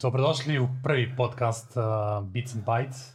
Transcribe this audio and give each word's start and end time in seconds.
dobrodošli 0.00 0.58
u 0.58 0.68
prvi 0.82 1.16
podcast 1.16 1.76
uh, 1.76 1.82
Beats 2.28 2.54
and 2.54 2.64
Bytes, 2.64 3.14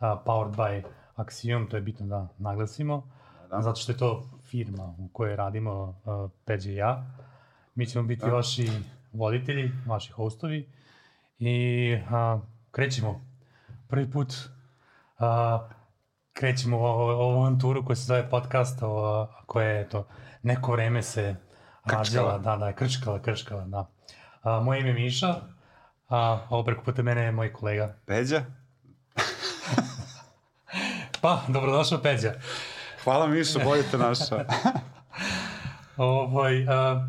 uh, 0.00 0.22
powered 0.24 0.54
by 0.56 0.82
Axiom, 1.16 1.68
to 1.70 1.76
je 1.76 1.82
bitno 1.82 2.06
da 2.06 2.28
naglasimo, 2.38 3.10
da. 3.50 3.62
zato 3.62 3.80
što 3.80 3.92
je 3.92 3.98
to 3.98 4.30
firma 4.50 4.94
u 4.98 5.08
kojoj 5.12 5.36
radimo 5.36 5.72
uh, 6.04 6.30
Peđe 6.44 6.72
i 6.72 6.76
ja. 6.76 7.06
Mi 7.74 7.86
ćemo 7.86 8.04
biti 8.04 8.26
da. 8.26 8.32
vaši 8.32 8.70
voditelji, 9.12 9.72
vaši 9.86 10.12
hostovi 10.12 10.72
i 11.38 11.94
uh, 11.94 12.40
krećemo. 12.70 13.20
Prvi 13.88 14.10
put 14.10 14.34
uh, 15.18 15.26
krećemo 16.32 16.78
u 16.78 16.82
ovu 16.82 17.40
avanturu 17.40 17.84
koja 17.84 17.96
se 17.96 18.04
zove 18.04 18.30
podcast, 18.30 18.78
o, 18.82 19.26
koja 19.46 19.68
je 19.68 19.88
to 19.88 20.06
neko 20.42 20.72
vreme 20.72 21.02
se 21.02 21.36
rađala, 21.84 22.38
da, 22.38 22.56
da, 22.56 22.72
krčkala, 22.72 23.22
krčkala, 23.22 23.64
da. 23.64 23.90
A, 24.42 24.60
moje 24.60 24.80
ime 24.80 24.88
je 24.88 24.94
Miša, 24.94 25.34
a 26.10 26.46
ovo 26.50 26.64
preko 26.64 26.84
puta 26.84 27.02
mene 27.02 27.22
je 27.22 27.32
moj 27.32 27.52
kolega. 27.52 27.94
Peđa? 28.06 28.44
pa, 31.22 31.40
dobrodošao 31.48 32.02
Peđa. 32.02 32.32
Hvala 33.04 33.26
Miša, 33.26 33.64
bolje 33.64 33.82
te 33.90 33.98
našao. 33.98 34.38
ovaj, 35.96 36.66
a, 36.68 37.08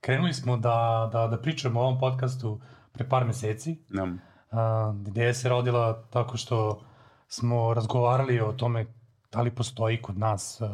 krenuli 0.00 0.34
smo 0.34 0.56
da, 0.56 1.10
da, 1.12 1.26
da 1.26 1.40
pričamo 1.42 1.80
o 1.80 1.82
ovom 1.82 1.98
podcastu 1.98 2.60
pre 2.92 3.08
par 3.08 3.24
meseci. 3.24 3.78
Da. 3.88 4.06
A, 4.50 4.94
ideja 5.08 5.34
se 5.34 5.48
rodila 5.48 6.02
tako 6.10 6.36
što 6.36 6.82
smo 7.28 7.74
razgovarali 7.74 8.40
o 8.40 8.52
tome 8.52 8.86
da 9.32 9.42
li 9.42 9.54
postoji 9.54 10.02
kod 10.02 10.18
nas 10.18 10.60
uh, 10.60 10.68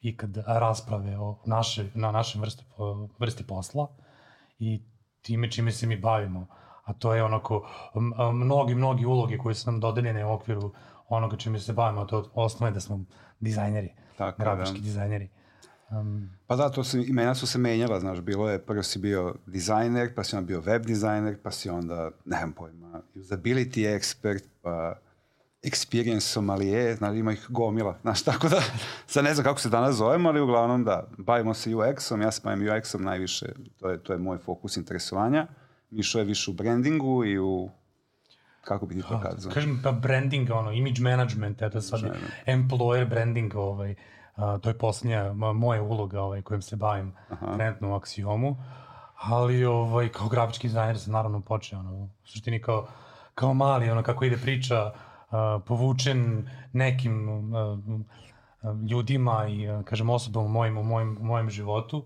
ikad 0.00 0.36
rasprave 0.46 1.18
o 1.18 1.38
naše, 1.46 1.90
na 1.94 2.10
našem 2.12 2.40
vrste, 2.40 2.64
vrsti 3.18 3.46
posla 3.46 3.88
i 4.58 4.82
time 5.24 5.50
čime 5.50 5.72
se 5.72 5.86
mi 5.86 5.96
bavimo. 5.96 6.46
A 6.84 6.92
to 6.92 7.14
je 7.14 7.22
onako 7.24 7.68
mnogi, 8.32 8.74
mnogi 8.74 9.06
uloge 9.06 9.38
koje 9.38 9.54
su 9.54 9.70
nam 9.70 9.80
dodeljene 9.80 10.24
u 10.24 10.32
okviru 10.32 10.72
onoga 11.08 11.36
čime 11.36 11.58
se 11.58 11.72
bavimo, 11.72 12.04
to 12.04 12.30
osnovno 12.34 12.66
je 12.66 12.74
da 12.74 12.80
smo 12.80 13.04
dizajneri, 13.40 13.94
Tako, 14.16 14.42
grafički 14.42 14.78
da. 14.78 14.84
dizajneri. 14.84 15.28
Um, 15.90 16.30
pa 16.46 16.56
da, 16.56 16.70
to 16.70 16.84
se, 16.84 17.04
imena 17.06 17.34
su 17.34 17.46
se 17.46 17.58
menjala, 17.58 18.00
znaš, 18.00 18.20
bilo 18.20 18.50
je, 18.50 18.58
prvo 18.58 18.82
si 18.82 18.98
bio 18.98 19.34
dizajner, 19.46 20.14
pa 20.14 20.24
si 20.24 20.36
onda 20.36 20.46
bio 20.46 20.60
web 20.60 20.86
dizajner, 20.86 21.38
pa 21.42 21.50
si 21.50 21.70
onda, 21.70 22.10
nemam 22.24 22.52
pojma, 22.52 23.02
usability 23.14 23.98
expert, 23.98 24.44
pa 24.62 24.94
experience 25.64 26.20
somalije, 26.20 26.96
znači 26.96 27.18
ima 27.18 27.32
ih 27.32 27.46
gomila, 27.48 27.98
znaš, 28.02 28.22
tako 28.22 28.48
da, 28.48 28.62
sad 29.06 29.24
ne 29.24 29.34
znam 29.34 29.44
kako 29.44 29.60
se 29.60 29.68
danas 29.68 29.96
zovemo, 29.96 30.28
ali 30.28 30.40
uglavnom 30.40 30.84
da, 30.84 31.08
bavimo 31.18 31.54
se 31.54 31.70
UX-om, 31.70 32.22
ja 32.22 32.30
se 32.30 32.40
bavim 32.44 32.66
UX-om 32.66 33.02
najviše, 33.02 33.46
to 33.80 33.90
je, 33.90 34.02
to 34.02 34.12
je 34.12 34.18
moj 34.18 34.38
fokus 34.38 34.76
interesovanja, 34.76 35.46
Mišo 35.90 36.18
je 36.18 36.24
više 36.24 36.50
u 36.50 36.54
brandingu 36.54 37.24
i 37.24 37.38
u 37.38 37.70
kako 38.64 38.86
bi 38.86 38.94
ti 38.94 39.02
to 39.02 39.20
kazao? 39.22 39.52
Kažem, 39.52 39.80
pa 39.84 39.92
branding, 39.92 40.50
ono, 40.50 40.72
image 40.72 41.00
management, 41.00 41.62
eto 41.62 41.80
sad, 41.80 42.00
employer 42.46 43.08
branding, 43.08 43.54
ovaj, 43.54 43.94
a, 44.36 44.58
to 44.58 44.68
je 44.68 44.78
posljednja 44.78 45.32
moja 45.32 45.82
uloga 45.82 46.20
ovaj, 46.20 46.42
kojim 46.42 46.62
se 46.62 46.76
bavim 46.76 47.12
Aha. 47.28 47.56
trenutno 47.56 47.94
u 47.94 48.00
Axiomu, 48.00 48.56
ali 49.16 49.64
ovaj, 49.64 50.08
kao 50.08 50.28
grafički 50.28 50.68
dizajner 50.68 50.98
sam 50.98 51.12
naravno 51.12 51.40
počeo, 51.40 51.78
ono, 51.78 51.92
u 51.92 52.08
suštini 52.24 52.62
kao, 52.62 52.88
kao 53.34 53.54
mali, 53.54 53.90
ono, 53.90 54.02
kako 54.02 54.24
ide 54.24 54.36
priča, 54.36 54.92
povučen 55.66 56.48
nekim 56.72 57.28
ljudima 58.90 59.46
i, 59.48 59.84
kažem, 59.84 60.10
osobama 60.10 60.46
u 60.46 60.48
mojim, 60.48 60.78
u 60.78 60.82
mojim, 60.82 61.16
u 61.20 61.24
mojem 61.24 61.50
životu, 61.50 62.04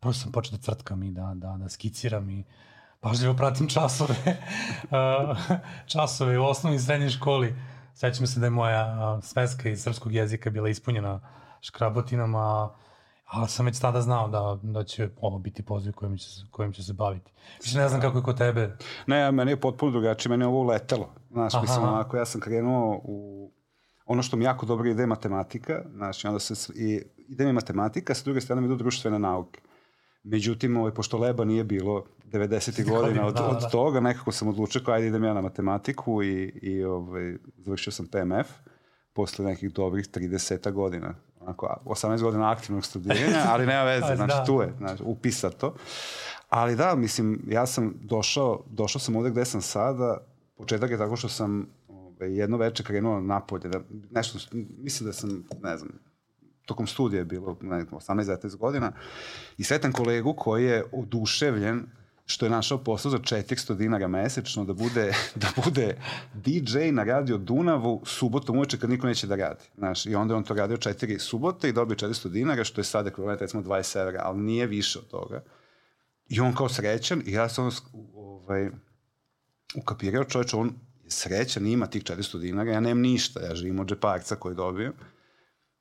prosto 0.00 0.22
sam 0.22 0.32
počeo 0.32 0.56
da 0.56 0.62
crtkam 0.62 1.02
i 1.02 1.10
da, 1.10 1.32
da, 1.34 1.56
da 1.58 1.68
skiciram 1.68 2.30
i 2.30 2.44
pažljivo 3.00 3.34
pratim 3.34 3.68
časove, 3.68 4.14
časove 5.92 6.38
u 6.38 6.44
osnovnoj 6.44 6.76
i 6.76 6.80
srednjoj 6.80 7.10
školi. 7.10 7.56
Sećam 7.94 8.26
se 8.26 8.40
da 8.40 8.46
je 8.46 8.50
moja 8.50 9.20
sveska 9.22 9.68
iz 9.68 9.82
srpskog 9.82 10.14
jezika 10.14 10.50
bila 10.50 10.68
ispunjena 10.68 11.20
škrabotinama, 11.60 12.70
ali 13.32 13.48
sam 13.48 13.66
već 13.66 13.80
tada 13.80 14.00
znao 14.00 14.28
da, 14.28 14.58
da 14.62 14.84
će 14.84 15.08
ovo 15.20 15.38
biti 15.38 15.62
poziv 15.62 15.92
kojim 15.92 16.16
će, 16.18 16.26
kojim 16.50 16.72
će 16.72 16.82
se 16.82 16.92
baviti. 16.92 17.32
Više 17.62 17.78
ne 17.78 17.88
znam 17.88 18.00
kako 18.00 18.18
je 18.18 18.24
kod 18.24 18.38
tebe. 18.38 18.76
Ne, 19.06 19.32
meni 19.32 19.50
je 19.50 19.60
potpuno 19.60 19.92
drugačije, 19.92 20.30
meni 20.30 20.42
je 20.42 20.46
ovo 20.46 20.60
uletelo. 20.60 21.08
Znaš, 21.30 21.54
Aha. 21.54 21.62
mislim, 21.62 21.84
onako, 21.84 22.16
ja 22.16 22.24
sam 22.24 22.40
krenuo 22.40 23.00
u 23.04 23.50
ono 24.06 24.22
što 24.22 24.36
mi 24.36 24.44
jako 24.44 24.66
dobro 24.66 24.88
ide 24.88 25.02
je 25.02 25.06
matematika, 25.06 25.82
znaš, 25.94 26.24
i 26.24 26.26
onda 26.26 26.40
se, 26.40 26.72
i, 26.74 27.02
ide 27.28 27.44
mi 27.44 27.52
matematika, 27.52 28.14
sa 28.14 28.24
druge 28.24 28.40
strane 28.40 28.60
mi 28.60 28.66
idu 28.66 28.76
društvene 28.76 29.18
nauke. 29.18 29.60
Međutim, 30.24 30.76
ovaj, 30.76 30.94
pošto 30.94 31.18
leba 31.18 31.44
nije 31.44 31.64
bilo 31.64 32.04
90. 32.24 32.90
godina 32.90 33.26
od, 33.26 33.34
da, 33.34 33.48
od 33.48 33.60
da. 33.60 33.68
toga, 33.68 34.00
nekako 34.00 34.32
sam 34.32 34.48
odlučio 34.48 34.82
kao 34.84 34.94
ajde 34.94 35.06
idem 35.06 35.24
ja 35.24 35.34
na 35.34 35.40
matematiku 35.40 36.22
i, 36.22 36.44
i 36.62 36.84
ovaj, 36.84 37.34
završio 37.56 37.92
sam 37.92 38.06
PMF 38.06 38.48
posle 39.12 39.44
nekih 39.44 39.72
dobrih 39.72 40.08
30 40.08 40.72
godina. 40.72 41.14
Onako, 41.42 41.76
18 41.84 42.22
godina 42.22 42.50
aktivnog 42.50 42.84
studiranja, 42.84 43.44
ali 43.48 43.66
nema 43.66 43.82
veze, 43.82 44.16
znači 44.16 44.34
da. 44.36 44.44
tu 44.44 44.60
je, 44.60 44.74
znači, 44.78 45.02
upisato. 45.06 45.74
Ali 46.48 46.76
da, 46.76 46.94
mislim, 46.94 47.42
ja 47.48 47.66
sam 47.66 47.94
došao, 48.02 48.62
došao 48.70 49.00
sam 49.00 49.16
ovde 49.16 49.30
gde 49.30 49.44
sam 49.44 49.60
sada, 49.60 50.18
početak 50.56 50.90
je 50.90 50.98
tako 50.98 51.16
što 51.16 51.28
sam 51.28 51.66
ove, 51.88 52.34
jedno 52.34 52.56
veče 52.56 52.84
krenuo 52.84 53.20
napolje, 53.20 53.68
da, 53.68 53.80
nešto, 54.10 54.38
mislim 54.78 55.06
da 55.06 55.12
sam, 55.12 55.44
ne 55.62 55.76
znam, 55.76 55.90
tokom 56.66 56.86
studija 56.86 57.18
je 57.18 57.24
bilo, 57.24 57.56
ne, 57.60 57.84
18-19 57.84 58.56
godina, 58.56 58.92
i 59.58 59.64
sretan 59.64 59.92
kolegu 59.92 60.34
koji 60.34 60.64
je 60.64 60.84
oduševljen 60.92 61.86
što 62.32 62.46
je 62.46 62.50
našao 62.50 62.78
posao 62.78 63.10
za 63.10 63.18
400 63.18 63.76
dinara 63.76 64.08
mesečno 64.08 64.64
da 64.64 64.72
bude, 64.72 65.14
da 65.42 65.48
bude 65.64 65.96
DJ 66.34 66.78
na 66.92 67.04
radio 67.04 67.38
Dunavu 67.38 68.02
subotom 68.06 68.56
uveče 68.56 68.78
kad 68.78 68.90
niko 68.90 69.06
neće 69.06 69.26
da 69.26 69.36
radi. 69.36 69.64
Znaš, 69.76 70.06
I 70.06 70.14
onda 70.14 70.36
on 70.36 70.44
to 70.44 70.54
radio 70.54 70.76
četiri 70.76 71.18
subote 71.18 71.68
i 71.68 71.72
dobio 71.72 71.96
400 71.96 72.28
dinara, 72.28 72.64
što 72.64 72.80
je 72.80 72.84
sada 72.84 73.08
ekvivalent 73.08 73.40
recimo 73.40 73.62
20 73.62 74.00
evra, 74.00 74.20
ali 74.24 74.40
nije 74.40 74.66
više 74.66 74.98
od 74.98 75.06
toga. 75.06 75.42
I 76.28 76.40
on 76.40 76.54
kao 76.54 76.68
srećan 76.68 77.22
i 77.26 77.32
ja 77.32 77.48
sam 77.48 77.70
ovaj, 78.14 78.70
ukapirao 79.74 80.24
čovječ, 80.24 80.54
on 80.54 80.72
je 81.04 81.10
srećan, 81.10 81.66
ima 81.66 81.86
tih 81.86 82.02
400 82.02 82.40
dinara, 82.40 82.72
ja 82.72 82.80
nemam 82.80 83.02
ništa, 83.02 83.40
ja 83.40 83.54
živim 83.54 83.80
od 83.80 83.88
džeparca 83.88 84.36
koji 84.36 84.54
dobio. 84.54 84.92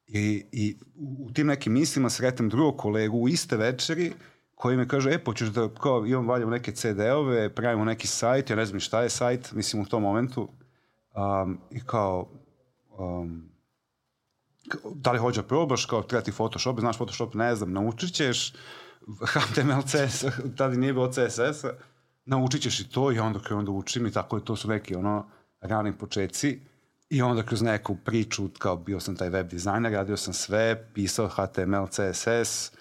I, 0.08 0.46
i 0.52 0.78
u 1.20 1.32
tim 1.34 1.48
nekim 1.48 1.74
mislima 1.74 2.10
sretem 2.10 2.50
drugog 2.50 2.78
kolegu 2.78 3.18
u 3.18 3.30
iste 3.30 3.58
večeri 3.58 4.14
koji 4.62 4.78
me 4.78 4.88
kaže, 4.88 5.10
e, 5.10 5.24
poćeš 5.24 5.50
da, 5.50 5.70
kao, 5.74 6.06
imam 6.06 6.28
valjamo 6.28 6.52
neke 6.52 6.72
CD-ove, 6.72 7.50
pravimo 7.56 7.86
neki 7.86 8.08
sajt, 8.08 8.50
ja 8.50 8.56
ne 8.56 8.66
znam 8.66 8.80
šta 8.80 9.02
je 9.02 9.10
sajt, 9.10 9.52
mislim 9.52 9.82
u 9.82 9.86
tom 9.86 10.04
momentu, 10.04 10.50
um, 11.16 11.58
i 11.72 11.80
kao, 11.80 12.30
um, 12.98 13.50
da 14.96 15.12
li 15.12 15.20
hođe 15.20 15.42
da 15.42 15.48
probaš, 15.48 15.86
kao 15.86 16.04
treba 16.04 16.24
ti 16.24 16.32
Photoshop, 16.32 16.80
znaš 16.80 16.96
Photoshop, 16.96 17.34
ne 17.34 17.56
znam, 17.56 17.74
naučit 17.74 18.14
ćeš 18.14 18.54
HTML, 19.22 19.82
CSS, 19.82 20.26
tada 20.58 20.76
nije 20.76 20.94
bilo 20.94 21.12
CSS-a, 21.12 21.74
naučit 22.26 22.62
ćeš 22.62 22.80
i 22.80 22.90
to 22.90 23.12
i 23.12 23.20
onda 23.20 23.40
kada 23.40 23.56
onda 23.56 23.72
učim 23.72 24.06
i 24.06 24.12
tako 24.12 24.38
je, 24.38 24.46
to 24.46 24.56
su 24.56 24.70
neki 24.70 24.96
ono 24.96 25.26
rani 25.62 25.98
početci 25.98 26.60
i 27.10 27.22
onda 27.22 27.44
kroz 27.44 27.62
neku 27.62 27.98
priču, 28.06 28.50
kao 28.60 28.76
bio 28.76 29.00
sam 29.00 29.16
taj 29.16 29.30
web 29.30 29.48
dizajner, 29.48 29.92
radio 29.92 30.18
sam 30.18 30.34
sve, 30.34 30.92
pisao 30.94 31.28
HTML, 31.28 31.88
CSS, 31.90 32.72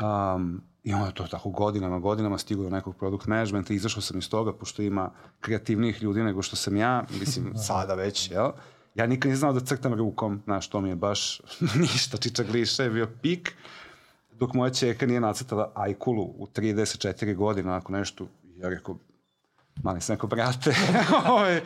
um, 0.00 0.71
I 0.84 0.92
onda 0.92 1.10
to 1.10 1.26
tako 1.26 1.50
godinama, 1.50 1.98
godinama 1.98 2.38
stiglo 2.38 2.64
do 2.64 2.70
nekog 2.70 2.96
produkt 2.96 3.26
managementa, 3.26 3.74
izašao 3.74 4.02
sam 4.02 4.18
iz 4.18 4.30
toga, 4.30 4.52
pošto 4.52 4.82
ima 4.82 5.10
kreativnijih 5.40 6.02
ljudi 6.02 6.22
nego 6.22 6.42
što 6.42 6.56
sam 6.56 6.76
ja, 6.76 7.04
mislim, 7.20 7.52
sada 7.66 7.94
već, 7.94 8.30
jel? 8.30 8.50
Ja 8.94 9.06
nikad 9.06 9.30
nisam 9.30 9.40
znao 9.40 9.52
da 9.52 9.60
crtam 9.60 9.94
rukom, 9.94 10.42
znaš, 10.44 10.68
to 10.68 10.80
mi 10.80 10.88
je 10.88 10.96
baš 10.96 11.40
ništa, 11.82 12.16
čiča 12.16 12.42
gliša 12.42 12.82
je 12.82 12.90
bio 12.90 13.08
pik, 13.22 13.54
dok 14.32 14.54
moja 14.54 14.70
čeka 14.70 15.06
nije 15.06 15.20
nacrtala 15.20 15.72
ajkulu 15.74 16.22
u 16.22 16.46
34 16.46 17.34
godina, 17.34 17.76
ako 17.76 17.92
nešto, 17.92 18.26
ja 18.56 18.68
rekao, 18.68 18.96
mali 19.82 20.00
sam 20.00 20.14
neko, 20.14 20.26
brate, 20.26 20.74
ovaj, 21.32 21.60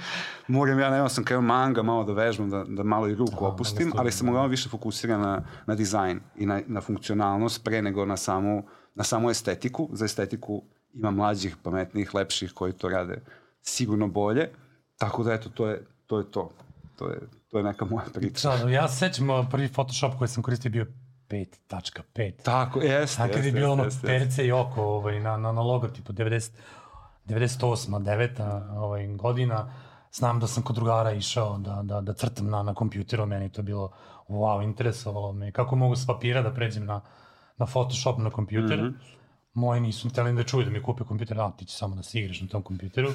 moram 0.48 0.78
ja, 0.78 0.90
nema 0.90 1.08
sam 1.08 1.24
kreo 1.24 1.40
manga, 1.40 1.82
malo 1.82 2.04
da 2.04 2.12
vežbam, 2.12 2.50
da, 2.50 2.64
da 2.69 2.82
malo 2.82 3.08
i 3.08 3.14
ruku 3.14 3.44
Aha, 3.44 3.54
opustim, 3.54 3.92
ali 3.96 4.12
sam 4.12 4.28
uglavnom 4.28 4.50
više 4.50 4.69
fokusiran 4.69 5.20
na, 5.20 5.42
na 5.66 5.74
dizajn 5.74 6.20
i 6.36 6.46
na, 6.46 6.60
na 6.66 6.80
funkcionalnost 6.80 7.64
pre 7.64 7.82
nego 7.82 8.06
na 8.06 8.16
samu 8.16 8.62
na 8.96 9.04
samu 9.04 9.31
estetiku. 9.31 9.88
Za 9.93 10.04
estetiku 10.04 10.62
ima 10.94 11.10
mlađih, 11.10 11.56
pametnijih, 11.62 12.14
lepših 12.14 12.52
koji 12.52 12.72
to 12.72 12.88
rade 12.88 13.22
sigurno 13.62 14.08
bolje. 14.08 14.50
Tako 14.96 15.22
da 15.22 15.32
eto, 15.32 15.48
to 15.48 15.66
je 15.66 15.84
to. 16.06 16.19
Je 16.19 16.31
to. 16.31 16.50
To, 16.96 17.08
je, 17.08 17.19
to 17.50 17.58
je 17.58 17.64
neka 17.64 17.84
moja 17.84 18.06
priča. 18.14 18.56
Da, 18.56 18.70
ja 18.70 18.88
se 18.88 18.98
sećam 18.98 19.48
prvi 19.50 19.69
Photoshop 19.69 20.19
koji 20.19 20.28
sam 20.28 20.43
koristio 20.43 20.70
bio 20.70 20.87
5.5. 21.28 22.32
Tako, 22.43 22.81
jeste. 22.81 23.22
A 23.22 23.28
kad 23.28 23.44
je 23.44 23.52
bilo 23.52 23.72
ono 23.72 23.87
perce 24.02 24.46
i 24.46 24.52
oko 24.52 24.82
ovaj, 24.82 25.20
na, 25.20 25.37
na, 25.37 25.52
na 25.52 25.62
logotipu 25.62 26.12
90, 26.12 26.50
98. 27.26 28.04
9. 28.04 28.76
Ovaj, 28.76 29.06
godina, 29.06 29.72
znam 30.12 30.40
da 30.40 30.46
sam 30.46 30.62
kod 30.62 30.76
drugara 30.76 31.12
išao 31.12 31.58
da, 31.58 31.81
da, 31.82 32.00
da 32.00 32.12
crtam 32.12 32.50
na, 32.50 32.62
na 32.62 32.75
kompjuteru, 32.75 33.26
meni 33.26 33.52
to 33.52 33.62
bilo 33.62 33.93
wow, 34.28 34.64
interesovalo 34.64 35.32
me. 35.32 35.52
Kako 35.52 35.76
mogu 35.76 35.96
s 35.96 36.06
papira 36.06 36.43
da 36.43 36.54
pređem 36.54 36.84
na, 36.84 37.00
na 37.58 37.67
Photoshop 37.67 38.19
na 38.19 38.31
kompjuter. 38.31 38.82
Mm 38.82 38.85
-hmm. 38.85 38.94
moji 39.55 39.81
nisu 39.81 40.08
hteli 40.08 40.32
da 40.32 40.43
čuju 40.43 40.64
da 40.64 40.70
mi 40.70 40.82
kupe 40.82 41.05
kompjuter, 41.05 41.41
a 41.41 41.50
ti 41.50 41.64
će 41.64 41.76
samo 41.76 41.97
da 41.97 42.03
se 42.03 42.20
igraš 42.20 42.41
na 42.41 42.49
tom 42.49 42.62
kompjuteru. 42.62 43.08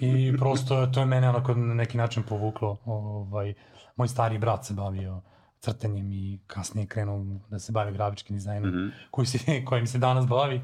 I 0.00 0.36
prosto 0.38 0.86
to 0.86 1.00
je 1.00 1.06
mene 1.06 1.28
onako 1.28 1.54
na 1.54 1.74
neki 1.74 1.98
način 1.98 2.22
povuklo. 2.22 2.78
Ovaj, 2.84 3.54
moj 3.96 4.08
stari 4.08 4.38
brat 4.38 4.64
se 4.64 4.74
bavio 4.74 5.20
crtanjem 5.60 6.12
i 6.12 6.38
kasnije 6.46 6.86
krenuo 6.86 7.24
da 7.50 7.58
se 7.58 7.72
bavi 7.72 7.92
grafičkim 7.92 8.36
dizajnom, 8.36 8.70
mm 8.70 8.74
-hmm. 8.74 8.90
koji 9.10 9.26
se, 9.26 9.38
kojim 9.68 9.86
se 9.86 9.98
danas 9.98 10.26
bavi. 10.26 10.60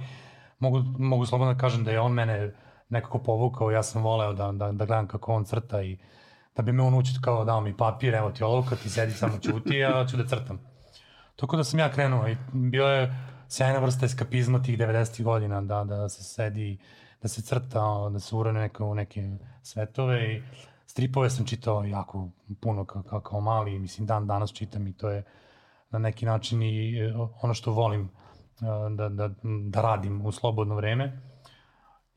Mogu, 0.58 0.82
mogu 0.98 1.26
slobodno 1.26 1.52
da 1.52 1.58
kažem 1.58 1.84
da 1.84 1.90
je 1.90 2.00
on 2.00 2.12
mene 2.12 2.54
nekako 2.88 3.18
povukao, 3.18 3.70
ja 3.70 3.82
sam 3.82 4.02
voleo 4.02 4.32
da, 4.32 4.52
da, 4.52 4.72
da 4.72 4.84
gledam 4.84 5.06
kako 5.06 5.32
on 5.32 5.44
crta 5.44 5.82
i 5.82 5.98
da 6.56 6.62
bi 6.62 6.72
me 6.72 6.82
on 6.82 6.94
učit 6.94 7.18
kao 7.22 7.44
dao 7.44 7.60
mi 7.60 7.76
papir, 7.76 8.14
evo 8.14 8.30
ti 8.30 8.44
olovka, 8.44 8.76
ti 8.76 8.90
sedi 8.90 9.12
samo 9.12 9.38
čuti, 9.38 9.76
ja 9.76 10.06
ću 10.10 10.16
da 10.16 10.26
crtam. 10.26 10.71
Tako 11.42 11.56
da 11.56 11.64
sam 11.64 11.80
ja 11.80 11.92
krenuo 11.92 12.28
i 12.28 12.36
bilo 12.52 12.88
je 12.88 13.14
sjajna 13.48 13.78
vrsta 13.78 14.06
eskapizma 14.06 14.62
tih 14.62 14.78
90. 14.78 15.22
godina, 15.22 15.60
da, 15.60 15.84
da 15.84 16.08
se 16.08 16.24
sedi, 16.24 16.78
da 17.22 17.28
se 17.28 17.42
crta, 17.42 18.08
da 18.12 18.18
se 18.18 18.36
urane 18.36 18.60
neke, 18.60 18.82
u 18.82 18.94
neke 18.94 19.30
svetove 19.62 20.34
i 20.34 20.42
stripove 20.86 21.30
sam 21.30 21.46
čitao 21.46 21.84
jako 21.84 22.28
puno 22.60 22.84
kao, 22.84 23.02
kao, 23.02 23.20
kao 23.20 23.40
mali, 23.40 23.78
mislim 23.78 24.06
dan 24.06 24.26
danas 24.26 24.52
čitam 24.52 24.86
i 24.86 24.92
to 24.92 25.10
je 25.10 25.24
na 25.90 25.98
neki 25.98 26.26
način 26.26 26.62
i 26.62 26.98
e, 26.98 27.14
ono 27.42 27.54
što 27.54 27.72
volim 27.72 28.02
e, 28.02 28.06
da, 28.96 29.08
da, 29.08 29.30
da 29.68 29.82
radim 29.82 30.26
u 30.26 30.32
slobodno 30.32 30.74
vreme. 30.74 31.20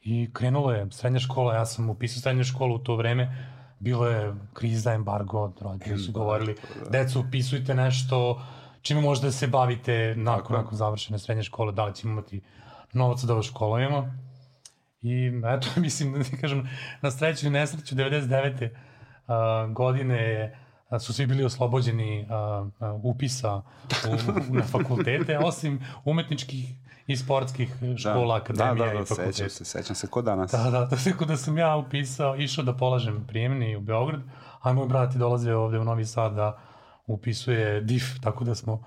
I 0.01 0.29
krenulo 0.33 0.71
je 0.71 0.91
srednja 0.91 1.19
škola, 1.19 1.55
ja 1.55 1.65
sam 1.65 1.89
upisao 1.89 2.21
srednju 2.21 2.43
školu 2.43 2.75
u 2.75 2.79
to 2.79 2.95
vreme, 2.95 3.53
bilo 3.79 4.07
je 4.07 4.33
kriza, 4.53 4.93
embargo, 4.93 5.53
roditelji 5.61 5.97
su 5.97 6.11
govorili, 6.11 6.55
da. 6.83 6.89
decu 6.89 7.19
upisujte 7.19 7.75
nešto, 7.75 8.41
čime 8.85 9.01
možda 9.01 9.31
se 9.31 9.47
bavite 9.47 10.13
nakon, 10.17 10.55
nakon 10.55 10.77
završene 10.77 11.19
srednje 11.19 11.43
škole, 11.43 11.71
da 11.71 11.85
li 11.85 11.95
ćemo 11.95 12.13
imati 12.13 12.41
novaca 12.93 13.27
da 13.27 13.33
ovo 13.33 13.43
školujemo. 13.43 14.13
I 15.01 15.31
eto, 15.45 15.67
mislim, 15.85 16.13
da 16.13 16.23
ti 16.23 16.37
kažem, 16.41 16.69
na 17.01 17.11
sreću 17.11 17.47
i 17.47 17.49
nesreću 17.49 17.95
99. 17.95 18.69
Uh, 18.69 19.73
godine 19.73 20.53
su 20.99 21.13
svi 21.13 21.25
bili 21.25 21.43
oslobođeni 21.43 22.21
uh, 22.21 22.67
uh, 22.67 23.03
upisa 23.03 23.61
u, 24.07 24.53
na 24.53 24.63
fakultete, 24.63 25.37
osim 25.49 25.79
umetničkih 26.05 26.65
i 27.07 27.17
sportskih 27.17 27.75
škola, 27.97 28.39
da, 28.39 28.43
akademija 28.43 28.85
da, 28.85 28.85
da, 28.85 28.97
da, 28.97 29.01
i 29.01 29.05
fakulteta. 29.05 29.31
Sećam 29.31 29.49
se, 29.49 29.65
sećam 29.65 29.95
se, 29.95 30.07
ko 30.07 30.21
danas. 30.21 30.51
Da, 30.51 30.63
da, 30.63 30.69
da, 30.69 30.89
tako 31.03 31.25
da 31.25 31.37
sam 31.37 31.57
ja 31.57 31.75
upisao, 31.75 32.35
išao 32.35 32.63
da 32.63 32.73
polažem 32.73 33.25
prijemni 33.27 33.75
u 33.75 33.81
Beograd, 33.81 34.21
a 34.61 34.73
moj 34.73 34.87
brat 34.87 35.13
je 35.13 35.19
dolazio 35.19 35.63
ovde 35.63 35.79
u 35.79 35.83
Novi 35.83 36.05
Sad 36.05 36.33
da 36.33 36.57
upisuje 37.07 37.81
DIF, 37.81 38.03
tako 38.21 38.43
da 38.43 38.55
smo 38.55 38.83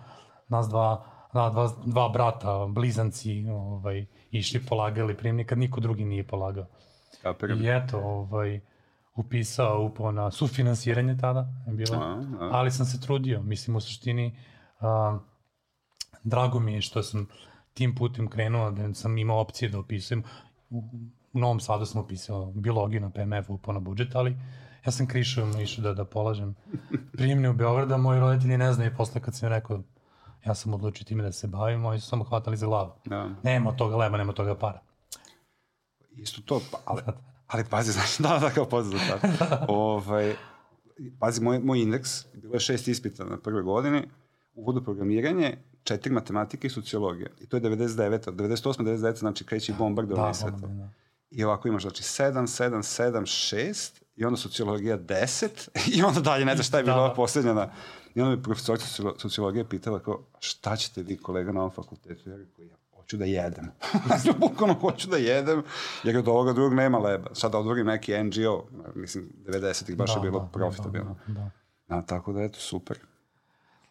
nas 0.49 0.69
dva, 0.69 1.05
da, 1.35 1.51
dva, 1.51 1.71
dva 1.87 2.09
brata, 2.09 2.67
blizanci, 2.67 3.47
ovaj, 3.51 4.07
išli 4.31 4.67
polagali 4.67 5.17
prijemni 5.17 5.45
kad 5.45 5.59
niko 5.59 5.81
drugi 5.81 6.05
nije 6.05 6.27
polagao. 6.27 6.67
Kapiram. 7.23 7.65
I 7.65 7.77
eto, 7.77 7.99
ovaj, 7.99 8.61
upisao 9.15 9.83
upao 9.83 10.13
na 10.13 10.31
sufinansiranje 10.31 11.17
tada, 11.21 11.49
je 11.67 11.73
bilo, 11.73 11.97
a, 11.97 12.25
a. 12.41 12.51
ali 12.53 12.71
sam 12.71 12.87
se 12.87 13.01
trudio, 13.01 13.43
mislim 13.43 13.77
u 13.77 13.81
suštini, 13.81 14.37
a, 14.81 15.19
drago 16.25 16.61
mi 16.61 16.73
je 16.73 16.81
što 16.81 17.03
sam 17.03 17.27
tim 17.75 17.95
putem 17.95 18.29
krenuo, 18.29 18.71
da 18.71 18.95
sam 18.95 19.19
imao 19.19 19.41
opcije 19.41 19.69
da 19.69 19.79
upisujem, 19.79 20.23
u, 20.71 20.79
u 21.33 21.39
Novom 21.39 21.61
Sadu 21.61 21.87
sam 21.87 22.03
upisao 22.03 22.53
biologiju 22.55 23.01
na 23.01 23.11
PMF, 23.11 23.51
upao 23.51 23.75
na 23.75 23.81
budžet, 23.81 24.15
ali 24.15 24.37
ja 24.89 24.93
sam 24.93 25.07
krišao 25.07 25.47
išao 25.63 25.83
da, 25.83 25.95
da 25.95 26.05
polažem 26.05 26.55
prijemni 27.13 27.49
u 27.49 27.53
Beograda, 27.53 27.97
moji 27.97 28.21
roditelji 28.21 28.59
ne 28.59 28.73
znaju 28.73 28.91
posle 28.97 29.21
kad 29.21 29.37
sam 29.37 29.49
rekao 29.49 29.83
ja 30.47 30.55
sam 30.55 30.75
odlučio 30.75 31.05
time 31.05 31.23
da 31.23 31.33
se 31.33 31.47
bavim, 31.47 31.85
oni 31.85 32.01
su 32.01 32.09
samo 32.09 32.25
hvatali 32.25 32.57
za 32.57 32.67
glavu. 32.67 32.93
Da. 33.05 33.29
Nema 33.43 33.73
toga 33.77 33.97
leba, 33.97 34.17
nema 34.17 34.33
toga 34.33 34.55
para. 34.55 34.81
Isto 36.17 36.43
to, 36.45 36.61
pa, 36.73 36.79
ali, 36.85 37.03
ali 37.47 37.65
pazi, 37.71 37.93
znači, 37.97 38.23
da, 38.23 38.39
da, 38.39 38.51
kao 38.51 38.65
poznat. 38.65 39.01
da. 39.39 39.67
ovaj, 39.69 40.35
pazi, 41.19 41.43
moj, 41.43 41.59
moj 41.59 41.83
indeks, 41.83 42.11
bilo 42.35 42.55
je 42.55 42.61
šest 42.61 42.89
ispita 42.89 43.25
na 43.25 43.39
prvoj 43.39 43.63
godini, 43.63 44.03
uvodu 44.55 44.85
programiranje, 44.85 45.59
četiri 45.83 46.13
matematike 46.13 46.67
i 46.67 46.71
sociologija. 46.71 47.29
I 47.41 47.47
to 47.47 47.57
je 47.57 47.63
99. 47.63 48.33
98. 48.33 48.83
99. 48.83 49.19
znači 49.19 49.45
kreći 49.45 49.75
bombardovanje 49.79 50.35
da. 50.45 50.51
Da. 50.51 50.89
I 51.31 51.45
ovako 51.45 51.69
imaš, 51.69 51.83
znači, 51.83 52.03
7, 52.03 52.33
7, 52.33 53.03
7, 53.03 53.21
6, 53.57 54.03
i 54.19 54.25
onda 54.25 54.37
sociologija 54.37 54.99
10, 54.99 55.69
i 55.97 56.03
onda 56.03 56.21
dalje, 56.21 56.45
ne 56.45 56.55
znaš 56.55 56.69
šta 56.69 56.77
je 56.77 56.85
bila 56.85 56.97
da. 56.97 57.03
ova 57.03 57.15
poslednja 57.15 57.55
na... 57.55 57.71
I 58.15 58.21
onda 58.21 58.37
mi 58.37 58.43
profesor 58.43 58.79
sociologije 59.19 59.69
pitala 59.69 59.99
kao, 59.99 60.21
šta 60.41 60.77
ćete 60.77 61.03
vi 61.03 61.17
kolega 61.17 61.53
na 61.53 61.61
ovom 61.61 61.71
fakultetu? 61.71 62.31
Ja 62.31 62.37
rekao, 62.37 62.65
ja 62.65 62.77
hoću 62.97 63.17
da 63.17 63.25
jedem. 63.25 63.71
Znači, 64.07 64.39
bukvalno 64.39 64.75
hoću 64.75 65.09
da 65.09 65.17
jedem, 65.17 65.63
jer 66.05 66.17
od 66.17 66.29
ovoga 66.29 66.53
drugog 66.53 66.75
nema 66.75 66.99
leba. 66.99 67.35
Sad 67.35 67.53
da 67.53 67.59
odvorim 67.59 67.87
neki 67.87 68.23
NGO, 68.23 68.65
mislim, 68.95 69.29
90-ih 69.47 69.97
baš 69.97 70.15
da, 70.15 70.21
je 70.21 70.31
bilo 70.31 70.41
da, 70.41 70.47
profitabilno. 70.47 71.17
Da, 71.27 71.33
da, 71.33 71.51
da. 71.89 71.97
A, 71.97 72.03
tako 72.03 72.33
da, 72.33 72.43
eto, 72.43 72.59
super. 72.59 72.99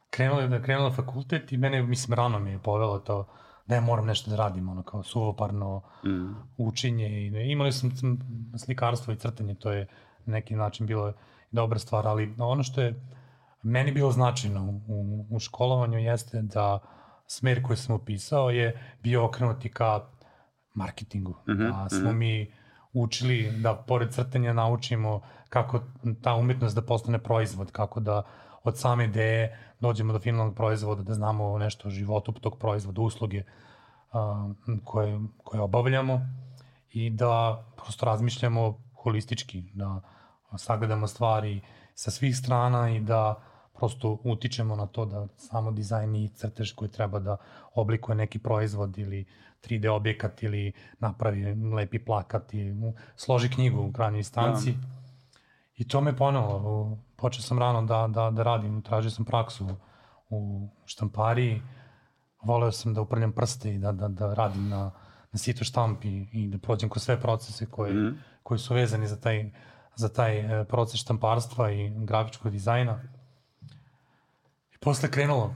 Krenulo 0.10 0.42
je 0.42 0.48
da 0.48 0.62
krenulo 0.62 0.92
fakultet 0.92 1.52
i 1.52 1.58
mene, 1.58 1.82
mislim, 1.82 2.14
rano 2.16 2.40
mi 2.40 2.52
je 2.52 2.60
povelo 2.60 3.00
to 3.00 3.28
da 3.68 3.76
ja 3.76 3.82
moram 3.82 4.06
nešto 4.06 4.30
da 4.30 4.36
radim, 4.36 4.70
ono, 4.70 4.84
kao 4.84 5.04
suvoparno 5.04 5.82
mm. 6.06 6.36
učenje. 6.58 7.10
I, 7.10 7.52
imali 7.52 7.72
sam 7.72 7.92
slikarstvo 8.58 9.14
i 9.14 9.18
crtanje, 9.18 9.56
to 9.56 9.72
je 9.72 9.88
neki 10.32 10.56
način 10.56 10.88
bilo 10.88 11.14
dobra 11.52 11.80
stvar, 11.80 12.08
ali 12.08 12.36
ono 12.38 12.64
što 12.64 12.82
je 12.82 13.02
meni 13.64 13.92
bilo 13.92 14.12
značajno 14.12 14.82
u, 14.88 15.26
u 15.30 15.40
školovanju 15.40 16.00
jeste 16.00 16.42
da 16.42 16.80
smer 17.28 17.64
koji 17.64 17.78
sam 17.78 17.96
upisao 17.96 18.50
je 18.50 18.96
bio 19.04 19.26
okrenuti 19.26 19.70
ka 19.70 20.02
marketingu. 20.74 21.32
Mm 21.32 21.52
-hmm, 21.52 21.84
da 21.84 21.90
smo 21.90 22.00
mm 22.00 22.14
-hmm. 22.14 22.18
mi 22.18 22.54
učili 22.94 23.52
da 23.52 23.76
pored 23.76 24.12
crtanja 24.12 24.54
naučimo 24.54 25.22
kako 25.50 25.80
ta 26.22 26.36
umetnost 26.36 26.76
da 26.76 26.82
postane 26.82 27.20
proizvod, 27.20 27.72
kako 27.72 28.00
da 28.00 28.24
od 28.64 28.78
same 28.78 29.06
ideje 29.06 29.60
dođemo 29.80 30.14
do 30.14 30.20
finalnog 30.20 30.56
proizvoda, 30.56 31.04
da 31.04 31.14
znamo 31.14 31.58
nešto 31.58 31.88
o 31.88 31.92
životu 31.92 32.32
tog 32.32 32.58
proizvoda, 32.60 33.02
usluge 33.02 33.44
a, 34.12 34.50
koje, 34.84 35.20
koje 35.44 35.62
obavljamo 35.62 36.22
i 36.92 37.10
da 37.10 37.64
prosto 37.76 38.06
razmišljamo 38.06 38.78
holistički, 38.94 39.64
da 39.74 40.02
sagledamo 40.56 41.08
stvari 41.08 41.62
sa 41.94 42.12
svih 42.12 42.38
strana 42.38 42.90
i 42.90 43.00
da 43.00 43.36
prosto 43.74 44.18
utičemo 44.24 44.76
na 44.76 44.88
to 44.88 45.06
da 45.06 45.28
samo 45.38 45.72
dizajn 45.72 46.16
i 46.16 46.30
crtež 46.30 46.72
koji 46.72 46.92
treba 46.92 47.20
da 47.20 47.38
oblikuje 47.74 48.16
neki 48.16 48.40
proizvod 48.40 48.98
ili 48.98 49.26
3D 49.64 49.90
objekat 49.90 50.44
ili 50.44 50.72
napravi 51.00 51.56
lepi 51.74 52.00
plakat 52.00 52.54
i 52.54 52.74
složi 53.16 53.50
knjigu 53.50 53.82
u 53.82 53.92
krajnjoj 53.92 54.20
instanci. 54.20 54.70
Ja. 54.70 54.76
I 55.76 55.88
to 55.88 56.02
me 56.02 56.16
ponelo. 56.18 56.98
Počeo 57.16 57.42
sam 57.42 57.60
rano 57.60 57.82
da, 57.82 58.08
da, 58.08 58.32
da 58.32 58.44
radim, 58.44 58.82
tražio 58.82 59.12
sam 59.12 59.26
praksu 59.26 59.68
u 60.30 60.68
štampariji, 60.86 61.62
voleo 62.44 62.72
sam 62.72 62.94
da 62.94 63.02
uprljam 63.02 63.32
prste 63.32 63.76
i 63.76 63.78
da, 63.78 63.92
da, 63.92 64.08
da 64.08 64.34
radim 64.34 64.70
na, 64.70 64.92
na 65.32 65.40
sito 65.40 65.64
štampi 65.64 66.28
i 66.32 66.48
da 66.48 66.58
prođem 66.58 66.90
kroz 66.90 67.04
sve 67.04 67.22
procese 67.22 67.66
koje, 67.66 67.94
mm. 67.94 68.18
koji 68.44 68.60
su 68.60 68.74
vezani 68.74 69.08
za 69.08 69.20
taj 69.20 69.52
za 69.98 70.10
taj 70.10 70.40
e, 70.40 70.66
proces 70.66 71.02
štamparstva 71.02 71.72
i 71.72 71.90
grafičkog 71.96 72.52
dizajna. 72.52 73.02
I 74.76 74.78
posle 74.82 75.12
krenulo, 75.12 75.54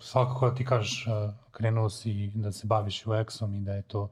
svakako 0.00 0.50
ti 0.50 0.64
kažeš, 0.64 1.06
e, 1.06 1.32
krenuo 1.50 1.90
si 1.90 2.32
da 2.34 2.52
se 2.52 2.66
baviš 2.66 3.06
UX-om 3.06 3.54
i 3.54 3.60
da 3.60 3.72
je 3.72 3.82
to 3.82 4.08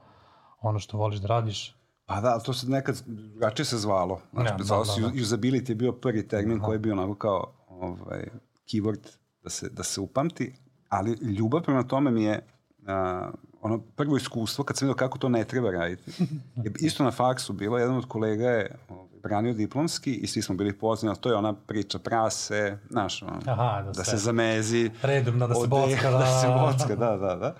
ono 0.61 0.79
što 0.79 0.97
voliš 0.97 1.19
da 1.19 1.27
radiš. 1.27 1.75
Pa 2.05 2.21
da, 2.21 2.39
to 2.39 2.53
se 2.53 2.69
nekad 2.69 3.01
drugačije 3.05 3.65
se 3.65 3.77
zvalo. 3.77 4.21
Znači, 4.33 4.51
ja, 4.51 4.57
da, 4.57 4.63
zvalo 4.63 4.83
da, 4.83 4.91
se 4.91 5.01
da, 5.01 5.07
da. 5.07 5.13
usability 5.13 5.69
je 5.69 5.75
bio 5.75 5.91
prvi 5.91 6.27
termin 6.27 6.57
Aha. 6.57 6.65
koji 6.65 6.75
je 6.75 6.79
bio 6.79 6.93
onako 6.93 7.15
kao 7.15 7.53
ovaj, 7.67 8.27
keyword 8.71 9.07
da 9.43 9.49
se, 9.49 9.69
da 9.69 9.83
se 9.83 10.01
upamti, 10.01 10.53
ali 10.89 11.11
ljubav 11.11 11.61
prema 11.61 11.83
tome 11.83 12.11
mi 12.11 12.23
je 12.23 12.41
uh, 12.81 13.33
ono 13.61 13.79
prvo 13.95 14.17
iskustvo 14.17 14.63
kad 14.63 14.77
sam 14.77 14.85
vidio 14.85 14.97
kako 14.97 15.17
to 15.17 15.29
ne 15.29 15.43
treba 15.43 15.71
raditi. 15.71 16.11
Je 16.63 16.71
isto 16.79 17.03
na 17.03 17.11
faksu 17.11 17.53
bilo, 17.53 17.77
jedan 17.77 17.97
od 17.97 18.07
kolega 18.07 18.49
je 18.49 18.75
branio 19.25 19.53
diplomski 19.53 20.13
i 20.13 20.27
svi 20.27 20.41
smo 20.41 20.55
bili 20.55 20.77
poznani, 20.77 21.17
to 21.21 21.29
je 21.29 21.35
ona 21.35 21.53
priča 21.53 21.99
prase, 21.99 22.77
znaš, 22.89 23.23
Aha, 23.23 23.81
da, 23.85 23.91
da 23.91 24.03
se 24.03 24.17
zamezi. 24.17 24.91
Redom, 25.01 25.39
da 25.39 25.55
se 25.55 25.67
bocka. 25.67 26.11
Da, 26.11 26.17
da 26.17 26.25
se 26.41 26.47
bocka, 26.47 26.95
da, 26.95 27.17
da, 27.17 27.35
da. 27.35 27.55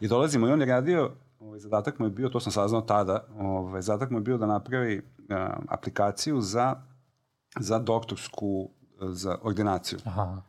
I 0.00 0.08
dolazimo 0.08 0.48
i 0.48 0.50
on 0.50 0.60
je 0.60 0.66
radio, 0.66 1.10
ovaj, 1.40 1.58
zadatak 1.58 1.98
mu 1.98 2.06
je 2.06 2.10
bio, 2.10 2.28
to 2.28 2.40
sam 2.40 2.52
saznao 2.52 2.80
tada, 2.80 3.24
ovaj, 3.38 3.82
zadatak 3.82 4.10
mu 4.10 4.18
je 4.18 4.22
bio 4.22 4.38
da 4.38 4.46
napravi 4.46 4.98
uh, 4.98 5.04
aplikaciju 5.68 6.40
za, 6.40 6.76
za 7.60 7.78
doktorsku, 7.78 8.70
za 9.00 9.38
ordinaciju. 9.42 9.98
Aha. 10.04 10.42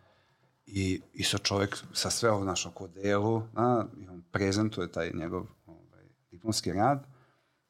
I, 0.65 1.01
I 1.13 1.23
sa 1.23 1.38
čovek 1.38 1.77
sa 1.93 2.09
sve 2.09 2.31
ovo 2.31 2.45
našo 2.45 2.69
oko 2.69 2.88
delu, 2.88 3.41
a, 3.55 3.83
i 3.97 4.07
on 4.07 4.23
prezentuje 4.31 4.91
taj 4.91 5.11
njegov 5.13 5.45
ovaj, 5.65 6.03
diplomski 6.31 6.73
rad. 6.73 7.07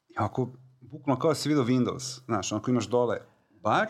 I 0.08 0.14
ako 0.16 0.48
bukvalno 0.92 1.20
kao 1.20 1.30
da 1.30 1.34
si 1.34 1.48
vidio 1.48 1.64
Windows, 1.64 2.20
znaš, 2.24 2.52
onako 2.52 2.70
imaš 2.70 2.88
dole 2.88 3.18
bar, 3.62 3.86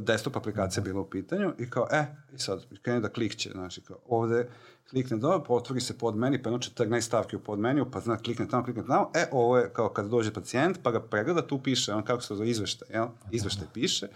desktop 0.00 0.36
aplikacija 0.36 0.82
bila 0.82 1.00
u 1.00 1.10
pitanju 1.10 1.52
i 1.58 1.70
kao, 1.70 1.86
e, 1.90 2.06
i 2.34 2.38
sad, 2.38 2.66
krenu 2.82 3.00
da 3.00 3.08
klikće, 3.08 3.50
znaš, 3.50 3.78
i 3.78 3.80
kao, 3.80 3.98
ovde 4.06 4.48
klikne 4.90 5.20
pa 5.20 5.44
otvori 5.48 5.80
se 5.80 5.98
pod 5.98 6.16
meni, 6.16 6.42
pa 6.42 6.50
jedno 6.50 6.58
14 6.58 7.00
stavke 7.00 7.36
u 7.36 7.40
pod 7.40 7.58
meniju, 7.58 7.90
pa 7.90 8.00
zna, 8.00 8.16
klikne 8.16 8.48
tamo, 8.48 8.64
klikne 8.64 8.86
tamo, 8.86 9.10
e, 9.14 9.26
ovo 9.32 9.58
je 9.58 9.70
kao 9.72 9.88
kada 9.88 10.08
dođe 10.08 10.32
pacijent, 10.32 10.78
pa 10.82 10.90
ga 10.90 11.00
pregleda, 11.00 11.46
tu 11.46 11.62
piše, 11.62 11.92
on 11.92 12.04
kako 12.04 12.22
se 12.22 12.28
to 12.28 12.34
zove, 12.34 12.50
izveštaj, 12.50 12.88
jel? 12.92 13.06
Izveštaj 13.30 13.66
piše. 13.72 14.08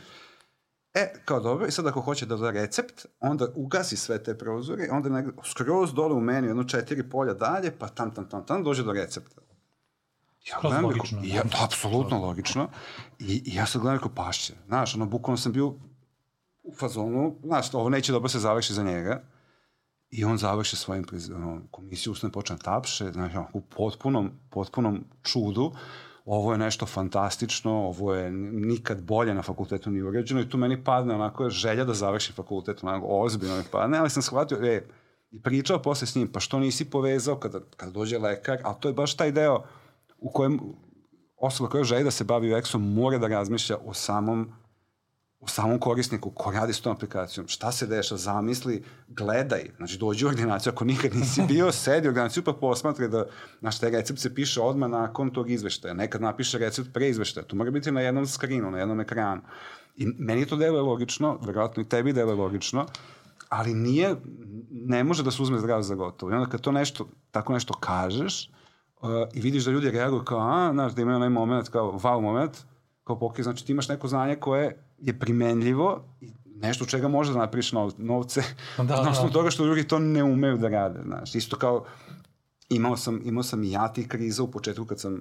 E, 0.95 1.13
kao 1.25 1.41
dobro, 1.41 1.67
i 1.67 1.71
sad 1.71 1.87
ako 1.87 2.01
hoće 2.01 2.27
da 2.27 2.37
da 2.37 2.51
recept, 2.51 3.07
onda 3.21 3.47
ugasi 3.55 3.97
sve 3.97 4.23
te 4.23 4.39
prozore, 4.39 4.89
onda 4.91 5.09
negde, 5.09 5.33
skroz 5.45 5.95
dole 5.95 6.15
u 6.15 6.21
menu, 6.21 6.49
jedno 6.49 6.65
četiri 6.65 7.11
polja 7.11 7.35
dalje, 7.35 7.73
pa 7.79 7.89
tam, 7.89 8.15
tam, 8.15 8.29
tam, 8.29 8.47
tam, 8.47 8.65
dođe 8.65 8.83
do 8.83 8.93
recepta. 8.93 9.41
Ja 10.50 10.57
Skroz 10.59 10.73
gledam, 10.73 10.85
logično. 10.85 11.21
Ja, 11.25 11.43
da, 11.43 11.64
apsolutno 11.64 12.19
logično. 12.19 12.69
I, 13.19 13.43
I 13.47 13.55
ja 13.55 13.67
sad 13.67 13.83
gledam 13.83 13.99
kako 13.99 14.14
pašće. 14.14 14.55
Znaš, 14.67 14.95
ono, 14.95 15.07
bukvalno 15.07 15.37
sam 15.37 15.52
bio 15.52 15.67
u 16.62 16.75
fazonu, 16.78 17.37
znaš, 17.45 17.75
ovo 17.75 17.88
neće 17.88 18.12
dobro 18.12 18.28
se 18.28 18.38
završi 18.38 18.73
za 18.73 18.83
njega. 18.83 19.23
I 20.11 20.25
on 20.25 20.38
završi 20.38 20.76
svojim 20.76 21.05
ono, 21.37 21.61
komisiju, 21.71 22.12
ustane 22.12 22.33
počne 22.33 22.57
da 22.57 22.62
tapše, 22.62 23.12
znaš, 23.12 23.33
u 23.52 23.61
potpunom, 23.61 24.31
potpunom 24.50 25.05
čudu. 25.23 25.73
Ovo 26.25 26.52
je 26.52 26.59
nešto 26.59 26.87
fantastično, 26.87 27.73
ovo 27.73 28.14
je 28.14 28.31
nikad 28.31 29.02
bolje 29.02 29.35
na 29.35 29.43
fakultetu 29.43 29.90
ni 29.90 30.02
uređeno 30.02 30.40
i 30.40 30.49
tu 30.49 30.59
meni 30.59 30.85
padne 30.85 31.14
onako 31.14 31.50
želja 31.50 31.85
da 31.85 31.95
završi 31.95 32.33
fakultet, 32.33 32.85
onako 32.85 33.07
ozbiljno 33.09 33.57
mi 33.57 33.62
padne, 33.73 33.99
ali 33.99 34.11
sam 34.11 34.23
shvatio, 34.23 34.59
e, 34.62 34.87
i 35.31 35.43
pričao 35.43 35.83
posle 35.83 36.07
s 36.07 36.14
njim, 36.14 36.28
pa 36.33 36.40
što 36.40 36.59
nisi 36.59 36.90
povezao 36.90 37.37
kada, 37.37 37.61
kada 37.76 37.93
dođe 37.93 38.19
lekar, 38.19 38.59
a 38.64 38.75
to 38.75 38.88
je 38.88 38.95
baš 38.95 39.17
taj 39.17 39.33
deo 39.33 39.64
u 40.19 40.33
kojem 40.33 40.61
osoba 41.37 41.71
koja 41.71 41.85
želi 41.85 42.05
da 42.05 42.11
se 42.11 42.25
bavi 42.25 42.53
UX-om 42.53 42.95
mora 42.95 43.19
da 43.19 43.27
razmišlja 43.27 43.77
o 43.85 43.95
samom 43.95 44.53
u 45.41 45.49
samom 45.49 45.79
korisniku 45.79 46.31
ko 46.31 46.51
radi 46.51 46.73
s 46.73 46.81
tom 46.81 46.93
aplikacijom, 46.93 47.49
šta 47.49 47.73
se 47.73 47.87
dešava, 47.87 48.19
zamisli, 48.19 48.85
gledaj, 49.09 49.71
znači 49.77 49.99
dođi 49.99 50.25
u 50.25 50.29
ordinaciju, 50.29 50.73
ako 50.73 50.85
nikad 50.85 51.15
nisi 51.15 51.43
bio, 51.49 51.73
sedi 51.83 52.09
u 52.09 52.11
ordinaciju 52.11 52.45
pa 52.45 52.53
posmatra 52.53 53.09
da, 53.09 53.27
znaš, 53.61 53.79
taj 53.79 53.91
recept 53.91 54.21
se 54.21 54.35
piše 54.35 54.61
odmah 54.61 54.91
nakon 54.91 55.31
tog 55.31 55.51
izveštaja, 55.51 55.95
nekad 55.95 56.23
napiše 56.23 56.59
recept 56.59 56.89
pre 56.93 57.09
izveštaja, 57.09 57.47
to 57.47 57.57
mora 57.57 57.71
biti 57.71 57.91
na 57.91 58.01
jednom 58.01 58.27
skrinu, 58.27 58.71
na 58.71 58.79
jednom 58.79 59.01
ekranu. 59.01 59.43
I 59.97 60.07
meni 60.19 60.47
to 60.47 60.57
deluje 60.57 60.83
logično, 60.83 61.39
verovatno 61.43 61.83
i 61.83 61.89
tebi 61.89 62.13
deluje 62.13 62.37
logično, 62.37 62.87
ali 63.49 63.75
nije, 63.75 64.17
ne 64.71 65.05
može 65.05 65.23
da 65.23 65.31
se 65.31 65.43
uzme 65.43 65.59
zdrav 65.59 65.83
za 65.83 65.95
gotovo. 65.95 66.33
I 66.33 66.35
onda 66.35 66.51
kad 66.51 66.61
to 66.61 66.73
nešto, 66.73 67.09
tako 67.31 67.53
nešto 67.53 67.75
kažeš, 67.75 68.51
uh, 69.00 69.09
i 69.35 69.40
vidiš 69.40 69.64
da 69.64 69.71
ljudi 69.71 69.90
reaguju 69.90 70.25
kao, 70.25 70.40
a, 70.40 70.73
znaš, 70.73 70.93
da 70.93 71.02
imaju 71.02 71.17
onaj 71.17 71.28
moment, 71.28 71.69
kao 71.69 71.93
wow 71.93 72.21
moment, 72.21 72.59
kao 73.05 73.19
pokaj, 73.19 73.43
znači 73.43 73.67
ti 73.67 73.73
imaš 73.73 73.88
neko 73.88 74.09
znanje 74.09 74.37
koje 74.37 74.85
je 74.99 75.19
primenljivo 75.19 76.05
i 76.21 76.33
nešto 76.47 76.87
čega 76.87 77.09
može 77.09 77.33
da 77.33 77.38
napriš 77.38 77.73
novce, 77.99 78.43
da, 78.76 78.85
da. 78.85 79.02
na 79.02 79.11
osnovu 79.11 79.31
toga 79.31 79.50
što 79.50 79.64
drugi 79.64 79.88
to 79.88 79.99
ne 79.99 80.23
umeju 80.23 80.57
da 80.57 80.69
rade, 80.69 81.00
znaš. 81.05 81.35
Isto 81.35 81.57
kao, 81.57 81.85
imao 82.69 82.97
sam, 82.97 83.21
imao 83.25 83.43
sam 83.43 83.64
i 83.64 83.71
ja 83.71 83.93
ti 83.93 84.09
kriza 84.09 84.43
u 84.43 84.50
početku 84.50 84.85
kad 84.85 85.00
sam, 85.00 85.14
uh, 85.14 85.21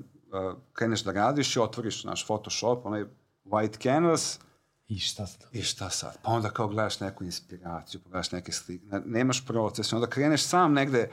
kreneš 0.73 1.03
da 1.03 1.11
radiš 1.11 1.55
i 1.55 1.59
otvoriš 1.59 2.03
naš 2.03 2.25
Photoshop, 2.25 2.85
onaj 2.85 3.05
white 3.45 3.83
canvas, 3.83 4.39
I 4.87 4.99
šta 4.99 5.27
sad? 5.27 5.43
I 5.51 5.61
šta 5.61 5.89
sad? 5.89 6.17
Pa 6.21 6.31
onda 6.31 6.49
kao 6.49 6.67
gledaš 6.67 6.99
neku 6.99 7.23
inspiraciju, 7.23 8.01
pa 8.03 8.09
gledaš 8.09 8.31
neke 8.31 8.51
slike, 8.51 8.85
nemaš 9.05 9.45
proces, 9.45 9.93
onda 9.93 10.07
kreneš 10.07 10.43
sam 10.43 10.73
negde, 10.73 11.09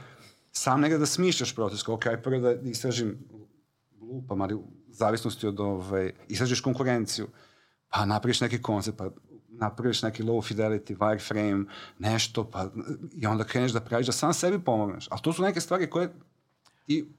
sam 0.56 0.80
negde 0.80 0.98
da 0.98 1.06
smišljaš 1.06 1.54
proces, 1.54 1.82
kao 1.82 1.94
ok, 1.94 2.04
prvo 2.22 2.38
da 2.38 2.52
istražim 2.52 3.18
lupam, 4.00 4.40
ali 4.40 4.54
u 4.54 4.64
zavisnosti 4.88 5.46
od, 5.46 5.60
ovaj, 5.60 6.12
istražiš 6.28 6.60
konkurenciju, 6.60 7.28
pa 7.88 8.04
napraviš 8.04 8.40
neki 8.40 8.62
koncept, 8.62 8.98
pa 8.98 9.10
napraviš 9.48 10.02
neki 10.02 10.22
low 10.22 10.54
fidelity 10.54 10.96
wireframe, 10.96 11.64
nešto, 11.98 12.50
pa 12.50 12.70
i 13.12 13.26
onda 13.26 13.44
kreneš 13.44 13.72
da 13.72 13.80
praviš 13.80 14.06
da 14.06 14.12
sam 14.12 14.34
sebi 14.34 14.64
pomogneš. 14.64 15.08
Ali 15.10 15.20
to 15.22 15.32
su 15.32 15.42
neke 15.42 15.60
stvari 15.60 15.90
koje 15.90 16.12
ti 16.86 17.14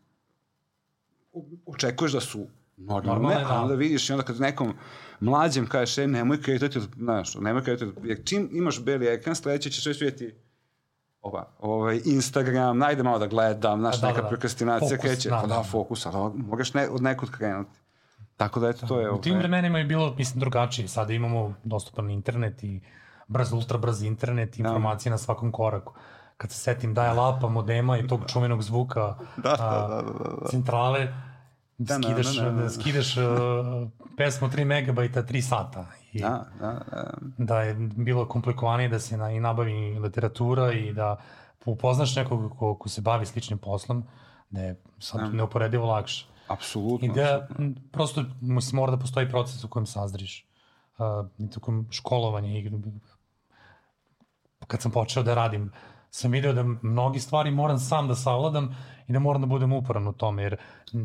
očekuješ 1.65 2.12
da 2.12 2.20
su 2.20 2.48
normalne, 2.77 3.13
normalne 3.13 3.44
da. 3.44 3.54
a 3.54 3.62
onda 3.62 3.75
vidiš 3.75 4.10
i 4.10 4.13
onda 4.13 4.24
kad 4.25 4.39
nekom 4.39 4.74
mlađem 5.20 5.68
kažeš, 5.68 5.98
e, 5.98 6.08
nemoj 6.08 6.42
kretati, 6.42 6.80
znaš, 6.98 7.36
nemoj 7.36 7.63
kretati, 7.63 7.92
jer 8.04 8.24
čim 8.25 8.50
imaš 8.51 8.84
beli 8.84 9.08
ekran, 9.08 9.36
sledeće 9.36 9.70
ćeš 9.70 9.86
već 9.86 10.01
vidjeti 10.01 10.36
ova, 11.25 11.46
ovaj, 11.60 12.01
Instagram, 12.05 12.77
najde 12.77 13.03
malo 13.03 13.20
da 13.20 13.27
gledam, 13.27 13.79
znaš, 13.79 14.01
da, 14.01 14.08
neka 14.08 14.17
da, 14.17 14.24
da. 14.24 14.29
prokrastinacija 14.29 14.98
kreće, 14.98 15.29
da, 15.29 15.39
pa 15.41 15.48
da, 15.48 15.55
da, 15.55 15.63
fokus, 15.63 16.05
ali 16.05 16.34
moraš 16.36 16.74
ne, 16.74 16.89
od 16.89 17.01
nekud 17.01 17.32
krenuti. 17.32 17.79
Tako 18.38 18.60
da, 18.60 18.70
eto, 18.70 18.88
to 18.88 19.00
je... 19.00 19.12
U 19.12 19.22
tim 19.22 19.38
vremenima 19.38 19.77
je 19.79 19.86
bilo, 19.86 20.13
mislim, 20.17 20.39
drugačije. 20.39 20.88
Sada 20.88 21.13
imamo 21.13 21.53
dostupan 21.63 22.10
internet 22.10 22.63
i 22.63 22.82
brz, 23.27 23.53
ultra 23.53 23.77
brz 23.77 24.01
internet 24.01 24.60
i 24.60 24.63
da. 24.63 24.70
informacije 24.70 25.10
da. 25.10 25.13
na 25.13 25.17
svakom 25.17 25.51
koraku. 25.51 25.94
Kad 26.38 26.51
se 26.51 26.58
setim 26.58 26.94
daje 26.94 27.13
lapa, 27.13 27.50
modema 27.50 27.98
i 27.98 28.08
tog 28.08 28.22
da. 28.22 28.27
čuvenog 28.27 28.62
zvuka 28.62 29.15
da, 29.38 29.50
da, 29.50 29.55
da, 29.58 29.88
da, 29.88 30.01
da, 30.01 30.36
da. 30.41 30.48
centrale, 30.50 31.08
da, 31.77 31.96
skidaš, 31.96 32.36
da, 32.36 32.44
da, 32.44 32.51
da, 32.51 32.62
da. 32.62 32.70
skidaš 32.70 33.17
uh, 33.17 33.24
pesmu 34.17 34.48
3 34.48 34.65
megabajta 34.65 35.24
3 35.24 35.41
sata. 35.41 35.86
I 36.13 36.22
da, 36.22 36.46
da, 36.60 36.82
da. 36.91 37.13
Da 37.38 37.62
je 37.62 37.74
bilo 37.96 38.27
komplikovanije 38.27 38.89
da 38.89 39.00
se 39.00 39.17
na, 39.17 39.32
i 39.32 39.39
nabavi 39.39 40.00
literatura 40.00 40.74
i 40.74 40.94
da 40.94 41.17
upoznaš 41.65 42.15
nekog 42.15 42.58
ko, 42.60 42.75
ko 42.75 42.89
se 42.89 43.01
bavi 43.01 43.25
sličnim 43.25 43.60
poslom, 43.60 44.03
da 44.50 44.62
je 44.62 44.82
sad 45.00 45.22
da. 45.22 45.27
neuporedivo 45.27 45.86
lakše. 45.86 46.25
Apsolutno. 46.48 47.08
I 47.08 47.12
da 47.12 47.48
prosto 47.91 48.24
mislim, 48.41 48.75
mora 48.75 48.91
da 48.91 48.98
postoji 48.98 49.29
proces 49.29 49.63
u 49.63 49.67
kojem 49.67 49.86
sazriš. 49.86 50.46
Uh, 50.98 51.05
u 51.58 51.60
kojem 51.60 51.88
školovanje 51.91 52.60
i 52.60 52.72
kad 54.67 54.82
sam 54.82 54.91
počeo 54.91 55.24
da 55.24 55.34
radim 55.34 55.72
sam 56.15 56.32
video 56.32 56.53
da 56.53 56.63
mnogi 56.82 57.20
stvari 57.20 57.51
moram 57.51 57.79
sam 57.79 58.08
da 58.08 58.15
savladam 58.15 58.75
i 59.08 59.14
da 59.14 59.20
moram 59.20 59.42
da 59.42 59.48
budem 59.48 59.74
uporan 59.74 60.08
u 60.08 60.14
tome, 60.14 60.44
jer 60.44 60.58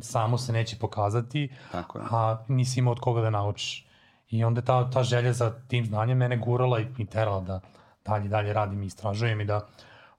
samo 0.03 0.39
se 0.39 0.53
neće 0.53 0.79
pokazati, 0.79 1.49
Tako 1.73 1.99
je. 1.99 2.05
a 2.11 2.45
nisi 2.49 2.79
imao 2.79 2.93
od 2.93 3.01
koga 3.01 3.21
da 3.21 3.31
naučiš. 3.31 3.87
I 4.31 4.45
onda 4.45 4.61
ta, 4.61 4.91
ta 4.91 5.03
želja 5.03 5.33
za 5.33 5.63
tim 5.69 5.87
znanjem 5.87 6.19
mene 6.19 6.37
gurala 6.37 6.81
i, 6.81 6.87
i 6.99 7.07
terala 7.07 7.41
da 7.41 7.61
dalje, 8.05 8.29
dalje 8.29 8.53
radim 8.53 8.83
i 8.83 8.87
istražujem 8.87 9.41
i 9.41 9.45
da 9.45 9.69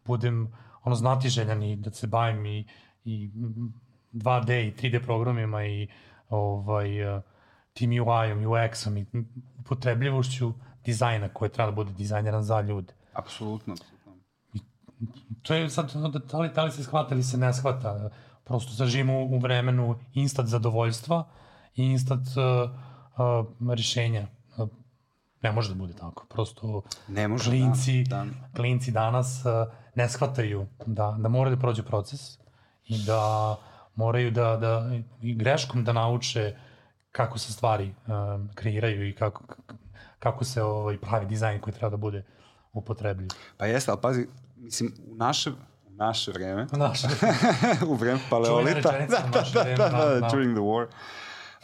budem 0.06 0.54
ono 0.84 0.96
znati 0.96 1.30
željan 1.30 1.64
i 1.64 1.76
da 1.76 1.92
se 1.92 2.08
bavim 2.08 2.46
i, 2.46 2.66
i 3.06 3.32
2D 4.14 4.68
i 4.68 4.74
3D 4.74 5.04
programima 5.06 5.66
i 5.66 5.88
ovaj, 6.30 6.90
tim 7.74 7.92
UI-om, 7.92 8.46
UX-om 8.46 8.98
i 8.98 9.06
upotrebljivošću 9.60 10.54
dizajna 10.86 11.30
koje 11.30 11.50
treba 11.50 11.72
da 11.72 11.76
bude 11.76 11.94
dizajneran 11.94 12.44
za 12.44 12.62
ljude. 12.62 12.94
Apsolutno. 13.14 13.76
To 15.42 15.54
je 15.54 15.70
sad, 15.70 15.94
da 16.32 16.38
li, 16.38 16.50
da 16.56 16.64
li 16.64 16.72
se 16.72 16.84
shvata 16.84 17.16
ili 17.16 17.24
se 17.24 17.38
ne 17.38 17.54
shvata, 17.54 18.10
prosto 18.44 18.74
zaživimo 18.74 19.20
u 19.20 19.40
vremenu 19.40 20.00
instant 20.14 20.50
zadovoljstva 20.50 21.28
i 21.76 21.86
instant 21.86 22.28
uh, 22.28 22.72
uh, 23.62 23.74
rešenja. 23.74 24.28
Uh, 24.58 24.70
ne 25.42 25.52
može 25.52 25.70
da 25.70 25.76
bude 25.76 25.94
tako. 25.94 26.26
Prosto 26.30 26.82
ne 27.08 27.28
može, 27.28 27.50
klinci, 27.50 28.04
da, 28.04 28.16
da. 28.16 28.56
klinci 28.56 28.92
danas 28.92 29.46
uh, 29.46 29.74
ne 29.96 30.10
shvataju 30.10 30.68
da, 30.86 31.18
da 31.20 31.30
mora 31.30 31.50
da 31.50 31.58
prođe 31.58 31.84
proces 31.84 32.40
i 32.86 33.06
da 33.06 33.56
moraju 33.96 34.32
da, 34.32 34.58
da 34.58 34.90
i 35.22 35.36
greškom 35.36 35.84
da 35.84 35.94
nauče 35.94 36.56
kako 37.12 37.40
se 37.40 37.54
stvari 37.54 37.94
um, 38.08 38.50
kreiraju 38.56 39.08
i 39.08 39.16
kako, 39.16 39.44
kako 40.20 40.44
se 40.46 40.64
ovaj, 40.64 40.98
pravi 40.98 41.26
dizajn 41.26 41.60
koji 41.60 41.74
treba 41.74 41.90
da 41.90 41.98
bude 41.98 42.24
upotrebljiv. 42.74 43.30
Pa 43.58 43.66
jeste, 43.66 43.92
ali 43.92 44.00
pazi, 44.02 44.28
mislim, 44.62 44.94
u 45.08 45.16
naše, 45.16 45.50
u 45.86 45.92
naše 45.92 46.32
vreme, 46.32 46.68
u 46.74 46.78
naše. 46.78 47.08
U 47.92 47.96
vreme 47.96 48.20
paleolita, 48.30 48.92
da, 48.92 49.08
da, 49.08 49.44
da, 49.54 49.64
da, 49.64 49.90
da, 49.90 50.20
da, 50.20 50.30
during 50.32 50.56
the 50.56 50.62
war, 50.62 50.88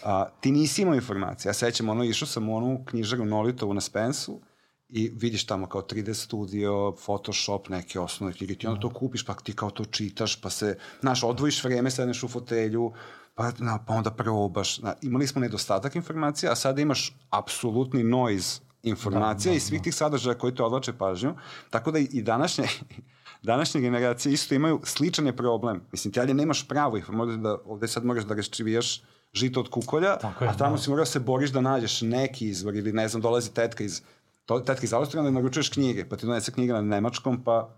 a, 0.04 0.30
ti 0.42 0.51
nisi 0.51 0.82
imao 0.82 0.96
informacije. 0.96 1.50
Ja 1.50 1.54
sećam, 1.54 1.89
ono, 1.89 2.04
išao 2.04 2.27
sam 2.27 2.50
u 2.50 2.58
onu 2.58 2.86
knjižaru 2.86 3.25
Nolitovu 3.25 3.74
na 3.74 3.82
Spensu 3.82 4.42
i 4.89 5.12
vidiš 5.16 5.46
tamo 5.46 5.68
kao 5.68 5.82
3D 5.82 6.13
studio, 6.13 6.96
Photoshop, 7.06 7.70
neke 7.70 8.00
osnovne 8.00 8.34
knjige, 8.34 8.56
ti 8.56 8.68
onda 8.68 8.80
to 8.80 8.89
kupiš, 8.89 9.25
pa 9.25 9.34
ti 9.34 9.56
kao 9.56 9.70
to 9.70 9.86
čitaš, 9.86 10.42
pa 10.42 10.50
se, 10.50 10.77
znaš, 11.00 11.24
odvojiš 11.24 11.63
vreme, 11.63 11.92
sedneš 11.92 12.24
u 12.24 12.27
fotelju, 12.27 12.94
pa, 13.36 13.51
na, 13.58 13.86
pa 13.88 13.94
onda 13.94 14.12
probaš. 14.12 14.80
Na, 14.80 14.94
imali 15.01 15.27
smo 15.27 15.42
nedostatak 15.42 15.96
informacija, 15.96 16.51
a 16.51 16.56
sada 16.56 16.82
imaš 16.82 17.16
apsolutni 17.30 18.04
noise 18.04 18.67
informacija 18.89 19.51
da, 19.51 19.53
da, 19.53 19.58
i 19.58 19.60
svih 19.60 19.79
da. 19.79 19.84
tih 19.84 19.96
sadržaja 19.96 20.38
koji 20.38 20.56
te 20.56 20.63
odlače 20.63 20.94
pažnju, 20.94 21.34
tako 21.70 21.91
da 21.91 22.00
i 22.00 22.22
današnje, 22.22 22.67
današnje 23.44 23.82
generacije 23.82 24.34
isto 24.34 24.56
imaju 24.56 24.82
sličan 24.84 25.25
je 25.25 25.36
problem. 25.36 25.82
Mislim, 25.91 26.13
ti 26.13 26.20
ali 26.20 26.34
nemaš 26.34 26.67
pravo 26.67 26.98
informaciju 26.98 27.38
da 27.38 27.58
ovde 27.65 27.88
sad 27.88 28.06
moraš 28.06 28.24
da 28.24 28.36
raščivijaš 28.36 29.01
žito 29.34 29.60
od 29.60 29.70
kukolja, 29.70 30.17
je, 30.41 30.48
a 30.48 30.58
tamo 30.58 30.75
da. 30.75 30.82
si 30.82 30.89
morao 30.89 31.01
da 31.01 31.12
se 31.12 31.20
boriš 31.20 31.50
da 31.50 31.62
nađeš 31.62 32.01
neki 32.01 32.48
izvor 32.48 32.75
ili 32.75 32.94
ne 32.94 33.08
znam, 33.08 33.22
dolazi 33.22 33.53
tetka 33.53 33.84
iz 33.84 34.01
to, 34.46 34.60
tetka 34.60 34.84
iz 34.84 34.94
Austrije, 34.94 35.20
onda 35.20 35.32
naručuješ 35.32 35.70
knjige, 35.70 36.10
pa 36.10 36.15
ti 36.15 36.25
donese 36.25 36.51
knjiga 36.51 36.74
na 36.74 36.82
nemačkom, 36.82 37.44
pa 37.44 37.70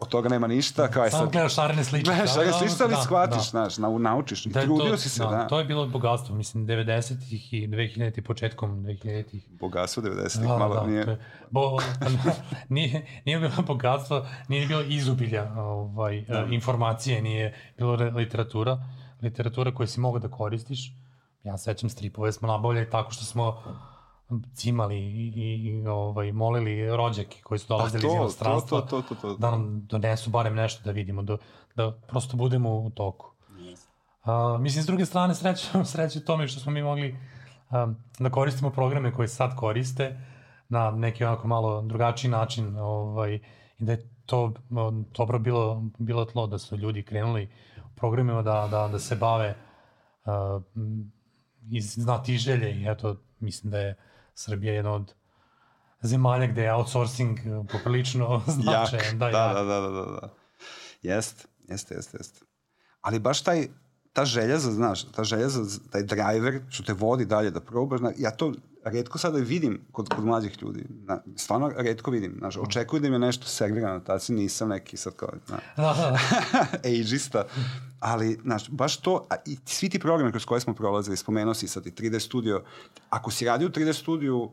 od 0.00 0.08
toga 0.08 0.28
nema 0.28 0.46
ništa, 0.46 0.88
kao 0.88 1.04
je 1.04 1.10
sad... 1.10 1.20
Samo 1.20 1.30
gledaš 1.30 1.54
šarene 1.54 1.84
sličice. 1.84 2.10
Gledaš 2.10 2.34
šarene 2.34 2.52
sličice, 2.52 2.84
ali 2.84 2.94
da, 2.94 3.02
shvatiš, 3.02 3.36
da. 3.36 3.42
znaš, 3.42 3.78
naučiš 3.98 4.46
i 4.46 4.48
da, 4.48 4.62
trudio 4.62 4.90
to, 4.90 4.96
si 4.96 5.08
se, 5.08 5.22
da, 5.22 5.30
da. 5.30 5.46
To 5.46 5.58
je 5.58 5.64
bilo 5.64 5.86
bogatstvo, 5.86 6.34
mislim, 6.34 6.66
90-ih 6.66 7.54
i 7.54 7.68
2000-ih, 7.68 8.24
početkom 8.24 8.84
2000-ih. 8.84 9.48
Bogatstvo 9.50 10.02
90-ih, 10.02 10.48
da, 10.48 10.58
malo 10.58 10.74
da, 10.74 10.86
nije... 10.86 11.00
Je, 11.00 11.18
bo, 11.50 11.78
nije, 12.68 13.06
nije 13.24 13.38
bilo 13.38 13.62
bogatstvo, 13.66 14.26
nije 14.48 14.66
bilo 14.66 14.82
izubilja 14.82 15.52
ovaj, 15.56 16.24
da. 16.28 16.46
informacije, 16.50 17.22
nije 17.22 17.54
bilo 17.78 17.92
literatura, 17.92 18.78
literatura 19.22 19.74
koju 19.74 19.86
si 19.86 20.00
mogao 20.00 20.20
da 20.20 20.28
koristiš. 20.28 20.92
Ja 21.44 21.58
sećam 21.58 21.90
stripove 21.90 22.32
smo 22.32 22.48
nabavljali 22.48 22.90
tako 22.90 23.10
što 23.10 23.24
smo 23.24 23.62
cimali 24.54 24.96
i, 24.98 25.32
i 25.36 25.86
ovaj, 25.86 26.32
molili 26.32 26.96
rođake 26.96 27.42
koji 27.42 27.58
su 27.58 27.68
dolazili 27.68 28.02
pa 28.02 28.08
iz 28.08 28.14
inostranstva 28.14 28.80
to, 28.80 29.02
to, 29.02 29.02
to, 29.02 29.14
to, 29.14 29.36
da 29.36 29.50
nam 29.50 29.86
donesu 29.86 30.30
barem 30.30 30.54
nešto 30.54 30.82
da 30.84 30.90
vidimo, 30.90 31.22
da, 31.22 31.36
da 31.76 31.92
prosto 32.08 32.36
budemo 32.36 32.70
u 32.70 32.90
toku. 32.90 33.30
Yes. 33.50 33.90
Uh, 34.24 34.60
mislim, 34.60 34.82
s 34.82 34.86
druge 34.86 35.06
strane, 35.06 35.34
sreće, 35.34 35.68
sreće 35.92 36.24
tome 36.24 36.48
što 36.48 36.60
smo 36.60 36.72
mi 36.72 36.82
mogli 36.82 37.16
um, 37.70 37.96
da 38.18 38.30
koristimo 38.30 38.70
programe 38.70 39.14
koje 39.14 39.28
sad 39.28 39.56
koriste 39.56 40.20
na 40.68 40.90
neki 40.90 41.24
onako 41.24 41.48
malo 41.48 41.82
drugačiji 41.82 42.30
način 42.30 42.76
ovaj, 42.78 43.34
i 43.78 43.84
da 43.84 43.92
je 43.92 44.10
to 44.26 44.52
dobro 45.16 45.38
bilo, 45.38 45.82
bilo 45.98 46.24
tlo 46.24 46.46
da 46.46 46.58
su 46.58 46.76
ljudi 46.76 47.02
krenuli 47.02 47.48
u 47.76 47.96
programima 47.96 48.42
da, 48.42 48.68
da, 48.70 48.88
da 48.88 48.98
se 48.98 49.16
bave 49.16 49.54
uh, 50.24 50.62
iz 51.70 51.94
znati 51.94 52.36
želje 52.36 52.80
i 52.80 52.86
eto, 52.88 53.16
mislim 53.40 53.70
da 53.70 53.78
je 53.78 53.96
Srbija 54.40 54.72
je 54.72 54.76
jedna 54.76 54.92
od 54.92 55.14
zemalja 56.02 56.46
gde 56.46 56.62
je 56.62 56.72
outsourcing 56.74 57.38
uh, 57.38 57.66
poprilično 57.72 58.42
značajan. 58.62 59.18
Da, 59.18 59.30
da, 59.30 59.52
da, 59.54 59.64
da, 59.64 59.80
da, 59.80 60.04
da. 60.04 60.28
Jeste, 61.02 61.44
jeste, 61.68 61.94
jeste, 61.94 62.16
jeste. 62.20 62.40
Ali 63.00 63.18
baš 63.18 63.42
taj, 63.42 63.68
ta 64.12 64.24
želja 64.24 64.58
za, 64.58 64.72
znaš, 64.72 65.12
ta 65.12 65.24
želja 65.24 65.48
za 65.48 65.80
taj 65.90 66.02
driver 66.02 66.60
što 66.68 66.82
te 66.82 66.92
vodi 66.92 67.24
dalje 67.24 67.50
da 67.50 67.60
probaš, 67.60 68.00
ja 68.18 68.30
to 68.30 68.52
redko 68.84 69.18
sada 69.18 69.38
vidim 69.38 69.80
kod, 69.92 70.08
kod 70.08 70.24
mlađih 70.24 70.62
ljudi. 70.62 70.84
Na, 70.88 71.22
stvarno 71.36 71.72
redko 71.76 72.10
vidim. 72.10 72.34
Znaš, 72.38 72.56
očekuju 72.56 73.00
da 73.00 73.06
im 73.06 73.12
je 73.12 73.18
nešto 73.18 73.46
servirano, 73.46 74.00
tad 74.00 74.22
si 74.22 74.32
nisam 74.32 74.68
neki 74.68 74.96
sad 74.96 75.16
kao, 75.16 75.28
na, 75.48 75.58
da, 75.76 75.82
da. 75.82 76.18
ageista. 76.88 77.44
Ali, 78.00 78.38
znaš, 78.42 78.70
baš 78.70 78.96
to, 78.96 79.26
a 79.30 79.34
i 79.46 79.58
svi 79.64 79.88
ti 79.88 79.98
programe 79.98 80.30
kroz 80.30 80.44
koje 80.44 80.60
smo 80.60 80.74
prolazili, 80.74 81.16
spomenuo 81.16 81.54
si 81.54 81.68
sad 81.68 81.86
i 81.86 81.90
3D 81.90 82.20
studio, 82.20 82.64
ako 83.10 83.30
si 83.30 83.44
radio 83.44 83.68
u 83.68 83.70
3D 83.70 83.92
studiju 83.92 84.50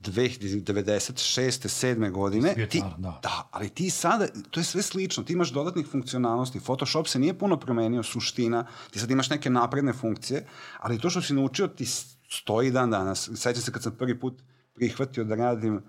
96. 0.00 1.68
7. 1.68 2.10
godine, 2.10 2.68
ti, 2.70 2.82
da. 2.98 3.20
da, 3.22 3.48
ali 3.50 3.68
ti 3.68 3.90
sada, 3.90 4.26
to 4.50 4.60
je 4.60 4.64
sve 4.64 4.82
slično, 4.82 5.22
ti 5.22 5.32
imaš 5.32 5.52
dodatnih 5.52 5.86
funkcionalnosti, 5.86 6.60
Photoshop 6.60 7.08
se 7.08 7.18
nije 7.18 7.38
puno 7.38 7.56
promenio, 7.56 8.02
suština, 8.02 8.66
ti 8.90 8.98
sad 8.98 9.10
imaš 9.10 9.30
neke 9.30 9.50
napredne 9.50 9.92
funkcije, 9.92 10.46
ali 10.78 10.98
to 10.98 11.10
što 11.10 11.22
si 11.22 11.34
naučio 11.34 11.68
ti 11.68 11.86
stoji 12.32 12.70
dan 12.70 12.90
danas. 12.90 13.30
Sećam 13.34 13.62
se 13.62 13.72
kad 13.72 13.82
sam 13.82 13.92
prvi 13.92 14.20
put 14.20 14.42
prihvatio 14.74 15.24
da 15.24 15.34
radim 15.34 15.74
uh, 15.76 15.82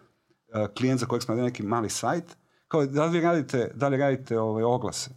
klijent 0.78 1.00
za 1.00 1.06
kojeg 1.06 1.24
smo 1.24 1.32
radili 1.32 1.48
neki 1.48 1.64
mali 1.64 1.90
sajt, 1.90 2.38
kao 2.68 2.86
da 2.86 3.06
li 3.06 3.22
radite, 3.22 3.72
da 3.76 3.88
li 3.88 3.98
radite 3.98 4.40
ovaj, 4.40 4.64
oglase? 4.64 5.10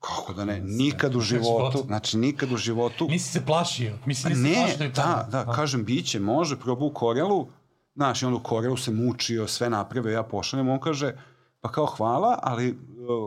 Kako 0.00 0.32
da 0.32 0.44
ne? 0.44 0.60
Nikad 0.60 1.16
u 1.16 1.20
životu, 1.20 1.78
znači 1.86 2.18
nikad 2.18 2.52
u 2.52 2.56
životu. 2.56 3.06
Nisi 3.08 3.32
se 3.32 3.46
plašio? 3.46 3.94
Mislim, 4.06 4.32
nisi 4.32 4.42
ne, 4.42 4.54
plašio 4.54 4.88
da, 4.88 5.28
da, 5.30 5.44
da, 5.44 5.52
kažem, 5.52 5.84
biće, 5.84 6.20
može, 6.20 6.60
probao 6.60 6.88
u 6.88 6.94
Corelu, 6.98 7.48
znaš, 7.94 8.22
i 8.22 8.26
on 8.26 8.34
u 8.34 8.40
Corelu 8.48 8.76
se 8.76 8.90
mučio, 8.90 9.46
sve 9.46 9.70
napravio, 9.70 10.12
ja 10.12 10.22
pošaljem, 10.22 10.68
on 10.68 10.80
kaže, 10.80 11.14
pa 11.60 11.72
kao 11.72 11.86
hvala, 11.86 12.38
ali 12.42 12.70
uh, 12.70 12.76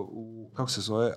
u, 0.10 0.52
kako 0.54 0.70
se 0.70 0.82
zove, 0.82 1.08
uh, 1.08 1.14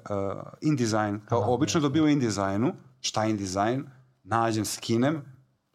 InDesign, 0.61 1.21
kao 1.29 1.43
Aha, 1.43 1.51
obično 1.51 1.81
dobio 1.81 2.09
InDesignu, 2.09 2.73
šta 3.01 3.25
je 3.25 3.31
InDesign, 3.31 3.85
nađem, 4.25 4.65
skinem, 4.65 5.32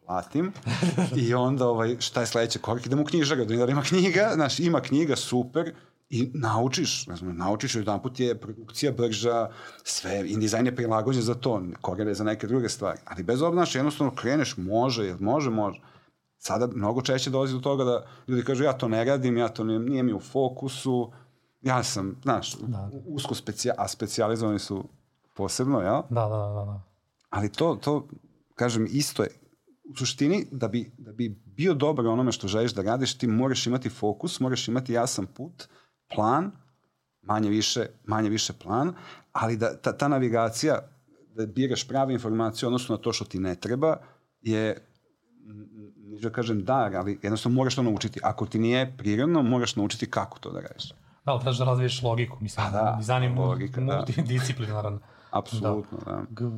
platim 0.08 0.52
i 1.16 1.34
onda 1.34 1.68
ovaj, 1.68 1.96
šta 2.00 2.20
je 2.20 2.26
sledeće 2.26 2.58
korak, 2.58 2.86
idemo 2.86 3.02
u 3.02 3.04
knjižaru, 3.04 3.44
da 3.44 3.54
ima 3.54 3.82
knjiga, 3.82 4.30
znaš, 4.34 4.60
ima 4.60 4.80
knjiga, 4.80 5.16
super, 5.16 5.74
i 6.10 6.30
naučiš, 6.34 7.06
ne 7.06 7.16
znam, 7.16 7.36
naučiš 7.36 7.74
jedan 7.74 8.02
put 8.02 8.20
je 8.20 8.40
produkcija 8.40 8.92
brža, 8.92 9.50
sve, 9.84 10.22
InDesign 10.26 10.66
je 10.66 10.76
prilagođen 10.76 11.22
za 11.22 11.34
to, 11.34 11.62
Corel 11.86 12.08
je 12.08 12.14
za 12.14 12.24
neke 12.24 12.46
druge 12.46 12.68
stvari, 12.68 12.98
ali 13.04 13.22
bez 13.22 13.42
obzira, 13.42 13.52
znaš, 13.52 13.74
jednostavno 13.74 14.14
kreneš, 14.14 14.56
može, 14.56 15.16
može, 15.20 15.50
može. 15.50 15.80
Sada 16.38 16.66
mnogo 16.66 17.02
češće 17.02 17.30
dolazi 17.30 17.54
do 17.54 17.60
toga 17.60 17.84
da 17.84 18.06
ljudi 18.28 18.44
kažu 18.44 18.64
ja 18.64 18.72
to 18.72 18.88
ne 18.88 19.04
radim, 19.04 19.36
ja 19.36 19.48
to 19.48 19.64
ne, 19.64 19.78
nije 19.78 20.02
mi 20.02 20.12
u 20.12 20.20
fokusu, 20.20 21.12
ja 21.62 21.82
sam, 21.82 22.16
znaš, 22.22 22.56
da. 22.56 22.90
usko 23.06 23.34
specija, 23.34 23.74
a 23.78 23.88
specijalizovani 23.88 24.58
su 24.58 24.84
posebno, 25.36 25.80
jel? 25.80 26.02
Da, 26.10 26.22
da, 26.22 26.28
da, 26.28 26.64
da. 26.64 26.82
Ali 27.30 27.52
to, 27.52 27.78
to, 27.82 28.06
kažem, 28.54 28.86
isto 28.90 29.22
je, 29.22 29.30
u 29.88 29.96
suštini, 29.96 30.46
da 30.50 30.68
bi, 30.68 30.90
da 30.98 31.12
bi 31.12 31.42
bio 31.46 31.74
dobar 31.74 32.06
onome 32.06 32.32
što 32.32 32.48
želiš 32.48 32.74
da 32.74 32.82
radiš, 32.82 33.18
ti 33.18 33.26
moraš 33.26 33.66
imati 33.66 33.88
fokus, 33.88 34.40
moraš 34.40 34.68
imati 34.68 34.92
jasan 34.92 35.26
put, 35.26 35.68
plan, 36.14 36.50
manje 37.22 37.50
više, 37.50 37.86
manje 38.04 38.28
više 38.28 38.52
plan, 38.52 38.94
ali 39.32 39.56
da 39.56 39.76
ta, 39.76 39.96
ta 39.96 40.08
navigacija, 40.08 40.78
da 41.34 41.46
biraš 41.46 41.88
pravu 41.88 42.10
informaciju 42.10 42.66
odnosno 42.66 42.96
na 42.96 43.02
to 43.02 43.12
što 43.12 43.24
ti 43.24 43.38
ne 43.38 43.54
treba, 43.54 43.96
je 44.42 44.88
neću 45.96 46.22
da 46.22 46.30
kažem 46.30 46.64
dar, 46.64 46.96
ali 46.96 47.18
jednostavno 47.22 47.56
moraš 47.56 47.74
to 47.74 47.82
naučiti. 47.82 48.20
Ako 48.22 48.46
ti 48.46 48.58
nije 48.58 48.94
prirodno, 48.98 49.42
moraš 49.42 49.76
naučiti 49.76 50.10
kako 50.10 50.38
to 50.38 50.50
da 50.50 50.60
radiš. 50.60 50.88
Da, 51.24 51.32
ali 51.32 51.40
trebaš 51.40 51.58
da 51.58 51.64
razviješ 51.64 52.02
logiku, 52.02 52.38
mislim, 52.40 52.66
pa 52.66 52.70
da, 52.70 52.94
dizajn 52.98 53.22
je 53.22 53.30
logika, 53.30 53.80
da. 53.80 53.96
multidisciplinaran. 53.96 54.98
Da. 54.98 55.04
Apsolutno, 55.30 55.98
da. 56.06 56.24
da. 56.30 56.50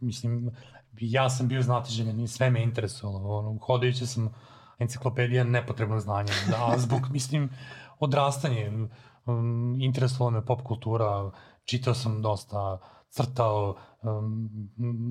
Mislim, 0.00 0.50
ja 1.00 1.30
sam 1.30 1.48
bio 1.48 1.62
znatiželjan 1.62 2.20
i 2.20 2.28
sve 2.28 2.50
me 2.50 2.62
interesovalo. 2.62 3.38
Ono, 3.38 3.58
hodajući 3.58 4.06
sam 4.06 4.34
enciklopedija 4.78 5.44
nepotrebnog 5.44 6.00
znanja. 6.00 6.32
Da, 6.50 6.78
zbog, 6.78 7.00
mislim, 7.16 7.50
odrastanje, 7.98 8.88
um, 9.26 9.76
interesovalo 9.80 10.30
me 10.30 10.46
pop 10.46 10.62
kultura, 10.62 11.30
čitao 11.64 11.94
sam 11.94 12.22
dosta, 12.22 12.78
crtao, 13.10 13.76
um, 14.02 14.48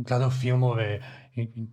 gledao 0.08 0.30
filmove, 0.30 1.02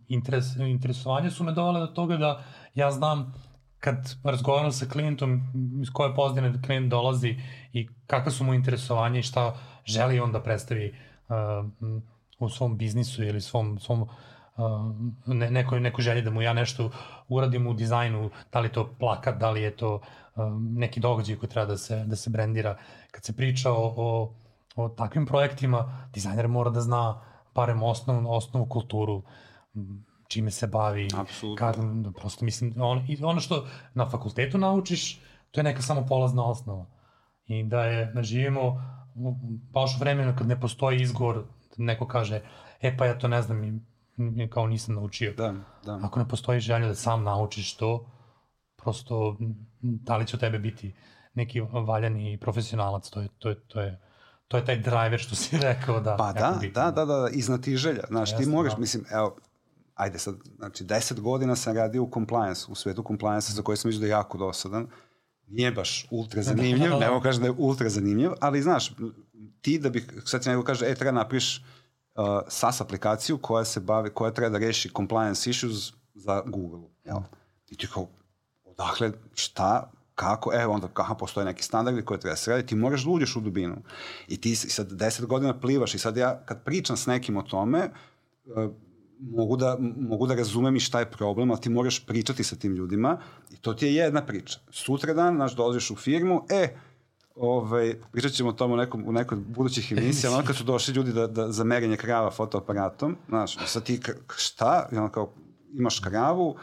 interes, 0.09 0.45
interesovanje 0.57 1.31
su 1.31 1.45
me 1.45 1.53
dovale 1.53 1.81
do 1.81 1.87
toga 1.87 2.17
da 2.17 2.43
ja 2.75 2.91
znam 2.91 3.35
kad 3.79 4.15
razgovaram 4.25 4.73
sa 4.73 4.87
klijentom 4.87 5.41
iz 5.83 5.91
koje 5.93 6.15
pozdine 6.15 6.63
klijent 6.67 6.91
dolazi 6.91 7.37
i 7.73 7.89
kakva 8.07 8.33
su 8.33 8.45
mu 8.45 8.55
interesovanja 8.55 9.19
i 9.19 9.23
šta 9.23 9.57
želi 9.85 10.21
on 10.21 10.33
da 10.33 10.43
predstavi 10.43 10.95
uh, 11.29 12.01
u 12.39 12.49
svom 12.49 12.79
biznisu 12.79 13.25
ili 13.25 13.41
svom, 13.41 13.79
svom 13.79 14.03
uh, 14.03 14.09
ne, 15.27 15.51
nekoj, 15.51 15.81
nekoj 15.81 16.03
želji 16.03 16.23
da 16.23 16.31
mu 16.31 16.43
ja 16.43 16.53
nešto 16.53 16.91
uradim 17.29 17.67
u 17.67 17.75
dizajnu, 17.75 18.31
da 18.53 18.61
li 18.61 18.69
je 18.69 18.73
to 18.73 18.95
plakat, 18.99 19.39
da 19.39 19.51
li 19.51 19.63
je 19.63 19.77
to 19.77 19.95
uh, 19.95 20.03
neki 20.61 21.01
događaj 21.01 21.37
koji 21.37 21.51
treba 21.51 21.67
da 21.67 21.77
se, 21.77 22.05
da 22.05 22.17
se 22.17 22.31
brendira. 22.31 22.77
Kad 23.11 23.25
se 23.25 23.37
priča 23.37 23.73
o, 23.73 23.95
o, 23.97 24.35
o 24.77 24.89
takvim 24.89 25.27
projektima, 25.27 26.09
dizajner 26.13 26.49
mora 26.49 26.71
da 26.71 26.81
zna 26.81 27.21
barem 27.55 27.83
osnovnu, 27.83 28.33
osnovnu 28.33 28.69
kulturu, 28.69 29.23
čime 30.29 30.51
se 30.51 30.67
bavi. 30.67 31.09
Apsolutno. 31.17 31.67
Kad, 31.67 31.77
prosto 32.17 32.45
mislim, 32.45 32.75
on, 32.79 33.07
ono 33.23 33.41
što 33.41 33.67
na 33.95 34.09
fakultetu 34.11 34.59
naučiš, 34.59 35.21
to 35.51 35.61
je 35.61 35.65
neka 35.65 35.83
samo 35.83 36.07
polazna 36.07 36.45
osnova. 36.45 36.87
I 37.47 37.63
da 37.65 37.85
je, 37.85 38.07
da 38.07 38.23
živimo 38.23 38.83
baš 39.73 39.97
u 39.97 40.01
vremenu 40.01 40.35
kad 40.39 40.49
ne 40.49 40.61
postoji 40.61 41.03
izgovor 41.03 41.45
neko 41.77 42.07
kaže, 42.07 42.41
e 42.81 42.97
pa 42.97 43.07
ja 43.07 43.19
to 43.19 43.29
ne 43.29 43.43
znam 43.43 43.65
i 43.65 44.51
kao 44.51 44.67
nisam 44.67 44.95
naučio. 44.95 45.35
Da, 45.37 45.55
da. 45.85 46.01
Ako 46.03 46.19
ne 46.19 46.29
postoji 46.29 46.61
želja 46.61 46.87
da 46.87 46.95
sam 46.95 47.23
naučiš 47.23 47.77
to, 47.77 48.07
prosto 48.77 49.37
da 49.81 50.17
li 50.17 50.27
će 50.27 50.39
tebe 50.39 50.59
biti 50.59 50.95
neki 51.35 51.61
valjani 51.61 52.39
profesionalac, 52.41 53.11
to 53.11 53.21
je, 53.21 53.29
to 53.39 53.49
je, 53.49 53.61
to 53.61 53.81
je, 53.81 54.01
to 54.49 54.57
je 54.57 54.65
taj 54.65 54.77
driver 54.77 55.21
što 55.21 55.35
si 55.35 55.59
rekao 55.69 56.01
da... 56.01 56.17
Pa 56.17 56.33
da, 56.33 56.59
da, 56.75 56.91
da, 56.91 56.91
da, 56.91 57.05
da, 57.05 57.29
iznati 57.33 57.77
želja. 57.77 58.03
Znaš, 58.09 58.37
ti 58.37 58.47
moraš, 58.47 58.75
da. 58.75 58.81
mislim, 58.81 59.05
evo, 59.11 59.37
ajde 59.95 60.19
sad, 60.19 60.35
znači, 60.57 60.85
deset 60.85 61.21
godina 61.21 61.57
sam 61.57 61.77
radio 61.77 62.03
u 62.03 62.11
compliance, 62.15 62.67
u 62.69 62.75
svetu 62.75 63.05
compliance 63.07 63.53
za 63.53 63.63
koje 63.63 63.77
sam 63.77 63.89
vidio 63.89 64.01
da 64.01 64.07
je 64.07 64.11
jako 64.11 64.39
dosadan. 64.39 64.87
Nije 65.47 65.73
baš 65.73 66.07
ultra 66.11 66.43
zanimljiv, 66.43 66.91
ne 67.01 67.11
mogu 67.11 67.23
kažem 67.23 67.43
da 67.43 67.49
je 67.49 67.55
ultra 67.59 67.89
zanimljiv, 67.89 68.31
ali 68.41 68.63
znaš, 68.63 68.93
ti 69.61 69.79
da 69.79 69.91
bih, 69.91 70.13
sad 70.25 70.43
ti 70.43 70.49
nego 70.49 70.63
kaže, 70.63 70.87
e, 70.87 70.95
treba 70.95 71.13
da 71.13 71.19
napriš 71.19 71.65
uh, 72.15 72.25
SAS 72.49 72.81
aplikaciju 72.81 73.39
koja 73.39 73.65
se 73.65 73.81
bavi, 73.81 74.11
koja 74.11 74.31
treba 74.31 74.59
da 74.59 74.67
reši 74.67 74.91
compliance 74.97 75.51
issues 75.51 75.93
za 76.15 76.43
Google. 76.47 76.89
Jel? 77.05 77.19
I 77.69 77.77
ti 77.77 77.87
kao, 77.87 78.09
odakle, 78.65 79.13
šta, 79.35 79.91
kako, 80.15 80.51
evo 80.55 80.75
onda, 80.75 80.89
kako 80.89 81.15
postoje 81.15 81.45
neki 81.45 81.63
standardi 81.63 82.05
koje 82.05 82.21
treba 82.21 82.33
da 82.33 82.37
se 82.37 82.51
raditi, 82.51 82.69
ti 82.69 82.75
moraš 82.75 83.05
da 83.05 83.11
uđeš 83.11 83.37
u 83.37 83.41
dubinu. 83.41 83.77
I 84.29 84.41
ti 84.41 84.57
sad 84.57 84.93
deset 84.93 85.27
godina 85.27 85.61
plivaš 85.61 85.95
i 85.95 85.99
sad 85.99 86.17
ja 86.17 86.41
kad 86.45 86.65
pričam 86.65 86.97
s 86.97 87.07
nekim 87.07 87.37
o 87.37 87.43
tome, 87.43 87.91
uh, 88.45 88.71
mogu 89.21 89.57
da, 89.57 89.77
mogu 89.97 90.27
da 90.27 90.35
razumem 90.35 90.77
i 90.77 90.81
šta 90.81 91.01
je 91.01 91.11
problem, 91.11 91.51
ali 91.51 91.61
ti 91.61 91.71
moraš 91.71 92.07
pričati 92.07 92.45
sa 92.45 92.57
tim 92.57 92.73
ljudima 92.73 93.19
i 93.51 93.57
to 93.57 93.75
ti 93.75 93.87
je 93.87 93.95
jedna 93.95 94.27
priča. 94.27 94.59
Sutra 94.71 95.15
dan, 95.15 95.35
znaš, 95.35 95.57
dolaziš 95.57 95.91
u 95.91 95.97
firmu, 95.97 96.47
e, 96.51 96.77
ovaj, 97.35 97.95
pričat 98.13 98.33
ćemo 98.33 98.49
o 98.49 98.53
tom 98.53 98.73
u, 98.73 98.77
nekom, 98.77 99.05
u 99.07 99.13
nekoj 99.13 99.39
budućih 99.39 99.93
emisija, 99.93 100.33
ono 100.33 100.45
kad 100.45 100.57
su 100.57 100.65
došli 100.65 100.95
ljudi 100.95 101.13
da, 101.13 101.27
da, 101.27 101.53
za 101.53 101.65
merenje 101.65 101.97
krava 101.97 102.31
fotoaparatom, 102.31 103.17
znaš, 103.29 103.57
sad 103.67 103.85
ti 103.85 104.01
šta, 104.37 104.89
i 104.93 104.97
ono 104.97 105.09
kao, 105.09 105.33
imaš 105.73 106.01
kravu, 106.01 106.57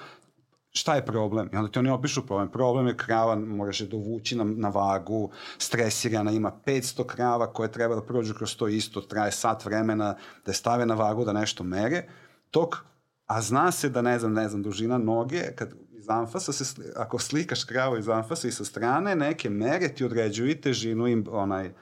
šta 0.71 0.95
je 0.95 1.05
problem? 1.05 1.49
I 1.53 1.57
onda 1.57 1.71
ti 1.71 1.79
oni 1.79 1.89
opišu 1.89 2.25
problem. 2.25 2.51
Problem 2.51 2.87
je 2.87 2.97
krava, 2.97 3.35
moraš 3.35 3.81
je 3.81 3.87
dovući 3.87 4.35
na, 4.35 4.43
na 4.43 4.69
vagu, 4.69 5.29
stresirana, 5.57 6.31
ima 6.31 6.51
500 6.65 7.05
krava 7.05 7.53
koje 7.53 7.71
treba 7.71 7.95
da 7.95 8.01
prođu 8.01 8.33
kroz 8.33 8.55
to 8.55 8.67
isto, 8.67 9.01
traje 9.01 9.31
sat 9.31 9.65
vremena, 9.65 10.15
da 10.45 10.51
je 10.51 10.55
stave 10.55 10.85
na 10.85 10.95
vagu, 10.95 11.25
da 11.25 11.33
nešto 11.33 11.63
mere, 11.63 12.07
tok, 12.51 12.85
a 13.25 13.41
zna 13.41 13.71
se 13.71 13.89
da, 13.89 14.01
ne 14.01 14.19
znam, 14.19 14.33
ne 14.33 14.49
znam, 14.49 14.63
dužina 14.63 14.97
noge, 14.97 15.41
kad 15.55 15.73
iz 15.91 16.09
anfasa 16.09 16.53
se, 16.53 16.81
ako 16.95 17.19
slikaš 17.19 17.63
kravu 17.63 17.97
iz 17.97 18.09
anfasa 18.09 18.47
i 18.47 18.51
sa 18.51 18.65
strane, 18.65 19.15
neke 19.15 19.49
mere 19.49 19.89
ti 19.89 20.05
određuju 20.05 20.49
i 20.49 20.61
težinu 20.61 21.07
i 21.07 21.23
onaj 21.31 21.73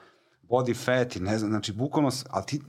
body 0.42 0.84
fat 0.84 1.16
i 1.16 1.20
ne 1.20 1.38
znam, 1.38 1.50
znači 1.50 1.72
bukvalno, 1.72 2.10
ali 2.30 2.46
ti, 2.46 2.60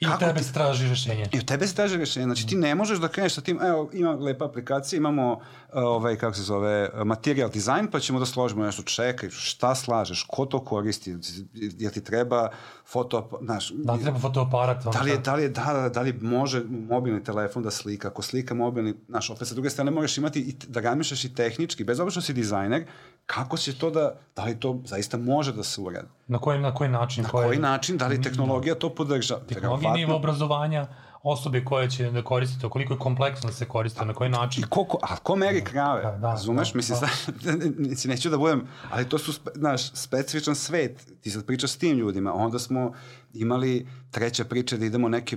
I 0.00 0.06
u 0.06 0.18
tebe 0.18 0.42
se 0.42 0.52
traži 0.52 0.88
rešenje. 0.88 1.26
I 1.32 1.38
u 1.38 1.42
tebe 1.42 1.66
se 1.66 1.74
traži 1.74 1.96
rešenje. 1.96 2.24
Znači 2.24 2.46
ti 2.46 2.56
ne 2.56 2.74
možeš 2.74 2.98
da 2.98 3.08
kreneš 3.08 3.34
sa 3.34 3.40
tim, 3.40 3.58
evo 3.62 3.90
ima 3.92 4.12
lepa 4.12 4.44
aplikacija, 4.44 4.96
imamo 4.96 5.40
ovaj, 5.72 6.16
kako 6.16 6.34
se 6.36 6.42
zove, 6.42 6.90
material 7.04 7.50
design, 7.50 7.86
pa 7.92 8.00
ćemo 8.00 8.18
da 8.18 8.26
složimo 8.26 8.64
nešto. 8.64 8.82
Čekaj, 8.82 9.30
šta 9.30 9.74
slažeš, 9.74 10.24
ko 10.28 10.46
to 10.46 10.64
koristi, 10.64 11.16
jel 11.54 11.92
ti 11.92 12.04
treba 12.04 12.48
foto, 12.86 13.38
znaš... 13.42 13.72
Da 13.74 13.92
li 13.92 14.02
treba 14.02 14.18
fotoaparat? 14.18 14.84
Da 14.84 15.00
li, 15.00 15.10
je, 15.10 15.18
da, 15.18 15.34
li, 15.34 15.42
je, 15.42 15.48
da, 15.48 15.90
da 15.94 16.00
li 16.00 16.12
može 16.12 16.62
mobilni 16.88 17.24
telefon 17.24 17.62
da 17.62 17.70
slika, 17.70 18.08
ako 18.08 18.22
slika 18.22 18.54
mobilni, 18.54 18.94
znaš, 19.08 19.30
opet 19.30 19.48
sa 19.48 19.54
druge 19.54 19.70
strane 19.70 19.90
možeš 19.90 20.18
imati 20.18 20.40
i 20.40 20.54
da 20.68 20.80
razmišljaš 20.80 21.24
i 21.24 21.34
tehnički, 21.34 21.84
bez 21.84 22.00
obzira 22.00 22.10
što 22.10 22.20
si 22.20 22.32
dizajner, 22.32 22.86
kako 23.30 23.56
će 23.56 23.78
to 23.78 23.90
da, 23.90 24.14
da 24.36 24.44
li 24.44 24.60
to 24.60 24.80
zaista 24.84 25.16
može 25.16 25.52
da 25.52 25.62
se 25.62 25.80
uradi? 25.80 26.08
Na 26.26 26.38
koji, 26.38 26.58
na 26.58 26.74
koji 26.74 26.90
način? 26.90 27.22
Na 27.22 27.28
koji, 27.28 27.46
koji 27.46 27.58
način, 27.58 27.96
da 27.96 28.06
li 28.06 28.22
tehnologija 28.22 28.74
to 28.74 28.94
podrža? 28.94 29.38
Tehnologija 29.48 29.92
nivo 29.92 30.16
obrazovanja 30.16 30.86
osobe 31.22 31.64
koje 31.64 31.90
će 31.90 32.10
da 32.10 32.22
koriste 32.24 32.60
to, 32.60 32.68
koliko 32.68 32.92
je 32.92 32.98
kompleksno 32.98 33.46
da 33.50 33.54
se 33.54 33.68
koriste, 33.68 34.04
na 34.04 34.14
koji 34.14 34.30
način. 34.30 34.64
I 34.64 34.66
ko, 34.70 34.98
a 35.02 35.16
ko 35.16 35.36
meri 35.36 35.64
krave? 35.64 36.02
Da, 36.02 36.10
da, 36.10 36.30
Razumeš? 36.30 36.72
Da, 36.72 36.76
Mislim, 36.76 36.98
da. 37.00 37.06
Sad, 37.96 38.10
neću 38.10 38.30
da 38.30 38.38
budem, 38.38 38.66
ali 38.90 39.08
to 39.08 39.18
su, 39.18 39.32
znaš, 39.54 39.92
specifičan 39.92 40.54
svet. 40.54 41.06
Ti 41.20 41.30
sad 41.30 41.46
pričaš 41.46 41.70
s 41.70 41.78
tim 41.78 41.98
ljudima. 41.98 42.34
Onda 42.34 42.58
smo 42.58 42.92
imali 43.34 43.88
treća 44.10 44.44
priča 44.44 44.76
da 44.76 44.84
idemo 44.84 45.08
neke, 45.08 45.36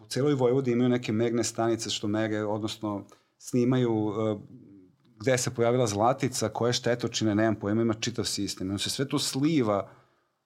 u 0.00 0.06
celoj 0.08 0.34
Vojvodi 0.34 0.72
imaju 0.72 0.88
neke 0.88 1.12
merne 1.12 1.44
stanice 1.44 1.90
što 1.90 2.08
mere, 2.08 2.44
odnosno 2.44 3.04
snimaju 3.38 3.92
uh, 3.92 4.40
gde 5.20 5.38
se 5.38 5.50
pojavila 5.50 5.86
zlatica, 5.86 6.48
koje 6.48 6.72
štetočine, 6.72 7.34
nemam 7.34 7.54
pojma, 7.54 7.82
ima 7.82 7.94
čitav 7.94 8.24
sistem. 8.24 8.68
Ono 8.68 8.78
se 8.78 8.90
sve 8.90 9.08
to 9.08 9.18
sliva 9.18 9.88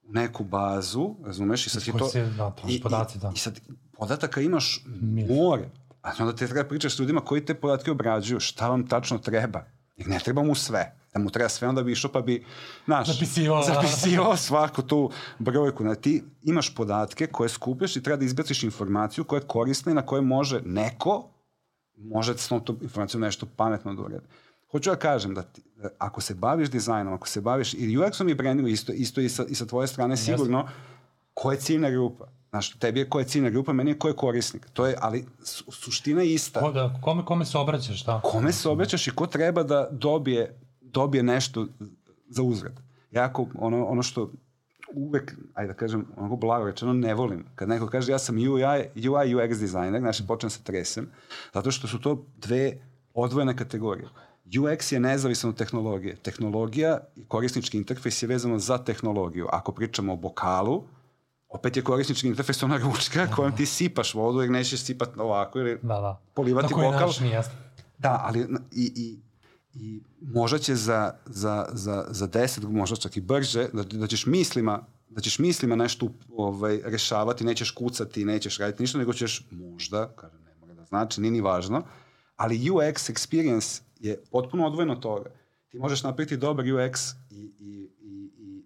u 0.02 0.12
neku 0.12 0.44
bazu, 0.44 1.14
razumeš, 1.24 1.66
i 1.66 1.70
sad 1.70 1.84
ti 1.84 1.92
to... 1.98 2.08
Se, 2.08 2.24
da, 2.24 2.54
i, 2.68 2.80
podaci, 2.80 3.18
da. 3.18 3.28
I, 3.28 3.34
I 3.34 3.38
sad 3.38 3.60
podataka 3.92 4.40
imaš 4.40 4.84
more. 5.28 5.70
A 6.02 6.10
onda 6.18 6.36
te 6.36 6.46
treba 6.46 6.68
pričaš 6.68 6.96
s 6.96 6.98
ljudima 6.98 7.20
koji 7.20 7.44
te 7.44 7.54
podatke 7.54 7.90
obrađuju, 7.90 8.40
šta 8.40 8.68
vam 8.68 8.86
tačno 8.86 9.18
treba. 9.18 9.64
Jer 9.96 10.08
ne 10.08 10.18
treba 10.18 10.42
mu 10.42 10.54
sve. 10.54 10.96
Da 11.14 11.20
mu 11.20 11.30
treba 11.30 11.48
sve, 11.48 11.68
onda 11.68 11.82
bi 11.82 11.92
išao 11.92 12.12
pa 12.12 12.20
bi, 12.20 12.44
znaš, 12.84 13.12
zapisivao, 13.12 13.62
zapisivao 13.62 14.36
svaku 14.36 14.82
tu 14.82 15.10
brojku. 15.38 15.82
Znači, 15.82 16.00
ti 16.00 16.24
imaš 16.42 16.74
podatke 16.74 17.26
koje 17.26 17.48
skupljaš 17.48 17.96
i 17.96 18.02
treba 18.02 18.16
da 18.16 18.24
izbaciš 18.24 18.62
informaciju 18.62 19.24
koja 19.24 19.40
je 19.40 19.46
korisna 19.46 19.92
i 19.92 19.94
na 19.94 20.06
koje 20.06 20.22
može 20.22 20.60
neko, 20.64 21.30
može 21.96 22.38
s 22.38 22.48
tom 22.48 22.78
informacijom 22.82 23.20
nešto 23.20 23.46
pametno 23.56 23.94
da 23.94 24.02
uredi. 24.02 24.26
Hoću 24.74 24.90
da 24.90 24.96
kažem 24.96 25.34
da 25.34 25.42
ti, 25.42 25.62
da 25.76 25.88
ako 25.98 26.20
se 26.20 26.34
baviš 26.34 26.70
dizajnom, 26.70 27.14
ako 27.14 27.28
se 27.28 27.40
baviš 27.40 27.74
i 27.74 27.98
UX-om 27.98 28.28
i 28.28 28.34
brandingom, 28.34 28.72
isto, 28.72 28.92
isto 28.92 29.20
i 29.20 29.28
sa, 29.28 29.44
i 29.48 29.54
sa 29.54 29.66
tvoje 29.66 29.86
strane 29.86 30.16
sigurno, 30.16 30.68
ko 31.34 31.52
je 31.52 31.58
ciljna 31.58 31.90
grupa? 31.90 32.26
Znaš, 32.50 32.70
tebi 32.70 33.00
je 33.00 33.08
ko 33.08 33.18
je 33.18 33.24
ciljna 33.24 33.50
grupa, 33.50 33.72
meni 33.72 33.90
je 33.90 33.98
ko 33.98 34.08
je 34.08 34.16
korisnik. 34.16 34.66
To 34.72 34.86
je, 34.86 34.96
ali 35.00 35.26
su, 35.42 35.72
suština 35.72 36.22
je 36.22 36.34
ista. 36.34 36.60
Ko, 36.60 36.72
da, 36.72 36.98
kome, 37.02 37.24
kome 37.24 37.44
se 37.44 37.58
obraćaš, 37.58 38.04
da? 38.04 38.20
Kome 38.24 38.52
se 38.52 38.68
obraćaš 38.68 39.06
i 39.06 39.10
ko 39.10 39.26
treba 39.26 39.62
da 39.62 39.88
dobije, 39.90 40.60
dobije 40.80 41.22
nešto 41.22 41.66
za 42.28 42.42
uzrad. 42.42 42.80
Jako, 43.10 43.46
ono, 43.58 43.86
ono 43.86 44.02
što 44.02 44.30
uvek, 44.94 45.34
ajde 45.54 45.72
da 45.72 45.74
kažem, 45.74 46.06
onako 46.16 46.36
blago 46.36 46.66
rečeno, 46.66 46.92
ne 46.92 47.14
volim. 47.14 47.46
Kad 47.54 47.68
neko 47.68 47.86
kaže 47.86 48.12
ja 48.12 48.18
sam 48.18 48.36
UI, 48.36 49.08
UI 49.08 49.34
UX 49.34 49.58
dizajner, 49.58 50.00
znači 50.00 50.26
počnem 50.26 50.50
se 50.50 50.62
tresem, 50.62 51.10
zato 51.54 51.70
što 51.70 51.88
su 51.88 52.00
to 52.00 52.26
dve 52.36 52.72
odvojene 53.14 53.56
kategorije. 53.56 54.08
UX 54.44 54.92
je 54.92 55.00
nezavisan 55.00 55.50
od 55.50 55.56
tehnologije. 55.56 56.16
Tehnologija 56.16 56.98
i 57.16 57.24
korisnički 57.24 57.76
interfejs 57.76 58.22
je 58.22 58.26
vezano 58.26 58.58
za 58.58 58.78
tehnologiju. 58.78 59.46
Ako 59.52 59.72
pričamo 59.72 60.12
o 60.12 60.16
bokalu, 60.16 60.84
opet 61.48 61.76
je 61.76 61.82
korisnički 61.82 62.28
interfejs 62.28 62.62
ona 62.62 62.76
ručka 62.76 63.26
da, 63.26 63.34
kojom 63.34 63.56
ti 63.56 63.66
sipaš 63.66 64.14
vodu 64.14 64.40
jer 64.40 64.50
nećeš 64.50 64.80
sipati 64.80 65.20
ovako 65.20 65.58
ili 65.58 65.78
da, 65.82 66.00
da. 66.00 66.20
polivati 66.34 66.74
bokal. 66.74 67.06
Način, 67.06 67.26
jasno. 67.26 67.52
Da, 67.98 68.20
ali 68.24 68.46
i, 68.72 68.92
i, 68.96 69.18
i 69.74 70.02
možda 70.20 70.58
će 70.58 70.74
za, 70.74 71.14
za, 71.26 71.66
za, 71.72 72.06
za 72.10 72.26
deset, 72.26 72.64
možda 72.64 72.96
čak 72.96 73.16
i 73.16 73.20
brže, 73.20 73.68
da, 73.72 73.82
da 73.82 74.06
ćeš 74.06 74.26
mislima 74.26 74.84
da 75.14 75.20
ćeš 75.20 75.38
mislima 75.38 75.76
nešto 75.76 76.08
ovaj, 76.36 76.80
rešavati, 76.84 77.44
nećeš 77.44 77.70
kucati, 77.70 78.24
nećeš 78.24 78.58
raditi 78.58 78.82
ništa, 78.82 78.98
nego 78.98 79.12
ćeš 79.12 79.46
možda, 79.50 80.08
kažem, 80.16 80.40
ne 80.42 80.54
mora 80.60 80.74
da 80.74 80.84
znači, 80.84 81.20
nije 81.20 81.30
ni 81.30 81.40
važno, 81.40 81.82
ali 82.36 82.58
UX 82.58 83.12
experience 83.12 83.80
je 84.08 84.22
potpuno 84.30 84.66
odvojeno 84.66 84.92
od 84.92 85.00
toga. 85.00 85.30
Ti 85.68 85.78
možeš 85.78 86.02
napraviti 86.02 86.36
dobar 86.36 86.64
UX 86.64 87.14
i, 87.30 87.54
i, 87.58 87.90
i, 88.00 88.30
i 88.38 88.64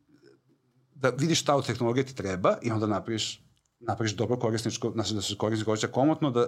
da 0.94 1.11
vidiš 1.11 1.40
šta 1.40 1.57
od 1.57 1.66
tehnologije 1.66 2.07
ti 2.07 2.16
treba 2.16 2.57
i 2.62 2.70
onda 2.70 2.87
napraviš 2.87 3.48
napraviš 3.81 4.16
dobro 4.16 4.37
korisničko, 4.37 4.90
znači 4.90 5.14
da 5.14 5.22
se 5.22 5.37
korisnik 5.37 5.64
koristi 5.66 5.87
komotno, 5.87 6.31
da 6.31 6.46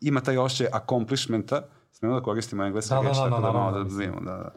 ima 0.00 0.20
taj 0.20 0.36
osjećaj 0.36 0.66
accomplishmenta, 0.72 1.62
smemo 1.92 2.14
da 2.14 2.22
koristimo 2.22 2.64
engleska 2.64 2.94
da, 2.94 3.02
da, 3.02 3.08
reč, 3.08 3.16
da, 3.16 3.22
tako 3.22 3.40
da, 3.40 3.52
da, 3.52 3.52
da, 3.52 3.78
da, 3.78 3.84
da, 3.84 4.20
da, 4.20 4.20
da, 4.20 4.36
da, 4.36 4.52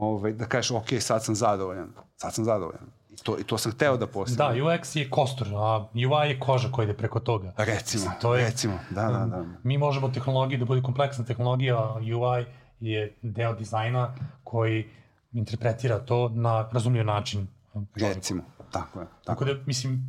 Ove, 0.00 0.32
da 0.32 0.46
kažeš, 0.46 0.70
ok, 0.70 0.86
sad 1.00 1.24
sam 1.24 1.34
zadovoljan, 1.34 1.92
sad 2.16 2.34
sam 2.34 2.44
zadovoljan. 2.44 2.86
I 3.10 3.16
to, 3.16 3.38
i 3.38 3.44
to 3.44 3.58
sam 3.58 3.72
hteo 3.72 3.96
da 3.96 4.06
postavim. 4.06 4.58
Da, 4.58 4.64
UX 4.64 4.96
je 4.96 5.10
kostur, 5.10 5.48
a 5.54 5.88
UI 5.94 6.28
je 6.28 6.40
koža 6.40 6.68
koja 6.72 6.84
ide 6.84 6.94
preko 6.94 7.20
toga. 7.20 7.52
Recimo, 7.56 8.04
Mislim, 8.04 8.20
to 8.20 8.34
je, 8.34 8.44
recimo, 8.44 8.78
da, 8.90 9.02
da, 9.02 9.26
da. 9.26 9.44
Mi 9.62 9.78
možemo 9.78 10.08
tehnologiju 10.08 10.58
da 10.58 10.64
bude 10.64 10.82
kompleksna 10.82 11.24
tehnologija, 11.24 11.94
UI 11.94 12.46
je 12.80 13.14
deo 13.22 13.54
dizajna 13.54 14.14
koji 14.44 14.88
interpretira 15.32 15.98
to 15.98 16.28
na 16.28 16.68
razumljiv 16.72 17.04
način. 17.04 17.46
Čovjeku. 17.72 18.14
Recimo, 18.14 18.42
tako 18.72 19.00
je. 19.00 19.06
Tako, 19.06 19.24
tako 19.24 19.44
da, 19.44 19.54
mislim, 19.66 20.02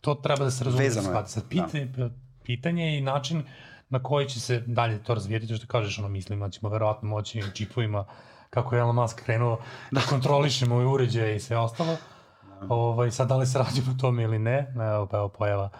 to 0.00 0.14
treba 0.14 0.44
da 0.44 0.50
se 0.50 0.64
razumije. 0.64 0.88
Vezano 0.88 1.18
je. 1.18 1.26
Sad, 1.26 1.48
pitanje, 1.48 1.84
da. 1.84 2.10
pitanje 2.42 2.98
i 2.98 3.00
način 3.00 3.42
na 3.88 4.02
koji 4.02 4.28
će 4.28 4.40
se 4.40 4.60
dalje 4.66 5.02
to 5.02 5.14
razvijeti, 5.14 5.48
to 5.48 5.56
što 5.56 5.66
kažeš, 5.66 5.98
ono, 5.98 6.08
mislimo 6.08 6.46
da 6.46 6.50
ćemo 6.50 6.68
verovatno 6.68 7.08
moći 7.08 7.42
čipovima, 7.54 8.04
kako 8.50 8.74
je 8.74 8.80
Elon 8.80 8.96
Musk 8.96 9.24
krenuo 9.24 9.60
da, 9.90 10.00
da 10.00 10.06
kontrolišemo 10.06 10.80
i 10.80 10.86
uređaje 10.86 11.36
i 11.36 11.40
sve 11.40 11.58
ostalo. 11.58 11.96
Da. 12.42 12.66
Ovaj, 12.74 13.10
sad 13.10 13.28
da 13.28 13.36
li 13.36 13.46
se 13.46 13.58
radi 13.58 13.82
po 13.86 13.92
tome 14.00 14.22
ili 14.22 14.38
ne, 14.38 14.74
evo, 14.76 15.06
pa 15.06 15.16
evo 15.16 15.28
pojava 15.28 15.70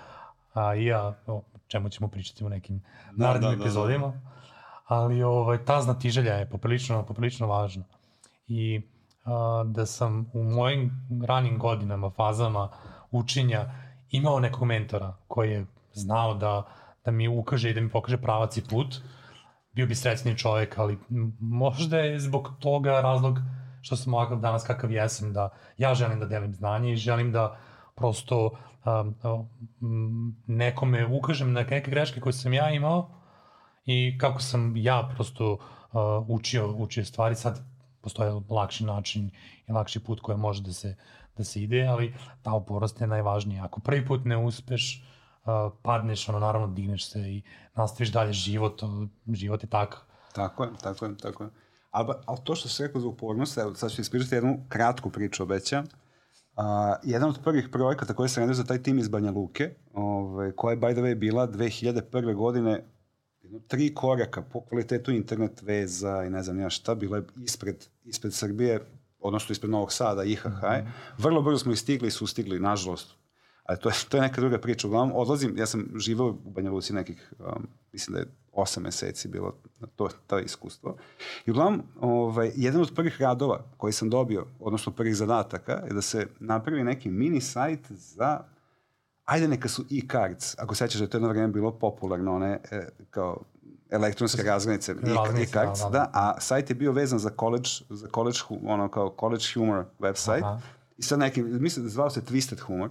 a, 0.55 0.75
i 0.75 0.85
ja, 0.85 1.15
o 1.27 1.43
čemu 1.67 1.89
ćemo 1.89 2.09
pričati 2.09 2.45
u 2.45 2.49
nekim 2.49 2.83
da, 3.13 3.27
narednim 3.27 3.51
da, 3.51 3.57
da, 3.57 3.63
epizodima. 3.63 4.07
Da, 4.07 4.13
da 4.13 4.40
ali 4.91 5.23
ovaj, 5.23 5.65
ta 5.65 5.81
znatiželja 5.81 6.35
je 6.35 6.49
poprilično, 6.51 7.03
poprilično 7.07 7.47
važna. 7.47 7.85
I 8.49 8.83
a, 9.25 9.63
da 9.67 9.87
sam 9.87 10.31
u 10.33 10.43
mojim 10.45 10.91
ranim 11.29 11.59
godinama, 11.59 12.11
fazama 12.11 12.69
učenja 13.11 13.71
imao 14.11 14.41
nekog 14.41 14.65
mentora 14.65 15.15
koji 15.29 15.51
je 15.51 15.67
znao 15.93 16.35
da, 16.35 16.67
da 17.05 17.11
mi 17.11 17.29
ukaže 17.29 17.71
i 17.71 17.75
da 17.75 17.81
mi 17.81 17.91
pokaže 17.91 18.19
pravac 18.19 18.57
i 18.57 18.65
put, 18.71 18.97
bio 19.73 19.87
bi 19.87 19.95
srećni 19.95 20.39
čovjek, 20.39 20.79
ali 20.79 20.99
možda 21.41 21.99
je 21.99 22.19
zbog 22.21 22.51
toga 22.59 23.01
razlog 23.01 23.39
što 23.81 23.97
sam 23.97 24.15
ovakav 24.15 24.39
danas 24.39 24.67
kakav 24.67 24.93
jesam, 24.93 25.33
da 25.33 25.49
ja 25.79 25.95
želim 25.95 26.21
da 26.21 26.27
delim 26.27 26.55
znanje 26.55 26.93
i 26.93 26.97
želim 26.97 27.33
da 27.33 27.57
prosto 27.95 28.51
um, 28.85 29.15
um, 29.81 30.37
nekome 30.47 31.07
ukažem 31.07 31.53
na 31.53 31.61
neke 31.61 31.91
greške 31.91 32.21
koje 32.21 32.33
sam 32.33 32.53
ja 32.53 32.71
imao, 32.71 33.20
i 33.85 34.19
kako 34.19 34.43
sam 34.43 34.77
ja 34.77 35.11
prosto 35.15 35.53
uh, 35.53 35.59
učio, 36.29 36.75
učio 36.77 37.05
stvari, 37.05 37.35
sad 37.35 37.61
postoje 38.01 38.41
lakši 38.51 38.85
način 38.85 39.31
i 39.69 39.73
lakši 39.73 40.01
put 40.01 40.21
koji 40.21 40.39
može 40.39 40.63
da 40.63 40.73
se, 40.73 40.97
da 41.37 41.45
se 41.45 41.63
ide, 41.63 41.87
ali 41.87 42.15
ta 42.43 42.55
uporost 42.55 43.01
je 43.01 43.07
najvažnija. 43.07 43.65
Ako 43.65 43.81
prvi 43.81 44.07
put 44.07 44.25
ne 44.25 44.37
uspeš, 44.37 45.05
uh, 45.45 45.73
padneš, 45.83 46.29
ono, 46.29 46.39
naravno, 46.39 46.67
digneš 46.67 47.11
se 47.11 47.21
i 47.21 47.43
nastaviš 47.75 48.13
dalje 48.13 48.33
život, 48.33 48.83
život 49.33 49.63
je 49.63 49.69
takav. 49.69 50.01
Tako 50.35 50.65
je, 50.65 50.71
tako 50.83 51.07
je, 51.07 51.17
tako 51.17 51.45
je. 51.45 51.51
Ali, 51.91 52.15
ali 52.27 52.39
to 52.45 52.55
što 52.55 52.69
se 52.69 52.87
rekao 52.87 53.01
za 53.01 53.09
upornost, 53.09 53.59
evo, 53.59 53.75
sad 53.75 53.91
ću 53.91 54.01
ispričati 54.01 54.35
jednu 54.35 54.65
kratku 54.69 55.11
priču, 55.11 55.43
obećam. 55.43 55.85
Uh, 55.85 56.65
jedan 57.03 57.29
od 57.29 57.39
prvih 57.45 57.69
projekata 57.73 58.15
koji 58.15 58.29
se 58.29 58.41
radio 58.41 58.55
za 58.55 58.65
taj 58.65 58.83
tim 58.83 58.99
iz 58.99 59.09
Banja 59.09 59.31
Luke, 59.31 59.75
ovaj, 59.95 60.53
koja 60.53 60.73
je, 60.73 60.79
by 60.79 60.93
the 60.93 61.03
way, 61.03 61.15
bila 61.15 61.49
2001. 61.49 62.35
godine 62.35 62.85
tri 63.69 63.95
koraka 63.95 64.43
po 64.43 64.61
kvalitetu 64.61 65.13
internet 65.13 65.63
veza 65.63 66.25
i 66.27 66.31
ne 66.31 66.43
znam 66.43 66.61
ja 66.61 66.71
šta, 66.71 66.95
bilo 66.95 67.17
je 67.17 67.23
ispred, 67.45 67.87
ispred 68.05 68.35
Srbije 68.35 68.81
odnosno 69.21 69.53
ispred 69.53 69.71
Novog 69.71 69.93
Sada, 69.93 70.25
IHH. 70.25 70.47
Mm 70.47 70.51
-hmm. 70.51 70.87
Vrlo 71.19 71.43
brzo 71.43 71.59
smo 71.59 71.73
i 71.73 71.77
stigli 71.77 72.09
i 72.09 72.11
sustigli, 72.11 72.61
nažalost. 72.61 73.15
Ali 73.65 73.79
to 73.79 73.89
je, 73.89 73.95
to 74.09 74.17
je 74.17 74.21
neka 74.21 74.41
druga 74.41 74.59
priča. 74.59 74.87
Uglavnom, 74.87 75.17
odlazim, 75.17 75.59
ja 75.59 75.67
sam 75.67 75.89
živao 75.97 76.29
u 76.45 76.51
Banja 76.51 76.71
Luci 76.71 76.93
nekih, 76.93 77.33
um, 77.39 77.67
mislim 77.93 78.15
da 78.15 78.21
je 78.21 78.27
osam 78.53 78.83
meseci 78.83 79.29
bilo 79.29 79.55
to, 79.97 80.09
to 80.27 80.39
iskustvo. 80.39 80.97
I 81.47 81.51
uglavnom, 81.51 81.83
ovaj, 82.01 82.53
jedan 82.57 82.81
od 82.81 82.93
prvih 82.95 83.21
radova 83.21 83.65
koji 83.77 83.93
sam 83.93 84.11
dobio, 84.11 84.47
odnosno 84.61 84.93
prvih 84.93 85.17
zadataka, 85.17 85.73
je 85.73 85.93
da 85.93 86.03
se 86.03 86.27
napravi 86.41 86.85
neki 86.85 87.11
mini 87.11 87.41
sajt 87.41 87.81
za 87.91 88.41
ajde 89.31 89.49
neka 89.49 89.69
su 89.69 89.85
e-cards, 89.91 90.59
ako 90.59 90.75
sećaš 90.75 90.99
da 90.99 91.05
je 91.05 91.11
to 91.11 91.17
jedno 91.17 91.29
vreme 91.29 91.49
bilo 91.49 91.79
popularno, 91.79 92.35
one 92.35 92.61
e, 92.71 92.89
kao 93.11 93.43
elektronske 93.91 94.43
razglednice 94.43 94.95
e-cards, 95.43 95.81
da, 95.81 95.85
da. 95.85 95.91
da, 95.91 96.11
a 96.13 96.41
sajt 96.41 96.71
je 96.71 96.75
bio 96.75 96.93
vezan 96.93 97.19
za 97.19 97.31
college, 97.41 97.69
za 97.91 98.09
college, 98.15 98.39
ono 98.65 98.89
kao 98.89 99.17
college 99.21 99.45
humor 99.55 99.85
website, 99.99 100.45
Aha. 100.45 100.61
i 100.97 101.03
sad 101.03 101.19
neki, 101.19 101.43
mislim 101.43 101.85
da 101.85 101.91
zvao 101.91 102.11
se 102.11 102.21
Twisted 102.21 102.61
Humor, 102.61 102.91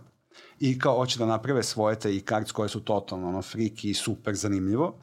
i 0.60 0.80
kao 0.80 0.96
hoće 0.96 1.20
da 1.20 1.26
naprave 1.26 1.64
svoje 1.64 2.00
te 2.00 2.10
e-cards 2.10 2.52
koje 2.52 2.70
su 2.70 2.80
totalno 2.80 3.28
ono, 3.28 3.42
friki 3.42 3.90
i 3.90 3.94
super 3.94 4.36
zanimljivo. 4.36 4.96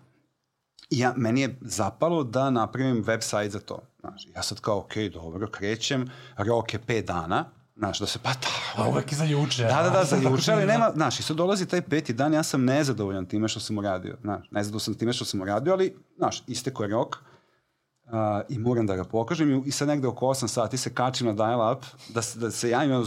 I 0.90 0.98
ja, 0.98 1.14
meni 1.16 1.40
je 1.40 1.58
zapalo 1.60 2.24
da 2.24 2.50
napravim 2.50 3.04
website 3.04 3.48
za 3.48 3.60
to. 3.60 3.78
Znaš, 4.00 4.26
ja 4.34 4.42
sad 4.42 4.60
kao, 4.60 4.78
ok, 4.78 4.94
dobro, 5.12 5.50
krećem, 5.50 6.10
rok 6.36 6.74
je 6.74 6.80
5 6.80 7.04
dana, 7.04 7.44
Znaš, 7.76 7.98
da 7.98 8.06
se 8.06 8.18
pa 8.18 8.34
ta... 8.34 8.48
A 8.76 8.88
uvek 8.88 9.12
je 9.12 9.18
za 9.18 9.24
juče. 9.24 9.62
Da, 9.62 9.82
da, 9.82 9.90
da, 9.90 10.04
za 10.04 10.16
juče, 10.16 10.52
ali 10.52 10.66
nema, 10.66 10.90
znaš, 10.94 11.20
i 11.20 11.22
sad 11.22 11.36
dolazi 11.36 11.66
taj 11.66 11.82
peti 11.82 12.12
dan, 12.12 12.34
ja 12.34 12.42
sam 12.42 12.64
nezadovoljan 12.64 13.26
time 13.26 13.48
što 13.48 13.60
sam 13.60 13.78
uradio. 13.78 14.16
Znaš, 14.20 14.50
nezadovoljan 14.50 14.80
sam 14.84 14.94
time 14.94 15.12
što 15.12 15.24
sam 15.24 15.40
uradio, 15.40 15.72
ali, 15.72 15.96
znaš, 16.16 16.42
isteko 16.46 16.82
je 16.82 16.88
rok 16.88 17.16
uh, 17.16 18.12
i 18.48 18.58
moram 18.58 18.86
da 18.86 18.96
ga 18.96 19.04
pokažem 19.04 19.50
i, 19.50 19.62
i 19.66 19.70
sad 19.70 19.88
negde 19.88 20.08
oko 20.08 20.26
8 20.26 20.48
sati 20.48 20.76
se 20.76 20.94
kačim 20.94 21.26
na 21.26 21.32
dial-up, 21.32 21.84
da, 22.08 22.22
se, 22.22 22.38
da 22.38 22.50
se 22.50 22.70
javim, 22.70 23.04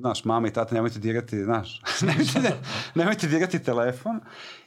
znaš, 0.00 0.24
mama 0.24 0.48
i 0.48 0.52
tata, 0.52 0.74
nemojte 0.74 0.98
dirati, 0.98 1.44
znaš, 1.44 1.80
nemojte, 2.06 2.40
ne, 2.40 2.52
nemojte 2.94 3.26
dirati 3.26 3.58
telefon 3.58 4.20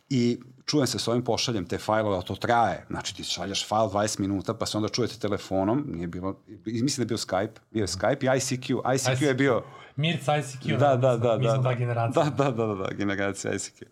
i 0.09 0.39
čujem 0.65 0.88
se 0.88 1.00
s 1.00 1.08
ovim, 1.08 1.24
pošaljem 1.24 1.65
te 1.65 1.78
fajlove, 1.78 2.17
a 2.17 2.21
to 2.21 2.36
traje. 2.36 2.86
Znači 2.89 3.15
ti 3.15 3.24
šaljaš 3.24 3.67
fajl 3.67 3.88
20 3.88 4.19
minuta, 4.19 4.54
pa 4.54 4.65
se 4.65 4.78
onda 4.78 4.89
čujete 4.89 5.19
telefonom, 5.19 5.86
nije 5.88 6.08
bilo, 6.08 6.36
mislim 6.65 6.95
da 6.97 7.02
je 7.02 7.08
bio 7.08 7.17
Skype, 7.17 7.60
bio 7.71 7.82
je 7.82 7.88
Skype 7.88 8.24
i 8.24 8.39
ICQ, 8.39 8.82
ICQ, 8.95 9.24
je 9.24 9.34
bio... 9.34 9.63
Mirc 9.95 10.24
ICQ, 10.28 10.78
da, 10.78 10.95
da, 10.95 11.17
da, 11.17 11.38
mi 11.38 11.45
da, 11.45 11.58
da, 11.58 11.63
ta 11.63 11.74
generacija. 11.74 12.24
Da, 12.24 12.30
da, 12.30 12.52
da, 12.52 12.65
da, 12.65 12.76
da, 12.76 12.93
generacija 12.93 13.54
ICQ. 13.54 13.84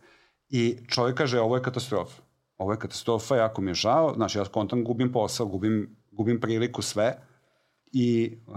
I 0.50 0.78
čovjek 0.88 1.18
kaže, 1.18 1.40
ovo 1.40 1.56
je 1.56 1.64
katastrofa. 1.64 2.22
Ovo 2.58 2.72
je 2.72 2.80
katastrofa, 2.80 3.36
jako 3.36 3.62
mi 3.62 3.72
je 3.72 3.76
žao, 3.76 4.14
znači 4.16 4.38
ja 4.38 4.46
kontam 4.46 4.84
gubim 4.84 5.12
posao, 5.12 5.48
gubim, 5.48 5.96
gubim 6.12 6.42
priliku 6.42 6.82
sve, 6.82 7.16
i, 7.92 8.38
uh, 8.48 8.56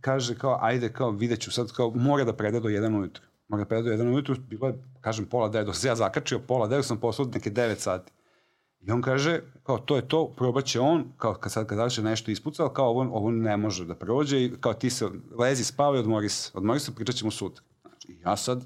kaže 0.00 0.34
kao, 0.34 0.58
ajde, 0.60 0.92
kao, 0.92 1.10
vidjet 1.10 1.40
ću 1.40 1.50
sad, 1.50 1.72
kao, 1.72 1.90
mora 1.90 2.24
da 2.24 2.32
preda 2.32 2.60
do 2.60 2.68
jedan 2.68 2.94
ujutru 2.94 3.31
mora 3.52 3.64
predo 3.64 3.90
jedan 3.90 4.08
ujutru, 4.08 4.36
bilo 4.48 4.66
je, 4.66 4.74
kažem, 5.00 5.26
pola 5.26 5.48
devet, 5.48 5.66
dok 5.66 5.76
se 5.76 5.88
ja 5.88 5.96
zakačio, 5.96 6.38
pola 6.38 6.66
devet 6.68 6.86
sam 6.86 7.00
poslao 7.00 7.28
neke 7.34 7.50
devet 7.50 7.80
sati. 7.80 8.12
I 8.80 8.90
on 8.90 9.02
kaže, 9.02 9.40
kao, 9.62 9.78
to 9.78 9.96
je 9.96 10.08
to, 10.08 10.28
probat 10.36 10.64
će 10.64 10.80
on, 10.80 11.12
kao 11.16 11.34
kad 11.34 11.52
sad 11.52 11.66
kad 11.66 11.76
završi 11.76 12.02
nešto 12.02 12.30
ispucao, 12.30 12.68
kao 12.68 12.88
ovo, 12.88 13.02
ovo 13.12 13.30
ne 13.30 13.56
može 13.56 13.84
da 13.84 13.94
prođe 13.94 14.44
i 14.44 14.52
kao 14.60 14.74
ti 14.74 14.90
se 14.90 15.08
lezi, 15.38 15.64
spavaj, 15.64 16.00
odmori 16.00 16.28
se, 16.28 16.50
odmori 16.54 16.80
se, 16.80 16.94
pričat 16.94 17.14
ćemo 17.16 17.30
sutra. 17.30 17.64
Znači, 17.82 18.18
ja 18.24 18.36
sad, 18.36 18.64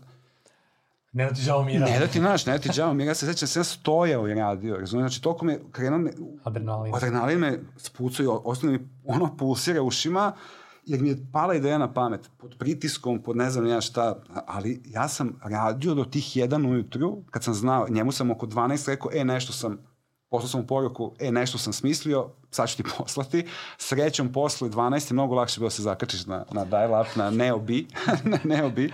Ne 1.13 1.25
da 1.25 1.33
ti 1.33 1.41
žao 1.41 1.65
mira. 1.65 1.87
Ne 1.87 1.99
da 1.99 2.07
ti, 2.07 2.19
znaš, 2.19 2.47
ne 2.47 2.53
da 2.53 2.59
ti 2.59 2.73
žao 2.73 2.95
mira. 2.95 3.11
Ja 3.11 3.15
se 3.15 3.27
sećam, 3.27 3.49
sam 3.49 3.65
stojao 3.65 4.29
i 4.29 4.35
radio, 4.35 4.77
razumiješ? 4.77 5.11
Znači, 5.11 5.23
toliko 5.23 5.45
me, 5.45 5.59
krenuo 5.73 5.99
me, 5.99 6.11
Adrenalin. 6.45 6.95
Adrenalin 6.95 7.39
me 7.39 7.59
spucao 7.77 8.25
i 8.25 8.29
ostalo 8.45 8.73
mi 8.73 8.89
ono 9.05 9.37
pulsira 9.37 9.83
ušima 9.83 10.33
jer 10.87 11.01
mi 11.03 11.09
je 11.09 11.27
pala 11.33 11.55
ideja 11.55 11.79
na 11.79 11.93
pamet, 11.93 12.31
pod 12.37 12.57
pritiskom, 12.59 13.23
pod 13.23 13.37
ne 13.37 13.51
znam 13.51 13.67
ja 13.67 13.81
šta, 13.81 14.23
ali 14.47 14.83
ja 14.87 15.09
sam 15.09 15.41
radio 15.43 15.95
do 15.95 16.05
tih 16.05 16.37
jedan 16.37 16.67
ujutru, 16.67 17.23
kad 17.31 17.45
sam 17.45 17.55
znao, 17.55 17.89
njemu 17.89 18.13
sam 18.13 18.31
oko 18.31 18.47
12 18.47 18.89
rekao, 18.89 19.11
e, 19.15 19.25
nešto 19.25 19.53
sam, 19.53 19.79
poslao 20.31 20.49
sam 20.49 20.61
u 20.61 20.67
poruku, 20.67 21.15
e, 21.19 21.33
nešto 21.33 21.59
sam 21.59 21.73
smislio, 21.73 22.31
sad 22.51 22.69
ću 22.69 22.77
ti 22.77 22.83
poslati. 22.99 23.47
Srećom, 23.79 24.33
posle 24.33 24.69
12 24.69 25.11
je 25.11 25.15
mnogo 25.15 25.35
lakše 25.35 25.61
bilo 25.61 25.67
da 25.67 25.71
se 25.71 25.83
zakačiš 25.83 26.27
na, 26.27 26.45
na 26.53 26.65
dial-up, 26.65 27.17
na 27.17 27.31
Neo-B, 27.31 27.73
na 28.31 28.39
Neo-B, 28.45 28.89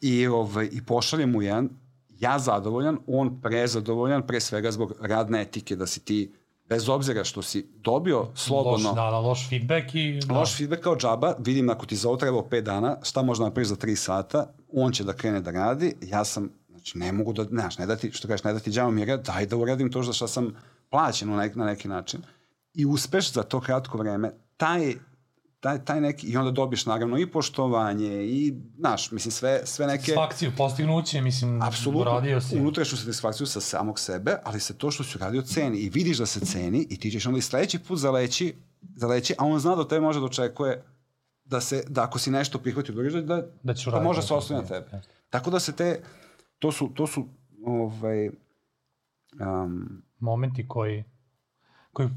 i, 0.00 0.26
ovaj, 0.26 0.68
i 0.72 0.84
pošaljem 0.84 1.30
mu 1.30 1.42
jedan, 1.42 1.68
ja 2.08 2.38
zadovoljan, 2.38 2.98
on 3.06 3.40
prezadovoljan, 3.40 4.26
pre 4.26 4.40
svega 4.40 4.70
zbog 4.70 4.92
radne 5.00 5.42
etike, 5.42 5.76
da 5.76 5.86
si 5.86 6.00
ti 6.00 6.32
bez 6.68 6.88
obzira 6.88 7.24
što 7.24 7.42
si 7.42 7.66
dobio 7.76 8.26
slobodno... 8.34 8.88
Loš, 8.88 8.96
da, 8.96 9.10
da, 9.10 9.18
loš 9.18 9.48
feedback 9.48 9.94
i... 9.94 10.20
Da. 10.26 10.34
Loš 10.34 10.56
feedback 10.56 10.82
kao 10.82 10.96
džaba, 10.96 11.34
vidim 11.38 11.70
ako 11.70 11.86
ti 11.86 11.96
za 11.96 12.08
ovo 12.08 12.16
trebao 12.16 12.48
5 12.50 12.60
dana, 12.60 12.96
šta 13.02 13.22
možda 13.22 13.44
napraviš 13.44 13.68
za 13.68 13.76
3 13.76 13.96
sata, 13.96 14.46
on 14.72 14.92
će 14.92 15.04
da 15.04 15.12
krene 15.12 15.40
da 15.40 15.50
radi, 15.50 15.94
ja 16.02 16.24
sam, 16.24 16.50
znači 16.68 16.98
ne 16.98 17.12
mogu 17.12 17.32
da, 17.32 17.44
znaš, 17.44 17.78
ne 17.78 17.86
da 17.86 17.96
ti, 17.96 18.12
što 18.12 18.28
kažeš, 18.28 18.44
ne 18.44 18.52
da 18.52 18.60
ti 18.60 18.70
džava 18.70 18.90
mira, 18.90 19.16
daj 19.16 19.46
da 19.46 19.56
uradim 19.56 19.92
to 19.92 20.02
za 20.02 20.12
što 20.12 20.28
sam 20.28 20.54
plaćen 20.90 21.30
na, 21.30 21.36
nek, 21.36 21.56
na 21.56 21.64
neki 21.64 21.88
način. 21.88 22.22
I 22.74 22.86
uspeš 22.86 23.32
za 23.32 23.42
to 23.42 23.60
kratko 23.60 23.98
vreme, 23.98 24.32
taj 24.56 24.94
taj, 25.64 25.84
taj 25.84 26.00
neki, 26.00 26.26
i 26.26 26.36
onda 26.36 26.50
dobiješ 26.50 26.86
naravno 26.86 27.18
i 27.18 27.26
poštovanje 27.26 28.24
i, 28.24 28.54
znaš, 28.78 29.10
mislim, 29.10 29.32
sve, 29.32 29.60
sve 29.64 29.86
neke... 29.86 30.02
Satisfakciju, 30.02 30.52
postignuće, 30.56 31.20
mislim, 31.20 31.62
Apsolutno, 31.62 32.12
uradio 32.12 32.40
si. 32.40 32.58
unutrašnju 32.58 32.98
satisfakciju 32.98 33.46
sa 33.46 33.60
samog 33.60 33.98
sebe, 33.98 34.36
ali 34.44 34.60
se 34.60 34.78
to 34.78 34.90
što 34.90 35.04
si 35.04 35.18
uradio 35.18 35.42
ceni 35.42 35.78
i 35.78 35.88
vidiš 35.88 36.18
da 36.18 36.26
se 36.26 36.40
ceni 36.40 36.86
i 36.90 36.98
ti 36.98 37.10
ćeš 37.10 37.26
onda 37.26 37.38
i 37.38 37.42
sledeći 37.42 37.78
put 37.78 37.98
zaleći, 37.98 38.54
zaleći, 38.96 39.34
a 39.38 39.44
on 39.44 39.58
zna 39.58 39.76
da 39.76 39.88
te 39.88 40.00
može 40.00 40.20
da 40.20 40.26
očekuje 40.26 40.84
da 41.44 41.60
se, 41.60 41.84
da 41.88 42.02
ako 42.02 42.18
si 42.18 42.30
nešto 42.30 42.58
prihvati 42.58 42.92
u 42.92 42.94
da, 42.94 43.20
da, 43.20 43.42
da, 43.62 43.90
da 43.90 44.00
može 44.00 44.22
se 44.22 44.34
osloni 44.34 44.62
na 44.62 44.68
tebe. 44.68 45.00
Tako 45.30 45.50
da 45.50 45.60
se 45.60 45.72
te, 45.72 46.02
to 46.58 46.72
su, 46.72 46.90
to 46.94 47.06
su, 47.06 47.28
ovaj, 47.66 48.28
um, 49.40 50.02
momenti 50.18 50.68
koji 50.68 51.04
koji 51.94 52.08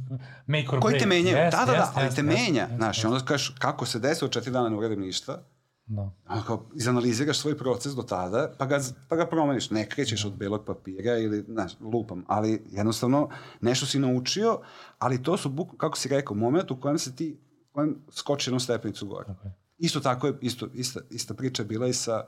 make 0.47 0.67
or 0.71 0.79
koji 0.79 0.99
te 0.99 1.05
menjaju, 1.05 1.37
yes, 1.37 1.51
da, 1.51 1.65
da, 1.65 1.71
da, 1.71 1.77
yes, 1.77 1.91
ali 1.95 2.07
yes, 2.07 2.15
te 2.15 2.21
yes, 2.21 2.25
menja, 2.25 2.67
yes, 2.71 2.75
znaš, 2.75 3.01
yes. 3.01 3.07
onda 3.07 3.25
kažeš 3.25 3.55
kako 3.59 3.85
se 3.85 3.99
desilo 3.99 4.29
četiri 4.29 4.51
dana 4.51 4.69
ne 4.69 4.75
uradim 4.75 4.99
ništa, 4.99 5.43
Da. 5.87 6.11
No. 6.35 6.43
Kao, 6.47 6.65
izanaliziraš 6.75 7.39
svoj 7.39 7.57
proces 7.57 7.93
do 7.93 8.01
tada, 8.01 8.51
pa 8.57 8.65
ga, 8.65 8.79
pa 9.09 9.15
ga 9.15 9.25
promeniš. 9.25 9.69
Ne 9.69 9.89
krećeš 9.89 10.25
od 10.25 10.33
belog 10.35 10.65
papira 10.65 11.17
ili, 11.17 11.45
znaš, 11.47 11.71
lupam, 11.79 12.23
ali 12.27 12.63
jednostavno 12.71 13.29
nešto 13.61 13.85
si 13.85 13.99
naučio, 13.99 14.59
ali 14.99 15.23
to 15.23 15.37
su, 15.37 15.49
buk, 15.49 15.77
kako 15.77 15.97
si 15.97 16.09
rekao, 16.09 16.35
moment 16.35 16.71
u 16.71 16.81
kojem 16.81 16.97
se 16.97 17.15
ti, 17.15 17.39
kojem 17.71 17.95
skoči 18.11 18.49
jednu 18.49 18.59
stepenicu 18.59 19.07
gore. 19.07 19.27
Okay. 19.27 19.51
Isto 19.77 19.99
tako 19.99 20.27
je, 20.27 20.37
isto, 20.41 20.67
ista, 20.73 20.99
ista 21.09 21.33
priča 21.33 21.63
je 21.63 21.67
bila 21.67 21.87
i 21.87 21.93
sa 21.93 22.25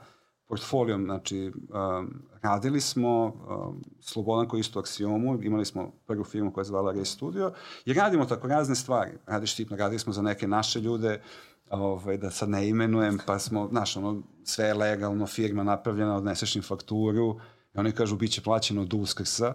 portfolijom, 0.50 1.04
znači 1.04 1.46
um, 1.46 2.22
radili 2.42 2.80
smo 2.80 3.24
um, 3.24 3.84
Slobodan 4.00 4.48
koji 4.48 4.60
isto 4.60 4.80
aksiomu, 4.80 5.42
imali 5.42 5.64
smo 5.64 5.92
prvu 6.06 6.24
firmu 6.24 6.52
koja 6.52 6.62
je 6.62 6.66
zvala 6.66 6.94
Ray 6.94 7.04
Studio 7.04 7.52
i 7.84 7.92
radimo 7.92 8.24
tako 8.24 8.48
razne 8.48 8.74
stvari. 8.74 9.10
Radiš 9.26 9.54
tipno, 9.54 9.76
radili 9.76 9.98
smo 9.98 10.12
za 10.12 10.22
neke 10.22 10.48
naše 10.48 10.80
ljude, 10.80 11.20
ovaj, 11.70 12.16
da 12.16 12.30
sad 12.30 12.48
ne 12.48 12.68
imenujem, 12.68 13.18
pa 13.26 13.38
smo, 13.38 13.68
znaš, 13.70 13.96
ono, 13.96 14.22
sve 14.44 14.64
je 14.64 14.74
legalno, 14.74 15.26
firma 15.26 15.62
napravljena, 15.62 16.16
odneseš 16.16 16.56
im 16.56 16.62
fakturu, 16.62 17.40
i 17.74 17.78
oni 17.78 17.92
kažu, 17.92 18.16
bit 18.16 18.32
će 18.32 18.42
plaćeno 18.42 18.82
od 18.82 18.94
uskrsa. 18.94 19.54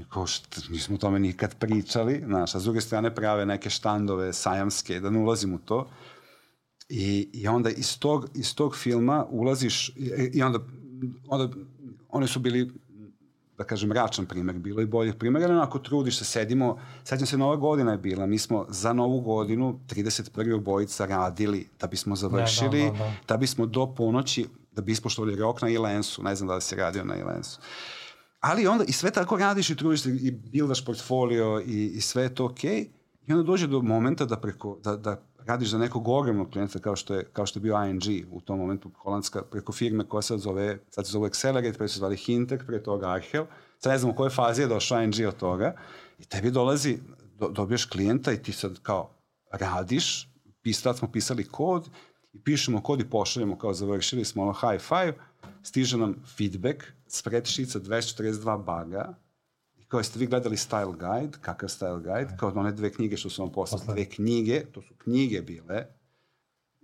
I 0.00 0.04
kao, 0.08 0.26
šta, 0.26 0.60
nismo 0.70 0.94
o 0.94 0.98
tome 0.98 1.18
nikad 1.18 1.58
pričali, 1.58 2.22
znaš, 2.26 2.54
a 2.54 2.60
s 2.60 2.64
druge 2.64 2.80
strane 2.80 3.14
prave 3.14 3.46
neke 3.46 3.70
štandove 3.70 4.32
sajamske, 4.32 5.00
da 5.00 5.10
ne 5.10 5.18
ulazim 5.18 5.54
u 5.54 5.58
to. 5.58 5.88
I, 6.88 7.28
i 7.32 7.48
onda 7.48 7.70
iz 7.70 7.98
tog, 7.98 8.28
iz 8.34 8.54
tog 8.54 8.76
filma 8.76 9.26
ulaziš 9.30 9.92
i, 10.32 10.42
onda, 10.42 10.58
onda 11.28 11.56
oni 12.08 12.28
su 12.28 12.40
bili 12.40 12.70
da 13.58 13.64
kažem, 13.64 13.92
račan 13.92 14.26
primer, 14.26 14.58
bilo 14.58 14.82
i 14.82 14.86
boljih 14.86 15.14
primjera, 15.14 15.46
ali 15.46 15.54
onako 15.54 15.78
trudiš 15.78 16.18
se, 16.18 16.24
sedimo, 16.24 16.78
sećam 17.04 17.26
se, 17.26 17.38
Nova 17.38 17.56
godina 17.56 17.92
je 17.92 17.98
bila, 17.98 18.26
mi 18.26 18.38
smo 18.38 18.66
za 18.68 18.92
Novu 18.92 19.20
godinu, 19.20 19.80
31. 19.88 20.54
obojica 20.54 21.06
radili 21.06 21.68
da 21.80 21.86
bismo 21.86 22.16
završili, 22.16 22.82
da, 22.82 22.90
da, 22.90 22.92
da, 22.92 22.98
da. 22.98 23.12
da 23.28 23.36
bismo 23.36 23.66
do 23.66 23.94
ponoći, 23.94 24.46
da 24.72 24.82
bi 24.82 24.92
ispoštovali 24.92 25.36
rok 25.36 25.62
na 25.62 25.68
Ilensu, 25.68 26.22
ne 26.22 26.34
znam 26.34 26.48
da 26.48 26.54
li 26.54 26.60
si 26.60 26.76
radio 26.76 27.04
na 27.04 27.16
Ilensu. 27.16 27.60
Ali 28.40 28.66
onda 28.66 28.84
i 28.84 28.92
sve 28.92 29.10
tako 29.10 29.36
radiš 29.36 29.70
i 29.70 29.76
trudiš 29.76 30.02
se 30.02 30.10
i 30.10 30.30
bildaš 30.30 30.84
portfolio 30.84 31.62
i, 31.66 31.86
i 31.86 32.00
sve 32.00 32.22
je 32.22 32.34
to 32.34 32.44
okej, 32.44 32.70
okay, 32.70 32.88
i 33.26 33.32
onda 33.32 33.42
dođe 33.42 33.66
do 33.66 33.82
momenta 33.82 34.24
da 34.24 34.36
preko, 34.36 34.78
da, 34.84 34.96
da 34.96 35.22
radiš 35.46 35.68
za 35.68 35.78
nekog 35.78 36.08
ogromnog 36.08 36.50
klijenta 36.50 36.78
kao 36.78 36.96
što 36.96 37.14
je, 37.14 37.24
kao 37.32 37.46
što 37.46 37.58
je 37.58 37.62
bio 37.62 37.84
ING 37.84 38.02
u 38.32 38.40
tom 38.40 38.58
momentu, 38.58 38.90
holandska, 39.02 39.42
preko 39.42 39.72
firme 39.72 40.04
koja 40.08 40.22
sad 40.22 40.38
zove, 40.38 40.78
sad 40.90 41.06
se 41.06 41.12
zove 41.12 41.26
Accelerate, 41.26 41.78
pre 41.78 41.88
su 41.88 41.98
zvali 41.98 42.16
Hintek, 42.16 42.66
pre 42.66 42.82
toga 42.82 43.10
Arhel, 43.10 43.44
sad 43.78 43.92
ne 43.92 43.98
znam 43.98 44.12
u 44.12 44.14
kojoj 44.14 44.30
fazi 44.30 44.62
je 44.62 44.68
došao 44.68 45.02
ING 45.02 45.14
od 45.28 45.36
toga, 45.36 45.76
i 46.18 46.24
tebi 46.24 46.50
dolazi, 46.50 46.98
do, 47.38 47.48
dobiješ 47.48 47.84
klijenta 47.84 48.32
i 48.32 48.42
ti 48.42 48.52
sad 48.52 48.78
kao 48.82 49.10
radiš, 49.50 50.28
pis, 50.62 50.82
tad 50.82 50.98
smo 50.98 51.12
pisali 51.12 51.44
kod, 51.44 51.88
i 52.32 52.42
pišemo 52.42 52.82
kod 52.82 53.00
i 53.00 53.10
pošaljemo 53.10 53.58
kao 53.58 53.74
završili 53.74 54.24
smo 54.24 54.42
ono 54.42 54.52
high 54.52 54.82
five, 54.82 55.14
stiže 55.62 55.96
nam 55.96 56.14
feedback, 56.36 56.84
spreadsheet 57.08 57.68
242 57.68 58.64
baga, 58.64 59.14
kao 59.88 60.00
jeste 60.00 60.18
vi 60.18 60.26
gledali 60.26 60.56
Style 60.56 60.92
Guide, 60.92 61.38
kakav 61.40 61.68
Style 61.68 62.02
Guide, 62.02 62.36
kao 62.36 62.52
one 62.54 62.72
dve 62.72 62.92
knjige 62.92 63.16
što 63.16 63.30
su 63.30 63.42
vam 63.42 63.52
poslali, 63.52 63.84
dve 63.86 64.04
knjige, 64.04 64.64
to 64.72 64.82
su 64.82 64.94
knjige 64.94 65.42
bile, 65.42 65.86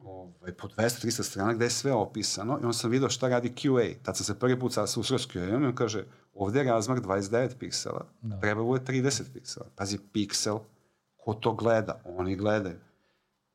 ovaj, 0.05 0.53
po 0.53 0.69
200-300 0.69 1.23
strana 1.23 1.53
gde 1.53 1.65
je 1.65 1.71
sve 1.71 1.93
opisano 1.93 2.59
i 2.63 2.65
on 2.65 2.75
sam 2.75 2.91
video 2.91 3.09
šta 3.09 3.29
radi 3.29 3.53
QA. 3.57 3.95
Tad 4.03 4.17
sam 4.17 4.25
se 4.25 4.39
prvi 4.39 4.61
put 4.61 4.73
sa 4.73 4.87
susreo 4.87 5.19
s 5.19 5.29
QA 5.29 5.51
i 5.51 5.55
on 5.55 5.75
kaže, 5.75 6.05
ovde 6.35 6.61
je 6.61 6.65
razmak 6.65 7.05
29 7.05 7.51
piksela, 7.59 8.07
da. 8.23 8.41
treba 8.41 8.63
bude 8.63 8.85
30 8.85 9.23
piksela. 9.33 9.67
Pazi, 9.77 9.99
piksel, 10.13 10.59
ko 11.17 11.35
to 11.35 11.53
gleda? 11.53 12.01
Oni 12.05 12.37
gledaju. 12.37 12.77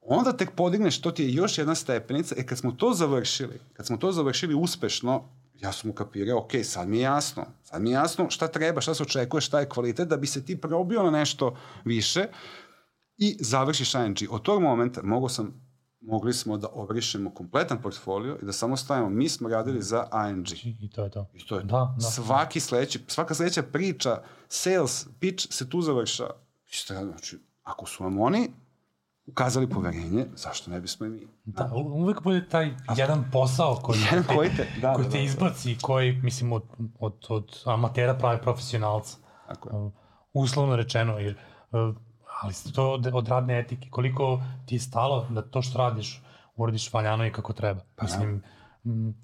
Onda 0.02 0.38
tek 0.38 0.52
podigneš, 0.56 1.02
to 1.02 1.12
ti 1.12 1.24
je 1.24 1.34
još 1.34 1.58
jedna 1.58 1.76
stepenica, 1.76 2.36
e 2.38 2.46
kad 2.46 2.58
smo 2.58 2.72
to 2.72 2.94
završili, 2.94 3.60
kad 3.74 3.86
smo 3.86 3.98
to 3.98 4.12
završili 4.12 4.56
uspešno, 4.56 5.30
ja 5.60 5.72
sam 5.72 5.90
ukapirao, 5.90 6.40
ok, 6.40 6.52
sad 6.64 6.90
mi 6.90 6.98
je 6.98 7.02
jasno, 7.02 7.46
sad 7.64 7.82
mi 7.82 7.90
je 7.90 7.94
jasno 7.94 8.30
šta 8.30 8.48
treba, 8.48 8.82
šta 8.82 8.94
se 8.94 9.04
očekuje, 9.04 9.42
šta 9.42 9.60
je 9.60 9.70
kvalitet, 9.70 10.08
da 10.08 10.18
bi 10.18 10.28
se 10.28 10.46
ti 10.46 10.62
probio 10.62 11.04
na 11.04 11.12
nešto 11.12 11.56
više 11.86 12.28
i 13.18 13.38
završiš 13.40 13.94
ING. 13.94 14.18
Od 14.30 14.42
tog 14.42 14.62
momenta 14.62 15.02
mogo 15.04 15.30
sam 15.30 15.68
mogli 16.02 16.34
smo 16.34 16.58
da 16.58 16.68
obrišemo 16.74 17.34
kompletan 17.34 17.82
portfolio 17.82 18.38
i 18.42 18.46
da 18.46 18.54
samo 18.54 18.78
stavimo, 18.78 19.10
mi 19.10 19.30
smo 19.30 19.50
radili 19.50 19.82
za 19.82 20.08
ING. 20.30 20.48
I 20.82 20.90
to 20.90 21.04
je 21.04 21.12
to. 21.12 21.30
I 21.34 21.48
to 21.48 21.56
je 21.56 21.62
to. 21.62 21.68
Da, 21.68 21.96
da. 21.98 22.02
Svaki 22.02 22.60
sledeći, 22.60 23.00
svaka 23.08 23.34
sledeća 23.34 23.64
priča, 23.64 24.22
sales, 24.48 25.08
pitch 25.20 25.54
se 25.54 25.70
tu 25.70 25.82
završa. 25.82 26.28
Znači, 26.88 27.38
ako 27.64 27.86
su 27.86 28.04
vam 28.04 28.20
oni 28.20 28.50
ukazali 29.28 29.70
poverenje, 29.70 30.26
zašto 30.36 30.72
ne 30.72 30.80
bismo 30.82 31.06
i 31.06 31.10
mi? 31.10 31.28
Da, 31.46 31.72
uvek 31.74 32.24
bude 32.24 32.50
taj 32.50 32.72
jedan 32.98 33.30
posao 33.32 33.76
koji, 33.76 34.00
jedan 34.12 34.24
koji 34.36 34.50
te, 34.50 34.68
da, 34.82 34.94
koji 34.94 35.06
da, 35.06 35.12
te 35.12 35.18
da, 35.18 35.24
izbaci, 35.24 35.74
da. 35.74 35.80
koji, 35.82 36.12
mislim, 36.12 36.52
od, 36.52 36.64
od, 37.00 37.26
od 37.30 37.64
amatera 37.66 38.14
pravi 38.14 38.42
profesionalca. 38.42 39.18
Tako 39.48 39.70
je. 39.70 39.76
Uh, 39.76 39.92
uslovno 40.34 40.76
rečeno, 40.76 41.20
jer 41.20 41.36
uh, 41.72 41.96
ali 42.42 42.54
to 42.76 42.92
od, 42.92 43.10
od 43.14 43.28
radne 43.28 43.60
etike, 43.60 43.90
koliko 43.90 44.42
ti 44.66 44.76
je 44.76 44.80
stalo 44.80 45.28
da 45.30 45.42
to 45.42 45.62
što 45.62 45.78
radiš 45.78 46.22
uradiš 46.56 46.94
valjano 46.94 47.26
i 47.26 47.32
kako 47.32 47.54
treba. 47.54 47.82
Pa, 47.96 48.04
Mislim, 48.04 48.44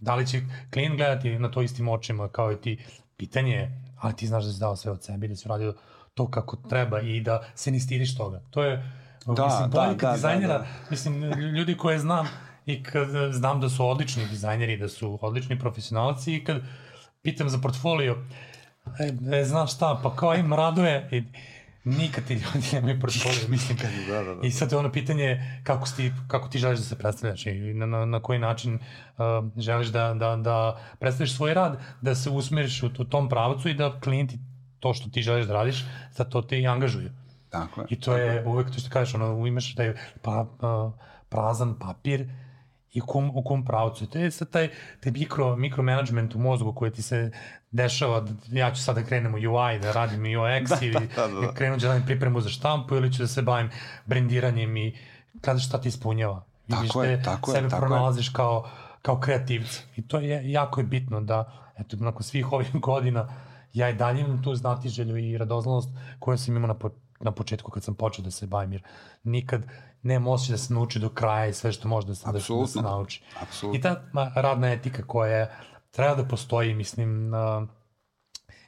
da 0.01 0.15
li 0.15 0.27
će 0.27 0.41
klijent 0.73 0.95
gledati 0.97 1.39
na 1.39 1.51
to 1.51 1.61
istim 1.61 1.89
očima 1.89 2.27
kao 2.27 2.51
i 2.51 2.61
ti, 2.61 2.85
pitanje 3.17 3.53
je, 3.53 3.93
ali 3.99 4.15
ti 4.15 4.27
znaš 4.27 4.45
da 4.45 4.51
si 4.51 4.59
dao 4.59 4.75
sve 4.75 4.91
od 4.91 5.03
sebe, 5.03 5.27
da 5.27 5.35
si 5.35 5.47
uradio 5.47 5.75
to 6.13 6.31
kako 6.31 6.55
treba 6.55 7.01
i 7.01 7.21
da 7.21 7.43
se 7.55 7.71
ni 7.71 7.79
stidiš 7.79 8.17
toga. 8.17 8.41
To 8.49 8.63
je, 8.63 8.91
da, 9.25 9.45
mislim, 9.45 9.69
bolje 9.71 9.93
da, 9.93 9.97
kad 9.97 10.09
da, 10.09 10.13
dizajnera, 10.13 10.53
da, 10.53 10.59
da. 10.59 10.67
mislim, 10.89 11.23
ljudi 11.55 11.77
koje 11.77 11.99
znam 11.99 12.27
i 12.65 12.83
kad 12.83 13.07
znam 13.31 13.61
da 13.61 13.69
su 13.69 13.87
odlični 13.87 14.25
dizajneri, 14.25 14.77
da 14.77 14.89
su 14.89 15.19
odlični 15.21 15.59
profesionalci 15.59 16.35
i 16.35 16.43
kad 16.43 16.61
pitam 17.21 17.49
za 17.49 17.57
portfolio, 17.57 18.17
e, 18.99 19.37
e 19.37 19.45
znaš 19.45 19.75
šta, 19.75 19.99
pa 20.03 20.15
kao 20.15 20.35
im 20.35 20.53
raduje 20.53 21.09
i 21.11 21.23
Nikad 21.85 22.23
ti 22.23 22.33
ljudi 22.33 22.67
nemaju 22.73 22.99
portfolio, 22.99 23.47
mislim. 23.47 23.77
da, 24.09 24.23
da, 24.23 24.35
da. 24.35 24.47
I 24.47 24.51
sad 24.51 24.71
je 24.71 24.77
ono 24.77 24.91
pitanje 24.91 25.59
kako, 25.63 25.87
ti, 25.95 26.11
kako 26.27 26.47
ti 26.47 26.59
želiš 26.59 26.79
da 26.79 26.85
se 26.85 26.97
predstavljaš 26.97 27.45
i 27.45 27.73
na, 27.73 27.85
na, 27.85 28.05
na 28.05 28.19
koji 28.19 28.39
način 28.39 28.73
uh, 28.75 28.81
želiš 29.57 29.87
da, 29.87 30.13
da, 30.13 30.35
da 30.35 30.79
predstaviš 30.99 31.35
svoj 31.35 31.53
rad, 31.53 31.81
da 32.01 32.15
se 32.15 32.29
usmeriš 32.29 32.83
u, 32.83 32.89
u 32.99 33.03
tom 33.03 33.29
pravcu 33.29 33.69
i 33.69 33.73
da 33.73 33.99
klijenti 33.99 34.39
to 34.79 34.93
što 34.93 35.09
ti 35.09 35.21
želiš 35.21 35.45
da 35.45 35.53
radiš, 35.53 35.85
za 36.11 36.23
to 36.23 36.41
te 36.41 36.59
i 36.59 36.67
angažuju. 36.67 37.09
Tako 37.53 37.81
je. 37.81 37.87
I 37.89 37.99
to 37.99 38.17
je 38.17 38.43
uvek 38.45 38.67
to 38.67 38.79
što 38.79 38.89
kažeš, 38.89 39.15
ono, 39.15 39.47
imaš 39.47 39.75
taj 39.75 39.93
pa, 40.21 40.45
prazan 41.29 41.79
papir 41.79 42.29
i 42.91 43.01
u 43.01 43.05
kom, 43.05 43.31
u 43.35 43.43
kom 43.43 43.65
pravcu. 43.65 44.07
To 44.07 44.19
je 44.19 44.31
sad 44.31 44.49
taj, 44.49 44.69
taj 44.99 45.11
mikro, 45.11 45.55
mikromanagement 45.55 46.35
u 46.35 46.39
mozgu 46.39 46.73
koji 46.73 46.91
ti 46.91 47.01
se 47.01 47.31
dešava, 47.71 48.21
da 48.21 48.59
ja 48.59 48.73
ću 48.73 48.83
sada 48.83 49.01
da 49.01 49.07
krenem 49.07 49.33
u 49.33 49.37
UI, 49.37 49.79
da 49.79 49.91
radim 49.91 50.21
UX 50.21 50.69
da, 50.79 50.85
ili 50.85 51.07
da, 51.15 51.27
da, 51.27 51.41
da. 51.41 51.53
krenu 51.53 51.77
da 51.77 51.87
radim 51.87 52.05
pripremu 52.05 52.41
za 52.41 52.49
štampu 52.49 52.95
ili 52.95 53.13
ću 53.13 53.21
da 53.21 53.27
se 53.27 53.41
bavim 53.41 53.69
brendiranjem 54.05 54.77
i 54.77 54.97
kada 55.41 55.59
šta 55.59 55.81
ti 55.81 55.87
ispunjava. 55.87 56.43
Vidiš 56.67 56.87
tako 56.87 57.03
je, 57.03 57.23
tako 57.23 57.51
sebe 57.51 57.65
je, 57.65 57.69
tako 57.69 57.85
pronalaziš 57.85 58.27
je. 58.27 58.33
kao, 58.33 58.69
kao 59.01 59.19
kreativca. 59.19 59.81
I 59.95 60.07
to 60.07 60.19
je 60.19 60.51
jako 60.51 60.79
je 60.79 60.85
bitno 60.85 61.21
da, 61.21 61.51
eto, 61.79 61.97
nakon 61.99 62.23
svih 62.23 62.51
ovih 62.51 62.75
godina, 62.89 63.27
ja 63.73 63.89
i 63.89 63.93
dalje 63.93 64.21
imam 64.21 64.43
tu 64.43 64.55
znatiželju 64.55 65.17
i 65.17 65.37
radoznalost 65.37 65.89
koju 66.19 66.37
sam 66.37 66.55
imao 66.55 66.67
na, 66.67 66.73
po, 66.73 66.89
na 67.19 67.31
početku 67.31 67.71
kad 67.71 67.83
sam 67.83 67.95
počeo 67.95 68.25
da 68.25 68.31
se 68.31 68.47
bavim, 68.47 68.73
jer 68.73 68.83
nikad 69.23 69.65
nema 70.01 70.31
osjećaj 70.31 70.53
da 70.53 70.57
se 70.57 70.73
nauči 70.73 70.99
do 70.99 71.09
kraja 71.09 71.47
i 71.47 71.53
sve 71.53 71.71
što 71.71 71.87
može 71.87 72.07
da 72.07 72.15
se, 72.15 72.25
da, 72.25 72.31
da 72.31 72.67
se 72.67 72.81
nauči. 72.81 73.23
Absolutno. 73.41 73.79
I 73.79 73.81
ta 73.81 74.03
radna 74.35 74.71
etika 74.71 75.07
koja 75.07 75.37
je, 75.37 75.51
treba 75.91 76.15
da 76.15 76.27
postoji, 76.27 76.73
mislim, 76.73 77.31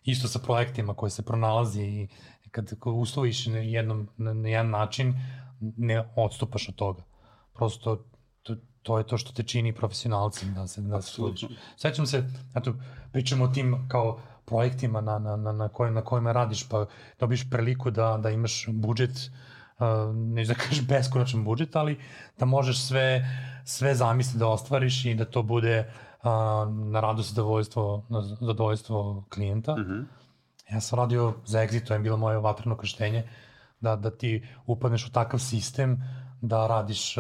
isto 0.04 0.28
sa 0.28 0.40
projektima 0.40 0.94
koje 0.94 1.10
se 1.10 1.26
pronalazi 1.26 1.84
i 1.84 2.50
kad 2.52 2.72
usloviš 2.86 3.46
na, 3.46 3.58
jednom, 3.58 4.10
na, 4.18 4.34
na 4.34 4.50
jedan 4.50 4.70
način, 4.70 5.14
ne 5.60 6.14
odstupaš 6.16 6.70
od 6.70 6.76
toga. 6.76 7.04
Prosto, 7.54 8.06
to, 8.44 8.56
to 8.82 8.98
je 8.98 9.08
to 9.08 9.18
što 9.18 9.34
te 9.34 9.44
čini 9.44 9.76
profesionalcim 9.76 10.54
da 10.54 10.68
se 10.68 10.82
da 10.82 11.02
se 11.02 11.22
Sećam 11.78 12.06
se, 12.06 12.30
eto, 12.56 12.74
pričamo 13.12 13.46
o 13.46 13.48
tim 13.48 13.88
kao 13.88 14.20
projektima 14.46 15.02
na, 15.02 15.20
na, 15.20 15.36
na, 15.36 15.52
na, 15.52 15.68
kojim, 15.70 15.94
na 15.94 16.02
kojima 16.02 16.32
radiš, 16.32 16.70
pa 16.70 16.86
dobiš 17.20 17.50
priliku 17.50 17.92
da, 17.92 18.18
da 18.18 18.30
imaš 18.30 18.66
budžet 18.68 19.32
neću 20.14 20.48
da 20.48 20.60
kažeš 20.64 20.88
beskonačan 20.88 21.44
budžet, 21.44 21.76
ali 21.76 22.00
da 22.40 22.46
možeš 22.46 22.88
sve, 22.88 23.26
sve 23.66 23.96
zamisli 23.96 24.40
da 24.40 24.48
ostvariš 24.48 25.06
i 25.06 25.16
da 25.16 25.26
to 25.26 25.44
bude 25.44 25.92
na 26.92 27.00
radost 27.00 27.30
zadovoljstvo, 27.30 28.06
na 28.10 28.22
zadovoljstvo 28.22 29.26
klijenta. 29.30 29.76
Mm 29.76 29.86
-hmm. 29.86 30.06
Ja 30.72 30.82
sam 30.82 31.00
radio 31.00 31.34
za 31.46 31.60
Exit, 31.60 31.88
to 31.88 31.94
je 31.94 32.00
bilo 32.00 32.18
moje 32.18 32.38
vatreno 32.38 32.78
krštenje, 32.78 33.30
da, 33.80 33.96
da 33.96 34.12
ti 34.12 34.48
upadneš 34.66 35.08
u 35.08 35.12
takav 35.12 35.40
sistem 35.40 36.04
da 36.42 36.68
radiš 36.68 37.16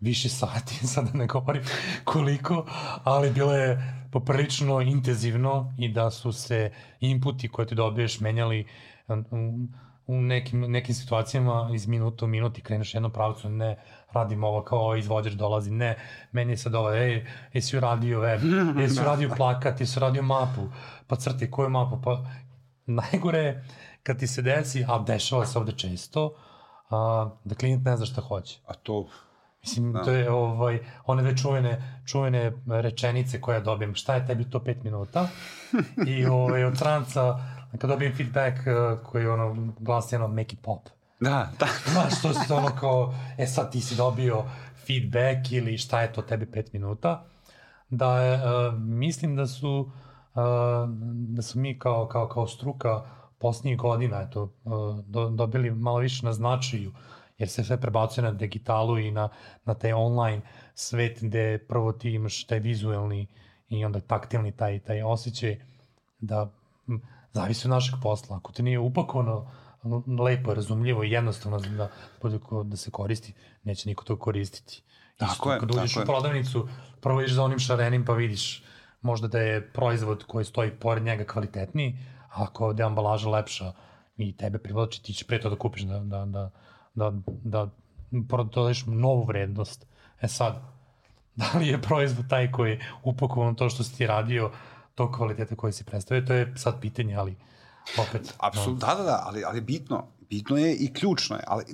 više 0.00 0.28
sati, 0.28 0.74
sad 0.92 1.12
da 1.12 1.18
ne 1.18 1.26
govorim 1.26 1.62
koliko, 2.04 2.66
ali 3.04 3.30
bilo 3.30 3.52
je 3.52 4.05
poprilično 4.16 4.80
intenzivno 4.80 5.74
i 5.78 5.88
da 5.88 6.10
su 6.10 6.32
se 6.32 6.70
inputi 7.00 7.48
koje 7.48 7.66
ti 7.66 7.74
dobiješ 7.74 8.20
menjali 8.20 8.66
um, 9.08 9.68
u 10.06 10.20
nekim, 10.20 10.60
nekim 10.60 10.94
situacijama 10.94 11.70
iz 11.74 11.86
minuta 11.86 12.24
u 12.24 12.28
minut 12.28 12.58
i 12.58 12.62
kreneš 12.62 12.94
jednom 12.94 13.12
pravcu, 13.12 13.48
ne, 13.48 13.76
radim 14.12 14.44
ovo 14.44 14.62
kao 14.62 14.78
ovaj 14.78 14.98
izvođač 14.98 15.32
dolazi, 15.32 15.70
ne, 15.70 15.96
meni 16.32 16.52
je 16.52 16.56
sad 16.56 16.74
ovo, 16.74 16.94
ej, 16.94 17.26
jesi 17.52 17.76
uradio 17.76 18.20
web, 18.20 18.40
jesi 18.80 19.00
uradio 19.00 19.30
plakat, 19.36 19.80
jesi 19.80 19.98
uradio 19.98 20.22
mapu, 20.22 20.68
pa 21.06 21.16
crti 21.16 21.50
koju 21.50 21.70
mapu, 21.70 22.00
pa 22.04 22.24
najgore 22.86 23.38
je 23.38 23.64
kad 24.02 24.18
ti 24.18 24.26
se 24.26 24.42
desi, 24.42 24.84
a 24.88 24.98
dešava 24.98 25.46
se 25.46 25.58
ovde 25.58 25.72
često, 25.72 26.34
a, 26.90 27.30
da 27.44 27.54
klijent 27.54 27.84
ne 27.84 27.96
zna 27.96 28.06
šta 28.06 28.20
hoće. 28.20 28.60
A 28.66 28.74
to 28.74 29.08
Mislim, 29.66 29.92
da. 29.92 30.02
to 30.02 30.10
je 30.10 30.30
ovaj, 30.30 30.78
one 31.06 31.22
dve 31.22 31.36
čuvene, 31.36 32.00
čuvene 32.06 32.52
rečenice 32.66 33.40
koje 33.40 33.54
ja 33.54 33.60
dobijem. 33.60 33.94
Šta 33.94 34.14
je 34.14 34.26
tebi 34.26 34.50
to 34.50 34.60
pet 34.60 34.84
minuta? 34.84 35.28
I 36.06 36.26
ovaj, 36.26 36.64
od 36.64 36.76
stranca 36.76 37.38
kad 37.78 37.90
dobijem 37.90 38.14
feedback 38.16 38.56
uh, 38.58 38.98
koji 39.06 39.26
ono 39.26 39.72
glasi 39.78 40.16
ono 40.16 40.28
make 40.28 40.54
it 40.54 40.60
pop. 40.62 40.88
Da, 41.20 41.50
da. 41.58 41.66
Znaš, 41.92 42.22
to 42.22 42.28
je 42.28 42.58
ono 42.58 42.76
kao, 42.80 43.14
e 43.38 43.46
sad 43.46 43.72
ti 43.72 43.80
si 43.80 43.96
dobio 43.96 44.44
feedback 44.86 45.52
ili 45.52 45.78
šta 45.78 46.02
je 46.02 46.12
to 46.12 46.22
tebi 46.22 46.46
pet 46.46 46.72
minuta. 46.72 47.24
Da 47.90 48.20
je, 48.20 48.34
uh, 48.34 48.74
mislim 48.78 49.36
da 49.36 49.46
su, 49.46 49.90
uh, 50.34 50.42
da 51.28 51.42
su 51.42 51.58
mi 51.58 51.78
kao, 51.78 52.08
kao, 52.08 52.28
kao 52.28 52.46
struka 52.46 53.02
posljednjih 53.38 53.78
godina 53.78 54.20
eto, 54.20 54.42
uh, 54.64 54.98
do, 55.06 55.28
dobili 55.28 55.70
malo 55.70 55.98
više 55.98 56.26
na 56.26 56.32
značaju, 56.32 56.92
jer 57.38 57.48
se 57.48 57.64
sve 57.64 57.80
prebacuje 57.80 58.24
na 58.24 58.32
digitalu 58.32 58.98
i 58.98 59.10
na, 59.10 59.28
na 59.64 59.74
taj 59.74 59.92
online 59.92 60.42
svet 60.74 61.18
gde 61.22 61.58
prvo 61.68 61.92
ti 61.92 62.10
imaš 62.10 62.44
taj 62.44 62.58
vizuelni 62.58 63.26
i 63.68 63.84
onda 63.84 64.00
taktilni 64.00 64.52
taj, 64.52 64.78
taj 64.78 65.02
osjećaj 65.02 65.60
da 66.18 66.52
zavisi 67.32 67.66
od 67.66 67.70
našeg 67.70 67.94
posla. 68.02 68.36
Ako 68.36 68.52
te 68.52 68.62
nije 68.62 68.78
upakovano 68.78 69.50
lepo, 70.18 70.54
razumljivo 70.54 71.04
i 71.04 71.10
jednostavno 71.10 71.58
da, 71.58 71.88
da 72.64 72.76
se 72.76 72.90
koristi, 72.90 73.34
neće 73.62 73.88
niko 73.88 74.04
to 74.04 74.16
koristiti. 74.16 74.82
Tako 75.16 75.32
Isto, 75.32 75.52
je, 75.52 75.60
kad 75.60 75.74
uđeš 75.74 75.96
u 75.96 76.04
prodavnicu, 76.04 76.68
prvo 77.00 77.20
ideš 77.20 77.32
za 77.32 77.44
onim 77.44 77.58
šarenim 77.58 78.04
pa 78.04 78.12
vidiš 78.12 78.64
možda 79.00 79.28
da 79.28 79.38
je 79.38 79.72
proizvod 79.72 80.24
koji 80.24 80.44
stoji 80.44 80.70
pored 80.70 81.02
njega 81.02 81.24
kvalitetniji, 81.24 81.98
a 82.28 82.42
ako 82.42 82.72
da 82.72 82.82
je 82.82 82.86
ambalaža 82.86 83.28
lepša 83.28 83.72
i 84.16 84.36
tebe 84.36 84.58
privlači, 84.58 85.02
ti 85.02 85.12
ćeš 85.12 85.26
pre 85.26 85.40
to 85.40 85.50
da 85.50 85.56
kupiš, 85.56 85.82
da, 85.82 85.98
da, 85.98 86.24
da, 86.24 86.50
da, 86.96 87.12
da 87.44 87.70
prodaješ 88.28 88.86
novu 88.86 89.24
vrednost. 89.24 89.86
E 90.20 90.28
sad, 90.28 90.62
da 91.40 91.58
li 91.58 91.68
je 91.68 91.82
proizvod 91.82 92.28
taj 92.28 92.52
koji 92.52 92.70
je 92.70 92.80
upakovan 93.04 93.54
to 93.54 93.68
što 93.68 93.84
si 93.84 93.96
ti 93.96 94.06
radio, 94.06 94.50
tog 94.94 95.16
kvaliteta 95.16 95.56
koji 95.56 95.72
se 95.72 95.84
predstavio, 95.84 96.26
to 96.26 96.34
je 96.34 96.52
sad 96.56 96.80
pitanje, 96.80 97.14
ali 97.14 97.36
opet... 97.98 98.34
Apsolutno, 98.38 98.86
no. 98.88 98.94
da, 98.94 99.02
da, 99.02 99.10
da, 99.10 99.22
ali, 99.26 99.44
ali 99.44 99.60
bitno, 99.60 100.06
bitno 100.30 100.56
je 100.56 100.76
i 100.76 100.92
ključno 100.92 101.36
je, 101.36 101.42
ali 101.46 101.64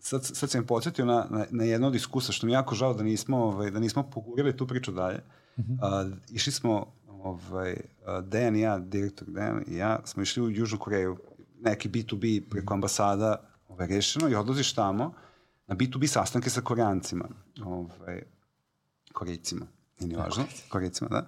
sad, 0.00 0.24
sad 0.24 0.50
sam 0.50 0.66
podsjetio 0.66 1.04
na, 1.04 1.26
na, 1.30 1.44
na 1.50 1.64
jedno 1.64 1.86
od 1.86 1.94
iskusa, 1.94 2.32
što 2.32 2.46
mi 2.46 2.52
jako 2.52 2.74
žao 2.74 2.94
da 2.94 3.02
nismo, 3.02 3.36
ovaj, 3.36 3.70
da 3.70 3.80
nismo 3.80 4.02
pogurili 4.10 4.56
tu 4.56 4.66
priču 4.66 4.92
dalje. 4.92 5.18
Mm 5.58 5.62
-hmm. 5.62 6.06
uh, 6.06 6.18
išli 6.30 6.52
smo, 6.52 6.86
ovaj, 7.08 7.76
Dejan 8.22 8.56
i 8.56 8.60
ja, 8.60 8.78
direktor 8.78 9.28
Dejan 9.28 9.64
i 9.66 9.76
ja, 9.76 10.00
smo 10.04 10.22
išli 10.22 10.42
u 10.42 10.50
Južnu 10.50 10.78
Koreju, 10.78 11.18
neki 11.60 11.88
B2B 11.88 12.50
preko 12.50 12.74
ambasada 12.74 13.47
ovaj, 13.78 13.96
rešeno 13.96 14.28
i 14.28 14.34
odlaziš 14.34 14.72
tamo 14.72 15.12
na 15.66 15.76
B2B 15.76 16.06
sastanke 16.06 16.50
sa 16.50 16.60
koreancima, 16.60 17.28
ovaj, 17.64 18.22
korejcima, 19.12 19.66
nije 20.00 20.08
ni 20.08 20.16
važno, 20.16 20.44
korejcima, 20.68 21.08
da. 21.10 21.26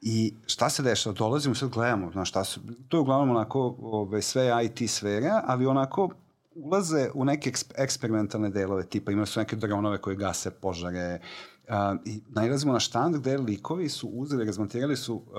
I 0.00 0.34
šta 0.46 0.70
se 0.70 0.82
dešava? 0.82 1.14
Dolazimo 1.14 1.54
sad 1.54 1.68
gledamo, 1.68 2.10
znaš, 2.12 2.28
šta 2.28 2.44
su, 2.44 2.60
to 2.88 2.96
je 2.96 3.00
uglavnom 3.00 3.30
onako 3.30 3.76
ove, 3.78 4.22
sve 4.22 4.50
IT 4.64 4.90
sfera, 4.90 5.42
ali 5.46 5.66
onako 5.66 6.10
ulaze 6.54 7.10
u 7.14 7.24
neke 7.24 7.50
eksp 7.50 7.72
eksperimentalne 7.76 8.50
delove, 8.50 8.86
tipa 8.86 9.12
imali 9.12 9.26
su 9.26 9.40
neke 9.40 9.56
dronove 9.56 9.98
koje 9.98 10.16
gase 10.16 10.50
požare, 10.50 11.20
Uh, 11.68 11.74
I 12.04 12.20
najlazimo 12.28 12.72
na 12.72 12.80
štand 12.80 13.16
gde 13.16 13.38
likovi 13.38 13.88
su 13.88 14.08
uzeli, 14.08 14.44
razmontirali 14.44 14.96
su 14.96 15.14
uh, 15.14 15.22
uh, 15.24 15.30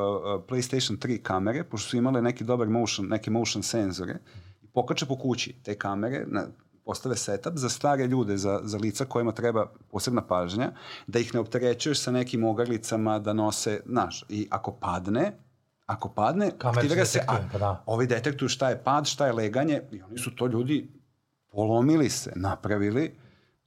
PlayStation 0.48 0.98
3 0.98 1.22
kamere, 1.22 1.64
pošto 1.64 1.90
su 1.90 1.98
imale 1.98 2.22
neki 2.22 2.44
dobar 2.44 2.68
motion, 2.68 3.08
neke 3.08 3.32
motion 3.32 3.64
senzore, 3.64 4.14
i 4.14 4.49
pokače 4.74 5.06
po 5.06 5.18
kući 5.18 5.56
te 5.64 5.78
kamere, 5.78 6.26
na, 6.28 6.48
postave 6.90 7.16
setup 7.16 7.54
za 7.56 7.70
stare 7.70 8.08
ljude, 8.08 8.38
za, 8.38 8.60
za 8.64 8.78
lica 8.78 9.06
kojima 9.06 9.32
treba 9.32 9.68
posebna 9.92 10.22
pažnja, 10.22 10.72
da 11.08 11.20
ih 11.20 11.34
ne 11.34 11.40
opterećuješ 11.40 12.00
sa 12.02 12.12
nekim 12.12 12.44
ogrlicama 12.44 13.20
da 13.20 13.34
nose, 13.34 13.82
znaš, 13.86 14.24
i 14.30 14.48
ako 14.52 14.72
padne, 14.72 15.32
ako 15.86 16.10
padne, 16.10 16.52
Kamer 16.58 16.78
aktivira 16.78 17.06
se, 17.06 17.22
a, 17.28 17.38
pa 17.52 17.58
da. 17.58 17.84
ovi 17.86 18.08
detektuju 18.08 18.50
šta 18.50 18.70
je 18.70 18.84
pad, 18.84 19.06
šta 19.06 19.28
je 19.28 19.34
leganje, 19.34 19.82
i 19.92 20.02
oni 20.02 20.18
su 20.18 20.36
to 20.36 20.48
ljudi 20.48 20.88
polomili 21.52 22.10
se, 22.10 22.34
napravili, 22.36 23.12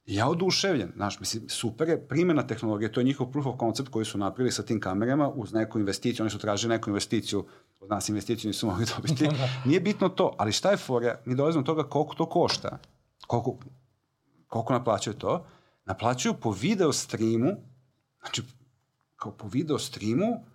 ja 0.05 0.29
oduševljen, 0.29 0.91
znaš, 0.95 1.19
mislim, 1.19 1.49
super 1.49 1.89
je 1.89 2.07
primjena 2.07 2.47
tehnologije, 2.47 2.91
to 2.91 2.99
je 2.99 3.03
njihov 3.03 3.31
proof 3.31 3.45
of 3.45 3.59
concept 3.59 3.89
koji 3.89 4.05
su 4.05 4.17
napravili 4.17 4.51
sa 4.51 4.63
tim 4.63 4.79
kamerama 4.79 5.29
uz 5.29 5.53
neku 5.53 5.79
investiciju, 5.79 6.23
oni 6.23 6.29
su 6.29 6.39
tražili 6.39 6.73
neku 6.73 6.89
investiciju, 6.89 7.45
od 7.79 7.89
nas 7.89 8.09
investiciju 8.09 8.49
nisu 8.49 8.67
mogli 8.67 8.85
dobiti. 8.95 9.29
Nije 9.65 9.79
bitno 9.79 10.09
to, 10.09 10.35
ali 10.37 10.51
šta 10.51 10.71
je 10.71 10.77
fora, 10.77 11.19
mi 11.25 11.35
dolazimo 11.35 11.61
do 11.61 11.65
toga 11.65 11.89
koliko 11.89 12.15
to 12.15 12.29
košta. 12.29 12.79
Koliko, 13.27 13.57
koliko 14.47 14.73
naplaćaju 14.73 15.13
to? 15.13 15.45
Naplaćuju 15.85 16.33
po 16.33 16.51
video 16.51 16.93
streamu, 16.93 17.51
znači, 18.21 18.43
kao 19.15 19.31
po 19.31 19.47
video 19.47 19.79
streamu, 19.79 20.45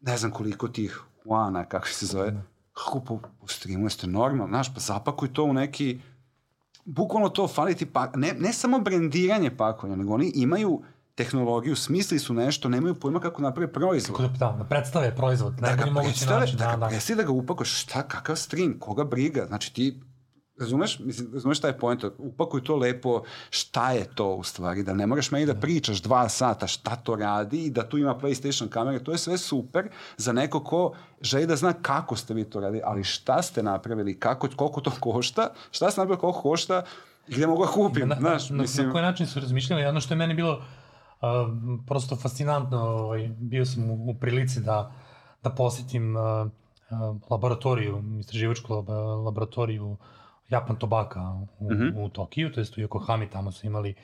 ne 0.00 0.16
znam 0.16 0.30
koliko 0.30 0.68
tih 0.68 1.00
Juana, 1.24 1.64
kako 1.64 1.88
se 1.88 2.06
zove, 2.06 2.42
kako 2.72 3.00
po, 3.00 3.20
po 3.40 3.48
streamu 3.48 3.86
jeste 3.86 4.06
normalno, 4.06 4.48
znaš, 4.48 4.74
pa 4.74 4.80
zapakuj 4.80 5.32
to 5.32 5.44
u 5.44 5.52
neki 5.52 6.00
bukvalno 6.88 7.28
to 7.28 7.48
fali 7.48 7.74
ti 7.74 7.86
pa, 7.86 8.10
ne, 8.14 8.32
ne 8.38 8.52
samo 8.52 8.78
brendiranje 8.78 9.56
pakovanja, 9.56 9.96
nego 9.96 10.14
oni 10.14 10.32
imaju 10.34 10.82
tehnologiju, 11.14 11.76
smisli 11.76 12.18
su 12.18 12.34
nešto, 12.34 12.68
nemaju 12.68 12.94
pojma 12.94 13.20
kako 13.20 13.42
naprave 13.42 13.72
proizvod. 13.72 14.16
Kako 14.16 14.28
da, 14.38 14.54
da 14.58 14.64
predstave 14.64 15.16
proizvod, 15.16 15.54
da 15.54 15.66
najbolji 15.66 15.90
mogući 15.90 16.26
način. 16.26 16.58
Da, 16.58 16.64
Da, 16.64 16.76
ga 16.76 16.98
da. 17.08 17.14
da 17.14 17.22
ga 17.22 17.32
upakuješ, 17.32 17.82
šta, 17.82 18.02
kakav 18.02 18.36
stream, 18.36 18.74
koga 18.78 19.04
briga, 19.04 19.46
znači 19.46 19.74
ti 19.74 20.00
Razumeš, 20.60 20.98
mislim, 20.98 21.30
razumeš 21.32 21.58
šta 21.58 21.68
je 21.68 21.78
point? 21.78 22.04
Upakuj 22.18 22.64
to 22.64 22.76
lepo, 22.76 23.22
šta 23.50 23.92
je 23.92 24.04
to 24.14 24.34
u 24.34 24.42
stvari, 24.42 24.82
da 24.82 24.94
ne 24.94 25.06
moraš 25.06 25.30
meni 25.30 25.46
da 25.46 25.54
pričaš 25.54 26.02
dva 26.02 26.28
sata 26.28 26.66
šta 26.66 26.96
to 26.96 27.16
radi 27.16 27.64
i 27.64 27.70
da 27.70 27.88
tu 27.88 27.98
ima 27.98 28.14
PlayStation 28.14 28.68
kamere, 28.68 29.04
to 29.04 29.12
je 29.12 29.18
sve 29.18 29.38
super 29.38 29.88
za 30.16 30.32
neko 30.32 30.64
ko 30.64 30.92
želi 31.20 31.46
da 31.46 31.56
zna 31.56 31.72
kako 31.72 32.16
ste 32.16 32.34
vi 32.34 32.44
to 32.44 32.60
radili, 32.60 32.82
ali 32.84 33.04
šta 33.04 33.42
ste 33.42 33.62
napravili, 33.62 34.18
kako, 34.20 34.48
koliko 34.56 34.80
to 34.80 34.90
košta, 35.00 35.48
šta 35.70 35.90
ste 35.90 36.00
napravili, 36.00 36.20
koliko 36.20 36.40
košta? 36.40 36.82
I 37.28 37.34
gde 37.34 37.46
mogu 37.46 37.64
da 37.64 37.72
kupim, 37.72 38.08
na, 38.08 38.16
znaš, 38.20 38.50
na, 38.50 38.56
mislim... 38.56 38.86
na 38.86 38.92
koji 38.92 39.02
način 39.02 39.26
su 39.26 39.40
razmišljali, 39.40 39.84
ono 39.84 40.00
što 40.00 40.14
je 40.14 40.18
meni 40.18 40.34
bilo 40.34 40.52
uh, 40.52 40.62
prosto 41.86 42.16
fascinantno, 42.16 42.80
ovaj, 42.80 43.28
bio 43.38 43.64
sam 43.64 43.90
u, 43.90 44.10
u 44.10 44.14
prilici 44.14 44.60
da, 44.60 44.92
da 45.42 45.50
posetim 45.50 46.16
uh, 46.16 46.22
uh, 46.22 47.16
laboratoriju, 47.30 48.02
istraživačku 48.20 48.74
lab- 48.74 49.24
laboratoriju 49.24 49.96
Japan 50.48 50.76
Tobaka 50.76 51.20
u, 51.58 51.64
mm. 51.64 51.76
-hmm. 51.76 52.04
u 52.04 52.08
Tokiju, 52.08 52.52
to 52.52 52.60
jest 52.60 52.78
u 52.78 52.80
Yokohami, 52.80 53.28
tamo 53.28 53.52
su 53.52 53.66
imali 53.66 53.94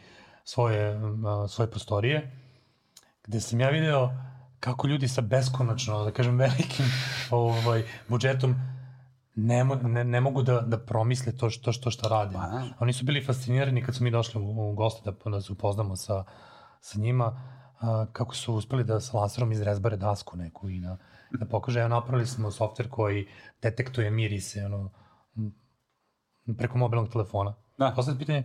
svoje, 0.44 0.96
uh, 0.96 1.50
svoje 1.50 1.70
prostorije, 1.70 2.30
gde 3.24 3.40
sam 3.40 3.60
ja 3.60 3.70
video 3.70 4.10
kako 4.60 4.86
ljudi 4.86 5.08
sa 5.08 5.20
beskonačno, 5.20 6.04
da 6.04 6.10
kažem, 6.10 6.38
velikim 6.44 6.86
ovaj, 7.30 7.82
budžetom 8.08 8.54
ne, 9.34 9.64
mo- 9.64 9.82
ne, 9.82 10.04
ne 10.04 10.20
mogu 10.20 10.42
da, 10.42 10.60
da 10.60 10.78
promisle 10.78 11.32
to 11.32 11.50
što, 11.50 11.72
što 11.72 11.90
što 11.90 12.08
rade. 12.08 12.34
Pa 12.34 12.46
da. 12.46 12.64
Oni 12.80 12.92
su 12.92 13.04
bili 13.04 13.24
fascinirani 13.24 13.84
kad 13.84 13.94
su 13.94 14.04
mi 14.04 14.10
došli 14.10 14.40
u, 14.40 14.70
u 14.70 14.74
goste 14.74 15.10
da, 15.10 15.30
da 15.30 15.40
se 15.40 15.52
upoznamo 15.52 15.96
sa, 15.96 16.24
sa 16.80 16.98
njima, 16.98 17.42
a, 17.80 18.06
kako 18.12 18.34
su 18.34 18.54
uspeli 18.54 18.84
da 18.84 19.00
sa 19.00 19.18
laserom 19.18 19.52
izrezbare 19.52 19.96
dasku 19.96 20.36
neku 20.36 20.68
i 20.70 20.80
da, 20.80 20.96
da 21.30 21.46
pokaže, 21.46 21.80
evo 21.80 21.88
napravili 21.88 22.26
smo 22.26 22.50
softver 22.50 22.88
koji 22.90 23.26
detektuje 23.62 24.10
mirise, 24.10 24.64
ono, 24.64 24.90
preko 26.58 26.78
mobilnog 26.78 27.08
telefona. 27.12 27.54
Da. 27.78 27.92
Poslije 27.96 28.18
pitanje, 28.18 28.44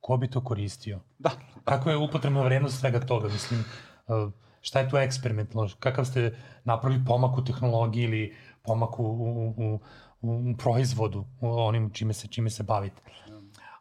ko 0.00 0.16
bi 0.16 0.30
to 0.30 0.44
koristio? 0.44 1.00
Da, 1.18 1.30
Kakva 1.64 1.92
je 1.92 1.98
upotrebna 1.98 2.42
vrednost 2.42 2.80
svega 2.80 3.00
toga? 3.00 3.28
Mislim, 3.28 3.64
uh, 4.06 4.32
šta 4.60 4.80
je 4.80 4.88
tu 4.88 4.96
eksperimentalno? 4.96 5.68
Kakav 5.78 6.04
ste 6.04 6.38
napravili 6.64 7.04
pomak 7.04 7.38
u 7.38 7.44
tehnologiji 7.44 8.04
ili 8.04 8.36
pomak 8.62 8.98
u, 8.98 9.04
u, 9.04 9.54
u, 9.56 9.80
u 10.20 10.56
proizvodu, 10.58 11.24
u 11.40 11.48
onim 11.48 11.90
čime 11.90 12.12
se, 12.12 12.28
čime 12.28 12.50
se 12.50 12.62
bavite? 12.62 13.02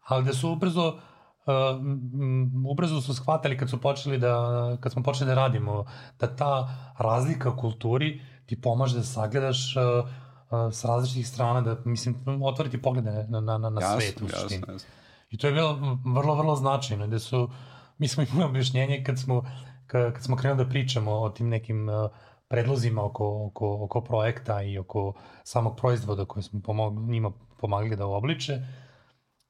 Ali 0.07 0.25
da 0.25 0.33
su 0.33 0.51
ubrzo, 0.51 0.87
uh, 0.87 1.53
ubrzo 2.71 3.01
su 3.01 3.13
shvatali 3.13 3.57
kad 3.57 3.69
su 3.69 3.81
počeli 3.81 4.17
da, 4.17 4.77
kad 4.81 4.91
smo 4.91 5.03
počeli 5.03 5.27
da 5.27 5.35
radimo, 5.35 5.85
da 6.19 6.35
ta 6.35 6.69
razlika 6.97 7.49
u 7.49 7.57
kulturi 7.57 8.21
ti 8.45 8.61
pomaže 8.61 8.97
da 8.97 9.03
sagledaš 9.03 9.75
uh, 9.75 10.09
s 10.71 10.85
različitih 10.85 11.27
strana, 11.27 11.61
da, 11.61 11.77
mislim, 11.85 12.15
otvoriti 12.43 12.81
poglede 12.81 13.11
na, 13.11 13.41
na, 13.41 13.57
na, 13.57 13.69
na 13.69 13.81
jasno, 13.81 14.01
svet 14.01 14.21
u 14.21 14.29
suštini. 14.29 14.59
jasno, 14.59 14.73
jasno. 14.73 14.89
I 15.29 15.37
to 15.37 15.47
je 15.47 15.53
bilo 15.53 15.97
vrlo, 16.05 16.35
vrlo 16.35 16.55
značajno, 16.55 17.07
gde 17.07 17.19
su, 17.19 17.49
mi 17.97 18.07
smo 18.07 18.23
imali 18.33 18.49
objašnjenje 18.49 19.03
kad 19.03 19.19
smo, 19.19 19.43
kad, 19.87 20.23
smo 20.23 20.35
krenuli 20.35 20.63
da 20.63 20.69
pričamo 20.69 21.11
o 21.11 21.29
tim 21.29 21.49
nekim 21.49 21.87
predlozima 22.47 23.03
oko, 23.03 23.45
oko, 23.45 23.83
oko 23.83 24.01
projekta 24.01 24.63
i 24.63 24.77
oko 24.77 25.13
samog 25.43 25.77
proizvoda 25.77 26.25
koje 26.25 26.43
smo 26.43 26.61
pomogli, 26.61 27.03
njima 27.03 27.31
pomagali 27.59 27.95
da 27.95 28.05
obliče, 28.05 28.61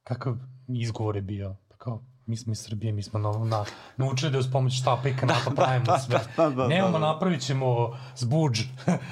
kakav 0.03 0.35
izgovor 0.67 1.15
je 1.15 1.21
bio? 1.21 1.55
Pa 1.69 1.77
kao, 1.77 2.03
mi 2.31 2.37
smo 2.37 2.51
iz 2.51 2.59
Srbije, 2.59 2.93
mi 2.93 3.03
smo 3.03 3.19
na, 3.19 3.31
na, 3.31 3.65
naučili 3.97 4.31
da 4.31 4.39
uz 4.39 4.51
pomoć 4.51 4.79
štapa 4.79 5.09
i 5.09 5.15
kanata 5.17 5.51
pravimo 5.55 5.97
sve. 6.05 6.19
da, 6.37 6.49
da, 6.49 6.67
Nemamo, 6.67 6.99
da. 6.99 7.05
napravit 7.05 7.41
ćemo 7.41 7.97
zbuđ. 8.15 8.61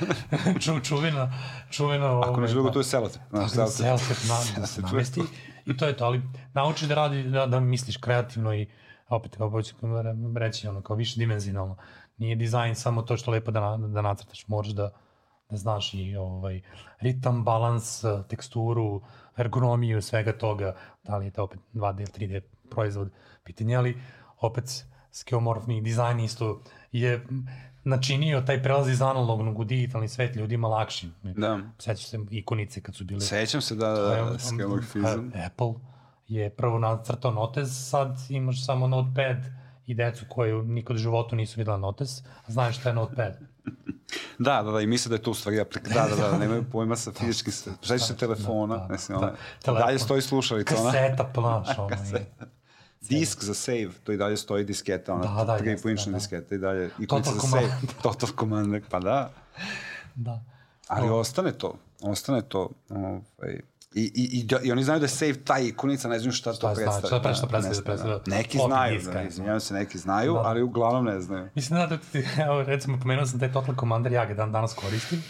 Ču, 0.63 0.79
čuvena, 0.83 1.33
čuvena... 1.69 2.19
Ako 2.19 2.41
ne 2.41 2.47
drugo, 2.47 2.69
da. 2.69 2.73
to 2.73 2.79
je 2.79 2.83
selotep. 2.83 3.21
Da 3.31 3.47
se 3.47 3.67
selotep 3.67 4.17
na, 4.29 4.37
da 4.61 4.67
se 4.67 4.81
namesti 4.81 5.21
i 5.65 5.77
to 5.77 5.85
je 5.85 5.97
to, 5.97 6.05
ali 6.05 6.21
naučiš 6.53 6.87
da 6.87 6.95
radi, 6.95 7.23
da, 7.23 7.45
da 7.45 7.59
misliš 7.59 7.97
kreativno 7.97 8.53
i 8.53 8.67
opet, 9.09 9.35
kao 9.35 9.49
hoću 9.49 9.75
reći, 10.35 10.67
ono, 10.67 10.81
kao 10.81 10.95
više 10.95 11.19
dimenzionalno. 11.19 11.77
Nije 12.17 12.35
dizajn 12.35 12.75
samo 12.75 13.01
to 13.01 13.17
što 13.17 13.31
lepo 13.31 13.51
da, 13.51 13.59
na, 13.59 13.87
da 13.87 14.01
nacrtaš, 14.01 14.47
moraš 14.47 14.69
da, 14.69 14.91
da 15.49 15.57
znaš 15.57 15.93
i 15.93 16.15
ovaj, 16.15 16.61
ritam, 16.99 17.43
balans, 17.43 18.03
teksturu, 18.29 19.01
ergonomiju, 19.37 20.01
svega 20.01 20.37
toga, 20.37 20.75
da 21.03 21.17
li 21.17 21.25
je 21.25 21.31
to 21.31 21.43
opet 21.43 21.59
2D 21.73 21.99
ili 21.99 22.29
3D 22.29 22.41
proizvod, 22.69 23.11
pitanje, 23.43 23.75
ali 23.75 24.01
opet 24.39 24.85
skeomorfni 25.11 25.81
dizajn 25.81 26.19
isto 26.19 26.61
je 26.91 27.25
načinio 27.83 28.41
taj 28.41 28.63
prelaz 28.63 28.89
iz 28.89 29.01
analognog 29.01 29.59
u 29.59 29.63
digitalni 29.63 30.07
svet 30.07 30.35
ljudima 30.35 30.67
lakšim. 30.67 31.13
Da. 31.23 31.59
Sećaš 31.79 32.05
se 32.05 32.19
ikonice 32.31 32.81
kad 32.81 32.95
su 32.95 33.05
bile... 33.05 33.21
Sećam 33.21 33.61
se 33.61 33.75
da, 33.75 33.87
je, 33.87 34.23
da, 34.23 34.31
um, 34.31 34.39
skemorfizam. 34.39 35.31
a, 35.35 35.45
Apple 35.45 35.73
je 36.27 36.49
prvo 36.49 36.79
nacrtao 36.79 37.31
Notes, 37.31 37.89
sad 37.89 38.17
imaš 38.29 38.65
samo 38.65 38.87
Notepad 38.87 39.37
i 39.85 39.93
decu 39.93 40.25
koju 40.29 40.63
nikad 40.63 40.95
u 40.95 40.99
životu 40.99 41.35
nisu 41.35 41.59
videla 41.59 41.77
Notes, 41.77 42.19
a 42.47 42.51
znaju 42.51 42.73
šta 42.73 42.89
je 42.89 42.95
Notepad. 42.95 43.37
Da, 44.39 44.63
da, 44.63 44.71
da, 44.71 44.81
i 44.81 44.87
misle 44.87 45.09
da 45.09 45.15
je 45.15 45.21
to 45.21 45.31
u 45.31 45.33
stvari 45.33 45.59
aplik... 45.59 45.87
Da, 45.93 46.07
da, 46.09 46.29
da, 46.29 46.37
nemaju 46.37 46.63
pojma 46.71 46.95
sa 46.95 47.11
fizičkim... 47.19 47.53
Sećaš 47.53 48.07
se 48.07 48.17
telefona, 48.17 48.77
da, 48.77 48.83
da, 48.87 48.93
mislim, 48.93 49.19
da. 49.19 49.27
ona, 49.27 49.35
Telefon. 49.63 49.85
dalje 49.87 49.99
stoji 49.99 50.21
slušalica, 50.21 50.75
Kaseta, 50.75 51.23
plaš, 51.33 51.67
ono. 51.77 51.95
i- 51.95 52.58
disk 53.01 53.43
za 53.43 53.53
save, 53.53 53.89
to 54.03 54.11
i 54.11 54.17
dalje 54.17 54.37
stoji 54.37 54.63
disketa, 54.63 55.13
ona, 55.13 55.35
Da, 55.35 55.43
da, 55.43 55.57
tri 55.57 55.69
jeste, 55.69 55.83
poinčna 55.83 56.05
da, 56.05 56.11
da. 56.11 56.17
disketa 56.17 56.55
i 56.55 56.57
dalje, 56.57 56.89
za 56.89 57.05
Total 57.07 57.33
save, 57.41 57.69
Total 58.03 58.29
Commander, 58.39 58.81
pa 58.89 58.99
da, 58.99 59.31
Da. 60.15 60.41
ali 60.87 61.09
ostane 61.09 61.51
to, 61.51 61.73
ostane 62.01 62.41
to, 62.41 62.69
ovaj, 62.89 63.59
I, 63.95 64.01
i, 64.05 64.23
i, 64.33 64.47
i 64.63 64.71
oni 64.71 64.83
znaju 64.83 64.99
da 64.99 65.05
je 65.05 65.09
save 65.09 65.33
ta 65.35 65.59
ikonica, 65.59 66.09
ne 66.09 66.19
znaju 66.19 66.31
šta 66.31 66.51
to 66.51 66.55
Šta 66.55 66.67
znači, 66.67 66.75
predstavlja. 66.77 67.07
šta 67.09 67.19
pre- 67.21 67.35
šta 67.35 67.45
Da, 67.45 67.49
predstavlja, 67.49 67.73
znaju, 67.73 67.85
predstavlja 67.85 68.17
da. 68.17 68.35
Neki 68.37 68.57
floppy 68.57 68.67
znaju, 68.67 69.01
da, 69.03 69.21
izvinjavam 69.23 69.59
se, 69.59 69.73
neki 69.73 69.97
znaju, 69.97 70.33
Da, 70.33 70.39
da. 70.39 70.45
ali 70.45 70.61
uglavnom 70.61 71.05
ne 71.05 71.21
znaju. 71.21 71.49
Mislim 71.55 71.79
da, 71.79 71.85
da 71.87 71.97
ti, 71.97 72.23
evo, 72.39 72.63
recimo, 72.63 72.99
pomenuo 72.99 73.25
sam 73.25 73.39
taj 73.39 73.51
Total 73.51 73.75
Commander, 73.75 74.11
ja 74.11 74.25
ga 74.25 74.33
dan 74.33 74.51
danas 74.51 74.73
koristim. 74.73 75.23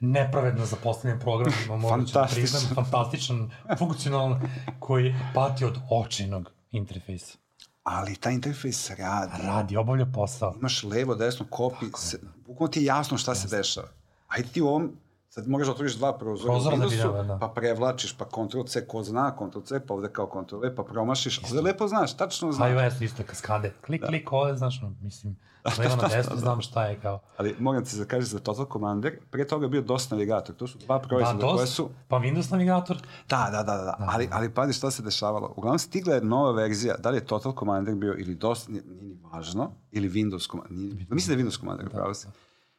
Nepravedno 0.00 0.66
zapostavljen 0.66 1.20
program, 1.20 1.52
moguće 1.68 2.12
da 2.14 2.28
priznam, 2.32 2.62
fantastičan, 2.74 3.50
funkcionalan, 3.78 4.40
koji 4.78 5.14
pati 5.34 5.64
od 5.64 5.78
očajnog 5.90 6.50
interfejsa. 6.72 7.38
Ali 7.82 8.16
taj 8.16 8.34
interfejs 8.34 8.90
radi. 8.90 9.32
Radi, 9.42 9.76
obavlja 9.76 10.06
posao. 10.14 10.54
imaš 10.58 10.82
levo, 10.82 11.14
desno, 11.14 11.46
kopi, 11.50 11.86
se, 11.98 12.20
bukvalno 12.46 12.72
ti 12.72 12.80
je 12.80 12.84
jasno 12.84 13.18
šta 13.18 13.34
se 13.34 13.56
dešava. 13.56 13.88
Ajde 14.28 14.48
ti 14.48 14.62
u 14.62 14.68
ovom 14.68 14.92
Sad 15.34 15.48
možeš 15.48 15.66
da 15.66 15.72
otvoriš 15.72 15.94
dva 15.94 16.18
prozora, 16.18 16.56
u 16.56 16.78
da 16.78 16.84
vidimo, 16.86 17.22
da. 17.22 17.38
pa 17.38 17.48
prevlačiš, 17.48 18.12
pa 18.12 18.24
Ctrl 18.24 18.62
C, 18.62 18.86
ko 18.86 19.02
zna, 19.02 19.36
Ctrl 19.38 19.60
C, 19.60 19.80
pa 19.86 19.94
ovde 19.94 20.08
kao 20.08 20.44
Ctrl 20.44 20.58
V, 20.58 20.74
pa 20.74 20.82
promašiš, 20.82 21.40
ali 21.50 21.62
lepo 21.62 21.88
znaš, 21.88 22.16
tačno 22.16 22.52
znaš. 22.52 22.70
iOS 22.70 23.00
isto 23.00 23.22
kaskade. 23.26 23.72
Klik, 23.86 24.02
klik, 24.06 24.32
ovde, 24.32 24.56
znaš, 24.56 24.80
mislim, 25.00 25.36
levo 25.78 25.96
na 25.96 26.08
desno, 26.08 26.36
znam 26.36 26.60
šta 26.60 26.86
je 26.86 27.00
kao. 27.00 27.20
Ali 27.36 27.56
moram 27.58 27.84
ti 27.84 27.96
da 27.96 28.20
za 28.20 28.38
Total 28.38 28.66
Commander, 28.72 29.20
pre 29.30 29.46
toga 29.46 29.64
je 29.64 29.70
bio 29.70 29.82
DOS 29.82 30.10
navigator, 30.10 30.54
to 30.54 30.66
su 30.66 30.78
dva 30.78 30.98
Da, 30.98 31.08
proizvoda 31.08 31.40
koje 31.40 31.52
DOS, 31.52 31.70
su... 31.74 31.90
pa 32.08 32.16
Windows 32.16 32.52
navigator, 32.52 32.96
Da, 33.28 33.48
da, 33.52 33.62
da, 33.62 33.76
da, 33.76 33.96
ali, 33.98 34.28
ali 34.32 34.54
pazi 34.54 34.72
šta 34.72 34.90
se 34.90 35.02
dešavalo. 35.02 35.54
Uglavnom 35.56 35.78
stigla 35.78 36.14
je 36.14 36.20
nova 36.20 36.52
verzija, 36.52 36.94
da 36.98 37.10
li 37.10 37.16
je 37.16 37.26
Total 37.26 37.54
Commander 37.58 37.94
bio 37.94 38.14
ili 38.18 38.34
DOS, 38.34 38.68
nije, 38.68 38.82
nije 38.84 39.02
ni 39.02 39.18
važno, 39.32 39.70
ili 39.90 40.10
Windows 40.10 40.50
Commander, 40.50 40.76
nije, 40.78 40.94
ni- 40.94 41.06
mislim 41.10 41.36
da 41.36 41.40
je 41.40 41.46
Windows 41.46 41.60
Commander, 41.60 41.86
da, 41.86 41.90
pravo 41.90 42.14
si. 42.14 42.28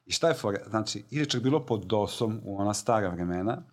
I 0.06 0.12
šta 0.12 0.28
je 0.28 0.34
fora? 0.34 0.60
Znači, 0.70 1.04
ili 1.12 1.30
čak 1.30 1.42
bilo 1.42 1.66
pod 1.66 1.86
DOS-om 1.86 2.40
u 2.44 2.58
ona 2.58 2.74
stara 2.74 3.10
vremena 3.10 3.64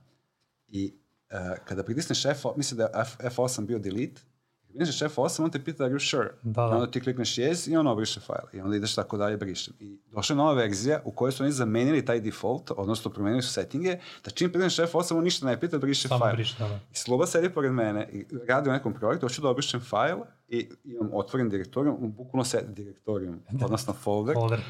i 0.69 0.95
uh, 1.31 1.59
kada 1.65 1.83
pritisneš 1.83 2.25
F, 2.25 2.45
mislim 2.57 2.79
da 2.79 2.85
je 2.85 2.91
F, 2.95 3.17
F8 3.19 3.67
bio 3.67 3.79
delete, 3.79 4.23
kada 4.61 4.73
pritisneš 4.73 5.13
F8, 5.13 5.45
on 5.45 5.51
te 5.51 5.65
pita 5.65 5.85
are 5.85 5.95
you 5.95 6.11
sure? 6.11 6.29
Da, 6.43 6.63
da. 6.63 6.69
I 6.69 6.75
onda 6.75 6.91
ti 6.91 7.01
klikneš 7.01 7.37
yes 7.37 7.71
i 7.73 7.77
on 7.77 7.87
obriše 7.87 8.21
file. 8.21 8.51
I 8.53 8.61
onda 8.61 8.77
ideš 8.77 8.95
tako 8.95 9.17
dalje 9.17 9.37
brišem. 9.37 9.75
I 9.81 9.99
došla 10.13 10.35
je 10.35 10.37
nova 10.37 10.53
verzija 10.53 11.03
u 11.05 11.13
kojoj 11.13 11.33
su 11.33 11.43
oni 11.43 11.53
zamenili 11.53 12.05
taj 12.05 12.21
default, 12.21 12.71
odnosno 12.77 13.11
promenili 13.11 13.43
su 13.43 13.53
settinge, 13.53 13.99
da 14.25 14.31
čim 14.31 14.53
pritisneš 14.53 14.91
F8 14.91 15.17
on 15.17 15.25
ništa 15.25 15.47
ne 15.47 15.61
pita, 15.61 15.79
briše 15.79 16.09
samo 16.09 16.25
file. 16.25 16.33
briš, 16.33 16.57
da, 16.57 16.69
da. 16.69 16.75
I 16.93 16.97
Sloba 16.97 17.27
sedi 17.27 17.51
pored 17.51 17.73
mene 17.73 18.09
i 18.13 18.27
radi 18.49 18.69
u 18.69 18.73
nekom 18.73 18.95
projektu, 18.95 19.27
hoću 19.27 19.43
da 19.43 19.49
obrišem 19.49 19.81
file 19.81 20.27
i 20.49 20.69
imam 20.85 21.11
otvoren 21.13 21.49
direktorijum, 21.49 22.13
bukvalno 22.17 22.45
se 22.45 22.65
direktorijum, 22.69 23.43
odnosno 23.65 23.93
folder, 23.93 24.35
Folder. 24.35 24.61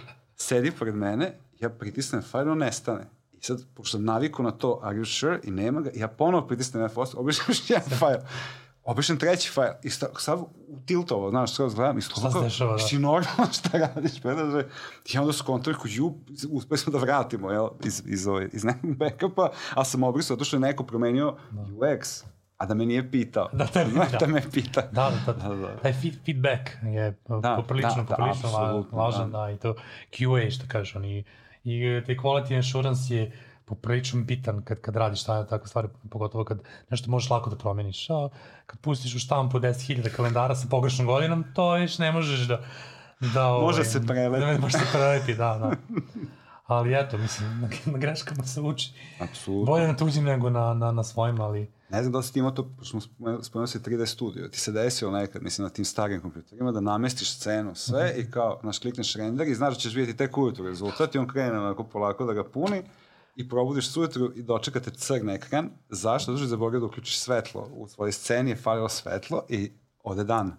Sedi 0.41 0.71
pored 0.71 0.95
mene, 0.95 1.33
ja 1.61 1.71
pritisnem 1.71 2.23
file, 2.23 2.51
on 2.51 2.59
nestane. 2.59 3.07
I 3.33 3.43
sad, 3.45 3.61
pošto 3.75 3.99
sam 3.99 4.05
naviku 4.05 4.43
na 4.43 4.51
to, 4.51 4.81
are 4.83 4.97
you 4.97 5.21
sure, 5.21 5.41
i 5.45 5.51
nema 5.51 5.81
ga, 5.81 5.91
ja 5.95 6.09
ponovo 6.09 6.47
pritisnem 6.47 6.89
F8, 6.89 7.17
obrišem 7.17 7.45
još 7.49 7.71
jedan 7.71 7.89
file. 7.89 8.21
Obrišem 8.85 9.19
treći 9.19 9.51
file 9.51 9.75
i 9.83 9.91
sta, 9.91 10.07
sad 10.19 10.39
u 10.69 10.81
tiltovo, 10.87 11.31
znaš, 11.31 11.55
skoro 11.55 11.71
gledam 11.71 11.99
i 11.99 12.03
se 12.03 12.09
slovo, 12.09 12.41
dešava, 12.41 12.73
da? 12.73 12.79
si 12.79 12.99
normalno 12.99 13.53
šta 13.59 13.79
radiš, 13.79 14.21
predaže. 14.23 14.67
I 15.13 15.19
onda 15.19 15.33
su 15.33 15.45
kontori 15.45 15.77
koji, 15.77 15.93
ju, 15.93 16.15
uspeli 16.51 16.79
smo 16.79 16.93
da 16.93 16.99
vratimo, 16.99 17.51
jel, 17.51 17.69
iz, 17.85 18.03
iz, 18.07 18.27
ove, 18.27 18.49
iz 18.53 18.65
nekog 18.65 18.97
backupa, 18.97 19.51
a 19.75 19.85
sam 19.85 20.03
obrisao, 20.03 20.37
zato 20.37 20.45
što 20.45 20.57
je 20.57 20.61
neko 20.61 20.85
promenio 20.85 21.37
UX, 21.53 22.25
a 22.61 22.67
da 22.67 22.75
me 22.75 22.87
nije 22.87 23.11
pitao. 23.11 23.49
Da 23.53 23.67
te 23.67 23.85
Znaš, 23.93 24.11
pita. 24.11 24.27
da 24.27 24.33
me 24.33 24.43
pita. 24.53 24.81
Da, 24.93 25.11
da, 25.27 25.33
da, 25.33 25.49
Da, 25.49 25.55
da. 25.57 25.77
Taj 25.77 25.93
feed, 25.93 26.15
feedback 26.25 26.71
je 26.83 27.11
Da, 27.29 27.57
poprilično, 27.57 28.03
da, 28.03 28.03
da, 28.03 28.17
poprilično 28.17 28.49
apsolutno, 28.49 28.99
važan, 28.99 29.31
da. 29.31 29.39
da. 29.39 29.51
i 29.51 29.57
to 29.57 29.75
QA 30.11 30.51
što 30.51 30.65
kažeš, 30.69 30.97
oni, 30.97 31.25
i 31.65 31.85
e, 31.85 32.05
taj 32.05 32.17
quality 32.17 32.59
assurance 32.59 33.15
je 33.15 33.33
poprilično 33.65 34.21
bitan 34.21 34.63
kad, 34.65 34.81
kad 34.81 34.97
radiš 34.97 35.25
ta, 35.25 35.47
takve 35.47 35.69
stvari, 35.69 35.89
pogotovo 36.11 36.45
kad 36.45 36.63
nešto 36.91 37.11
možeš 37.11 37.31
lako 37.31 37.51
da 37.51 37.57
promeniš. 37.57 38.11
A, 38.11 38.29
kad 38.67 38.81
pustiš 38.81 39.15
u 39.15 39.19
štampu 39.19 39.59
10.000 39.59 40.11
kalendara 40.17 40.55
sa 40.55 40.67
pogrešnom 40.71 41.07
godinom, 41.07 41.45
to 41.55 41.71
već 41.71 41.99
ne 41.99 42.13
možeš 42.13 42.41
da... 42.41 42.61
da 43.21 43.49
Može 43.49 43.85
se 43.85 44.07
prelepi. 44.07 44.47
Da, 44.47 44.59
može 44.61 44.79
se 44.79 44.85
prelepi, 44.93 45.35
da, 45.35 45.59
da. 45.59 45.73
Ali 46.71 46.95
eto, 46.95 47.19
mislim, 47.19 47.61
na, 47.61 47.69
na 47.93 47.99
greškama 47.99 48.45
se 48.45 48.61
uči. 48.61 48.93
Apsolutno. 49.21 49.73
Bolje 49.73 49.89
na 49.89 49.97
tuđim 49.97 50.25
nego 50.25 50.51
na, 50.51 50.75
na, 50.75 50.93
na 50.93 51.05
svojim, 51.05 51.41
ali... 51.41 51.71
Ne 51.89 52.03
znam 52.03 52.13
da 52.13 52.19
li 52.19 52.25
si 52.25 52.33
ti 52.33 52.39
imao 52.39 52.51
to, 52.51 52.71
pošto 52.79 52.91
smo 52.91 53.01
spomenuli- 53.01 53.43
spomenuo 53.43 53.67
si 53.67 53.79
3D 53.79 54.07
studio, 54.07 54.49
ti 54.49 54.61
se 54.61 54.73
desilo 54.73 55.11
nekad, 55.11 55.43
mislim, 55.43 55.65
na 55.65 55.71
tim 55.71 55.85
starim 55.85 56.21
kompjuterima, 56.21 56.73
da 56.73 56.81
namestiš 56.81 57.37
scenu, 57.37 57.75
sve 57.75 58.15
i 58.17 58.31
kao, 58.31 58.59
znaš, 58.63 58.79
klikneš 58.79 59.15
render 59.15 59.49
i 59.49 59.55
znaš 59.55 59.75
da 59.75 59.81
ćeš 59.81 59.95
vidjeti 59.95 60.19
tek 60.19 60.39
ujutru 60.39 60.67
rezultat 60.67 61.15
i 61.15 61.19
on 61.19 61.29
krene 61.29 61.59
onako 61.59 61.85
polako 61.85 62.25
da 62.25 62.33
ga 62.33 62.45
puni 62.45 62.83
i 63.37 63.49
probudiš 63.49 63.93
se 63.93 64.01
ujutru 64.01 64.33
i 64.37 64.43
dočekate 64.43 64.91
crn 64.91 65.31
ekran. 65.31 65.71
Zašto? 65.89 66.33
Zato 66.33 66.39
što 66.39 66.45
je 66.45 66.49
zaboravio 66.49 66.81
da 66.81 66.87
uključiš 66.87 67.19
svetlo. 67.19 67.69
U 67.75 67.89
svojoj 67.89 68.13
sceni 68.13 68.51
je 68.51 68.57
falilo 68.57 68.89
svetlo 68.89 69.45
i 69.49 69.73
ode 70.03 70.25
dan. 70.25 70.53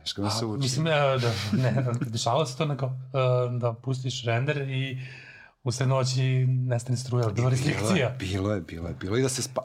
teško 0.00 0.22
mi 0.22 0.30
se 0.30 0.44
uči. 0.46 0.60
Mislim, 0.60 0.86
e, 0.86 0.90
da, 0.90 1.32
ne, 1.52 1.86
dešavalo 2.00 2.46
se 2.46 2.56
to 2.56 2.66
neko, 2.66 2.86
e, 2.86 3.58
da 3.58 3.72
pustiš 3.72 4.24
render 4.24 4.56
i 4.70 4.98
usred 5.64 5.88
noći 5.88 6.46
nestane 6.46 6.96
struja, 6.96 7.22
bila 7.22 7.34
Bilo 7.34 7.48
je, 7.48 7.50
restrikcija. 7.50 8.16
bilo 8.18 8.54
je, 8.54 8.60
bilo 8.60 8.88
je, 8.88 8.94
bilo 8.94 9.16
je 9.16 9.20
i 9.20 9.22
da 9.22 9.28
se 9.28 9.42
spa... 9.42 9.62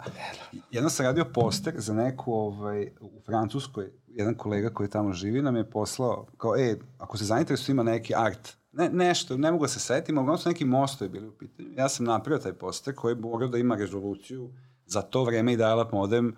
Jedno 0.72 0.90
sam 0.90 1.06
radio 1.06 1.26
poster 1.26 1.74
za 1.78 1.94
neku 1.94 2.34
ovaj, 2.34 2.88
u 3.02 3.22
Francuskoj, 3.26 3.92
jedan 4.08 4.36
kolega 4.36 4.70
koji 4.70 4.90
tamo 4.90 5.14
živi 5.14 5.42
nam 5.42 5.56
je 5.56 5.70
poslao, 5.70 6.28
kao, 6.38 6.58
e, 6.58 6.78
ako 6.98 7.18
se 7.18 7.26
zainteresuje 7.26 7.74
ima 7.74 7.84
neki 7.84 8.16
art, 8.16 8.58
ne, 8.72 8.90
nešto, 8.90 9.38
ne 9.38 9.52
mogu 9.52 9.64
da 9.64 9.68
se 9.68 9.80
setim, 9.80 10.18
uglavnom 10.18 10.38
su 10.38 10.50
neki 10.50 10.66
mostovi 10.66 11.10
bili 11.10 11.28
u 11.28 11.38
pitanju. 11.38 11.70
Ja 11.78 11.90
sam 11.90 12.06
napravio 12.06 12.44
taj 12.44 12.54
poster 12.54 12.96
koji 12.96 13.16
morao 13.16 13.48
da 13.48 13.58
ima 13.58 13.76
rezoluciju 13.76 14.54
za 14.86 15.02
to 15.02 15.24
vreme 15.24 15.54
i 15.54 15.58
dial-up 15.58 15.92
modem, 15.92 16.36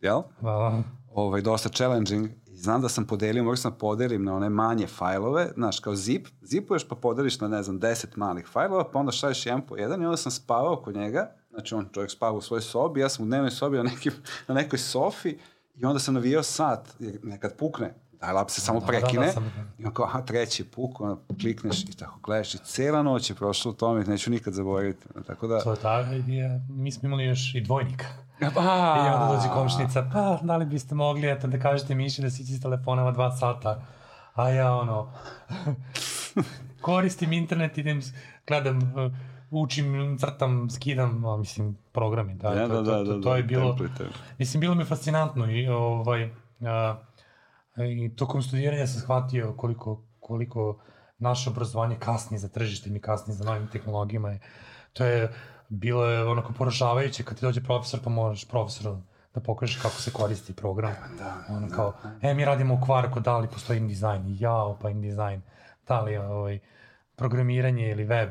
jel? 0.00 0.22
Da, 0.40 0.82
ovaj, 1.14 1.40
dosta 1.40 1.68
challenging 1.68 2.30
znam 2.62 2.82
da 2.82 2.88
sam 2.88 3.06
podelio, 3.06 3.44
možda 3.44 3.62
sam 3.62 3.78
podelim 3.78 4.24
na 4.24 4.36
one 4.36 4.50
manje 4.50 4.86
fajlove, 4.86 5.50
znaš, 5.54 5.80
kao 5.80 5.94
zip, 5.96 6.28
zipuješ 6.42 6.88
pa 6.88 6.94
podeliš 6.94 7.40
na, 7.40 7.48
ne 7.48 7.62
znam, 7.62 7.80
10 7.80 8.06
malih 8.16 8.46
fajlova, 8.46 8.90
pa 8.90 8.98
onda 8.98 9.12
šalješ 9.12 9.46
jedan 9.46 9.66
po 9.66 9.76
jedan 9.76 10.02
i 10.02 10.06
onda 10.06 10.16
sam 10.16 10.32
spavao 10.32 10.76
kod 10.76 10.96
njega, 10.96 11.34
znači 11.50 11.74
on 11.74 11.88
čovjek 11.92 12.10
spava 12.10 12.36
u 12.36 12.40
svojoj 12.40 12.62
sobi, 12.62 13.00
ja 13.00 13.08
sam 13.08 13.24
u 13.24 13.26
dnevnoj 13.26 13.50
sobi 13.50 13.76
na, 13.76 13.82
nekim, 13.82 14.12
na 14.48 14.54
nekoj 14.54 14.78
sofi 14.78 15.38
i 15.74 15.84
onda 15.84 15.98
sam 15.98 16.14
navijao 16.14 16.42
sat, 16.42 16.88
nekad 17.22 17.56
pukne, 17.56 17.94
dial-up 18.22 18.50
se 18.50 18.60
samo 18.60 18.80
Da, 18.80 18.86
da, 18.86 18.92
prekine, 18.92 19.26
da, 19.26 19.32
sam- 19.32 19.52
i 19.78 19.84
on 19.84 19.94
kao, 19.94 20.04
aha, 20.04 20.20
treći 20.22 20.64
puk, 20.64 21.00
onda 21.00 21.22
klikneš 21.40 21.82
i 21.82 21.96
tako 21.96 22.18
gledaš 22.22 22.54
i 22.54 22.58
cela 22.58 23.02
noć 23.02 23.30
je 23.30 23.36
prošla 23.36 23.70
u 23.70 23.74
tome, 23.74 24.04
neću 24.04 24.30
nikad 24.30 24.54
zaboraviti, 24.54 25.06
tako 25.26 25.46
da... 25.46 25.60
to 25.60 25.70
je 25.70 25.76
tako. 25.76 26.12
i, 26.12 26.38
e, 26.38 26.60
Mi 26.68 26.92
smo 26.92 27.06
imali 27.06 27.24
još 27.24 27.54
i 27.54 27.60
dvojnika. 27.60 28.06
A, 28.40 29.06
I 29.06 29.14
onda 29.14 29.34
dođe 29.36 29.48
komšnica, 29.54 30.10
pa 30.12 30.38
da 30.42 30.56
li 30.56 30.66
biste 30.66 30.94
mogli 30.94 31.30
eto, 31.30 31.46
da 31.46 31.58
kažete 31.58 31.94
Miši 31.94 32.22
da 32.22 32.30
sići 32.30 32.52
s 32.52 32.60
telefonama 32.60 33.10
dva 33.10 33.36
sata. 33.36 33.82
A 34.34 34.48
ja 34.48 34.74
ono, 34.74 35.12
koristim 36.80 37.32
internet, 37.32 37.78
idem, 37.78 38.00
gledam, 38.46 38.92
učim, 39.50 40.18
crtam, 40.18 40.70
skidam, 40.70 41.24
a, 41.24 41.36
mislim, 41.36 41.76
programi. 41.92 42.34
Da, 42.34 42.54
Da, 42.54 42.68
to, 42.68 42.82
da, 42.82 42.84
to, 42.84 43.04
da, 43.04 43.04
to, 43.04 43.16
da, 43.16 43.22
to 43.22 43.36
je 43.36 43.42
bilo, 43.42 43.76
template. 43.76 44.04
Mislim, 44.38 44.60
bilo 44.60 44.74
mi 44.74 44.84
fascinantno 44.84 45.50
i, 45.50 45.68
ovaj, 45.68 46.30
a, 46.60 46.96
i 47.76 48.16
tokom 48.16 48.42
studiranja 48.42 48.86
sam 48.86 49.00
shvatio 49.00 49.54
koliko, 49.56 50.04
koliko 50.20 50.82
naše 51.18 51.50
obrazovanje 51.50 51.96
kasni 51.98 52.38
za 52.38 52.48
tržištem 52.48 52.96
i 52.96 53.00
kasni 53.00 53.34
za 53.34 53.44
novim 53.44 53.68
tehnologijama. 53.72 54.38
To 54.92 55.04
je 55.04 55.32
bilo 55.68 56.06
je 56.06 56.24
onako 56.24 56.52
poražavajuće 56.52 57.24
kad 57.24 57.38
ti 57.38 57.46
dođe 57.46 57.62
profesor 57.62 58.00
pa 58.04 58.10
moraš 58.10 58.48
profesoru 58.48 58.96
da 59.34 59.40
pokažeš 59.40 59.76
kako 59.82 59.94
se 59.94 60.10
koristi 60.10 60.56
program. 60.56 60.94
Da, 61.18 61.44
ono 61.48 61.68
kao, 61.68 61.92
e, 62.22 62.34
mi 62.34 62.44
radimo 62.44 62.74
u 62.74 62.80
kvarku, 62.84 63.20
da 63.20 63.38
li 63.38 63.48
postoji 63.48 63.78
InDesign? 63.78 64.36
Jao, 64.40 64.78
pa 64.82 64.90
InDesign. 64.90 65.40
Da 65.88 66.00
li 66.00 66.16
ovaj, 66.16 66.58
programiranje 67.16 67.90
ili 67.90 68.04
web, 68.04 68.30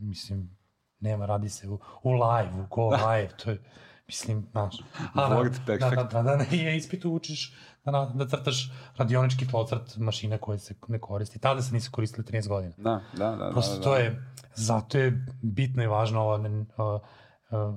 mislim, 0.00 0.56
nema, 1.00 1.26
radi 1.26 1.48
se 1.48 1.68
u, 1.68 1.78
u 2.02 2.12
live, 2.12 2.50
u 2.60 2.66
go 2.70 2.88
live, 3.06 3.28
to 3.44 3.50
je, 3.50 3.62
mislim, 4.06 4.46
znaš. 4.50 4.80
A, 5.14 5.30
Word 5.30 5.58
da, 5.58 5.64
perfect. 5.66 5.96
da, 5.96 6.22
da, 6.22 6.22
da, 6.22 6.36
da, 6.36 6.56
i 6.56 6.76
ispitu 6.76 7.10
učiš 7.10 7.54
da, 7.88 7.98
na- 7.98 8.12
da 8.14 8.26
crtaš 8.26 8.70
radionički 8.96 9.48
tlocrt 9.48 9.96
mašina 9.96 10.38
koje 10.38 10.58
se 10.58 10.74
ne 10.88 10.98
koristi. 10.98 11.38
Tada 11.38 11.62
se 11.62 11.74
nisu 11.74 11.90
koristile 11.90 12.24
13 12.24 12.48
godina. 12.48 12.72
Da, 12.76 13.00
da, 13.14 13.36
da. 13.36 13.50
Prosto 13.50 13.72
da, 13.72 13.78
da. 13.78 13.84
to 13.84 13.96
je, 13.96 14.22
zato 14.54 14.98
je 14.98 15.10
bitno 15.42 15.82
i 15.82 15.86
važno 15.86 16.20
ovo 16.20 16.36
ne, 16.38 16.64
a, 16.76 16.98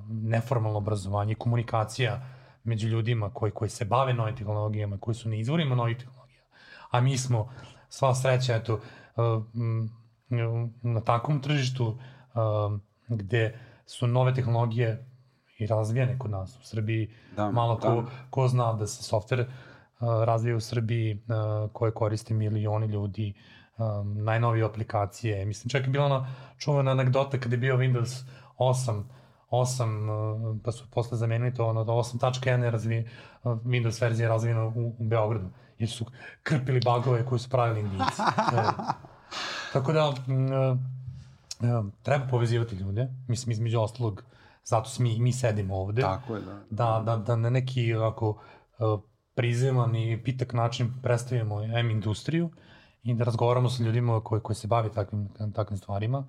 neformalno 0.09 0.77
obrazovanje 0.77 1.31
i 1.31 1.35
komunikacija 1.35 2.25
među 2.63 2.87
ljudima 2.87 3.29
koji, 3.29 3.51
koji 3.51 3.69
se 3.69 3.85
bave 3.85 4.13
novim 4.13 4.35
tehnologijama, 4.35 4.97
koji 4.97 5.15
su 5.15 5.29
na 5.29 5.35
izvorima 5.35 5.75
novih 5.75 5.97
tehnologija. 5.97 6.41
A 6.91 7.01
mi 7.01 7.17
smo, 7.17 7.49
sva 7.89 8.15
sreća, 8.15 8.55
eto, 8.55 8.79
m, 9.55 9.89
na 10.83 11.01
takvom 11.01 11.41
tržištu 11.41 11.97
a, 12.33 12.77
gde 13.09 13.59
su 13.85 14.07
nove 14.07 14.33
tehnologije 14.33 15.05
i 15.57 15.67
razvijene 15.67 16.19
kod 16.19 16.31
nas 16.31 16.57
u 16.57 16.63
Srbiji, 16.63 17.13
Da, 17.35 17.51
malo 17.51 17.77
ko, 17.77 17.89
da. 17.91 18.03
ko 18.29 18.47
zna 18.47 18.73
da 18.73 18.87
se 18.87 19.03
softver 19.03 19.39
a, 19.39 19.45
razvija 20.01 20.55
u 20.55 20.59
Srbiji, 20.59 21.21
koje 21.73 21.91
koriste 21.91 22.33
milioni 22.33 22.87
ljudi, 22.87 23.33
najnovije 24.15 24.65
aplikacije. 24.65 25.45
Mislim, 25.45 25.69
čak 25.69 25.83
je 25.83 25.89
bila 25.89 26.05
ona 26.05 26.27
čuvena 26.57 26.91
anegdota 26.91 27.39
kada 27.39 27.55
je 27.55 27.59
bio 27.59 27.77
Windows 27.77 28.23
8, 28.57 29.03
8 29.51 30.09
uh, 30.09 30.57
pa 30.63 30.71
su 30.71 30.91
posle 30.91 31.17
zamenili 31.17 31.53
to, 31.53 31.67
ono, 31.67 31.83
8.1 31.85 32.63
je 32.63 32.71
razvi, 32.71 33.07
uh, 33.43 33.51
Windows 33.51 34.01
verzija 34.01 34.29
razvijena 34.29 34.65
u, 34.65 34.95
u 34.99 35.03
Beogradu, 35.05 35.49
jer 35.79 35.89
su 35.89 36.05
krpili 36.43 36.81
bagove 36.85 37.25
koje 37.25 37.39
su 37.39 37.49
pravili 37.49 37.79
indijici. 37.79 38.21
Je- 38.53 38.93
Tako 39.73 39.93
da, 39.93 40.13
treba 42.03 42.27
povezivati 42.27 42.75
ljude, 42.75 43.07
mislim, 43.27 43.51
između 43.51 43.79
ostalog, 43.79 44.23
zato 44.63 44.89
smo 44.89 45.03
mi, 45.03 45.19
mi 45.19 45.33
sedimo 45.33 45.75
ovde 45.75 46.01
Tako 46.01 46.35
je, 46.35 46.41
da. 46.41 46.59
da, 46.69 47.03
da, 47.05 47.17
da 47.17 47.35
na 47.35 47.49
neki 47.49 47.95
uh, 47.95 48.99
prizeman 49.41 49.95
i 49.95 50.23
pitak 50.23 50.53
način 50.53 50.93
predstavimo 51.03 51.63
M 51.63 51.89
industriju 51.89 52.49
i 53.03 53.13
da 53.13 53.23
razgovaramo 53.23 53.69
sa 53.69 53.83
ljudima 53.83 54.19
koji, 54.23 54.41
koji 54.41 54.55
se 54.55 54.67
bavi 54.67 54.89
takvim, 54.91 55.29
takvim 55.55 55.77
stvarima. 55.77 56.23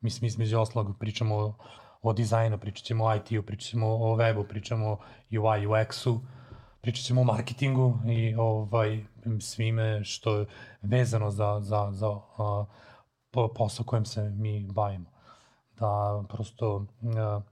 Mislim, 0.00 0.26
između 0.26 0.58
oslog 0.58 0.96
pričamo 0.98 1.36
o, 1.36 1.54
o 2.02 2.12
dizajnu, 2.12 2.58
pričat 2.58 2.84
ćemo 2.84 3.04
o 3.04 3.14
IT-u, 3.14 3.42
pričat 3.42 3.70
ćemo 3.70 3.86
o 3.86 4.16
webu, 4.16 4.46
pričamo 4.48 4.88
o 4.88 4.98
UI, 5.30 5.66
UX-u, 5.66 6.20
pričat 6.80 7.04
ćemo 7.04 7.20
o 7.20 7.24
marketingu 7.24 7.98
i 8.06 8.34
ovaj, 8.34 9.04
svime 9.40 10.04
što 10.04 10.38
je 10.38 10.46
vezano 10.82 11.30
za, 11.30 11.60
za, 11.60 11.88
za 11.92 12.08
uh, 12.08 12.66
posao 13.56 13.86
kojem 13.86 14.04
se 14.04 14.30
mi 14.30 14.66
bavimo. 14.72 15.10
Da 15.80 16.22
prosto 16.28 16.76
uh, 16.76 17.42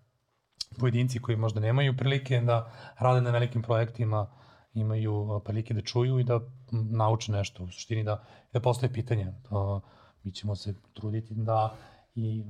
pojedinci 0.80 1.18
koji 1.18 1.36
možda 1.36 1.60
nemaju 1.60 1.96
prilike 1.96 2.40
da 2.40 2.72
rade 2.98 3.20
na 3.20 3.30
velikim 3.30 3.62
projektima 3.62 4.41
imaju 4.74 5.40
prilike 5.44 5.74
da 5.74 5.80
čuju 5.80 6.18
i 6.18 6.24
da 6.24 6.40
nauče 6.70 7.32
nešto, 7.32 7.64
u 7.64 7.70
suštini 7.70 8.04
da, 8.04 8.24
da 8.52 8.60
postoje 8.60 8.92
pitanje. 8.92 9.32
To, 9.48 9.80
mi 10.24 10.32
ćemo 10.32 10.56
se 10.56 10.74
truditi 10.94 11.34
da 11.34 11.74
i 12.14 12.44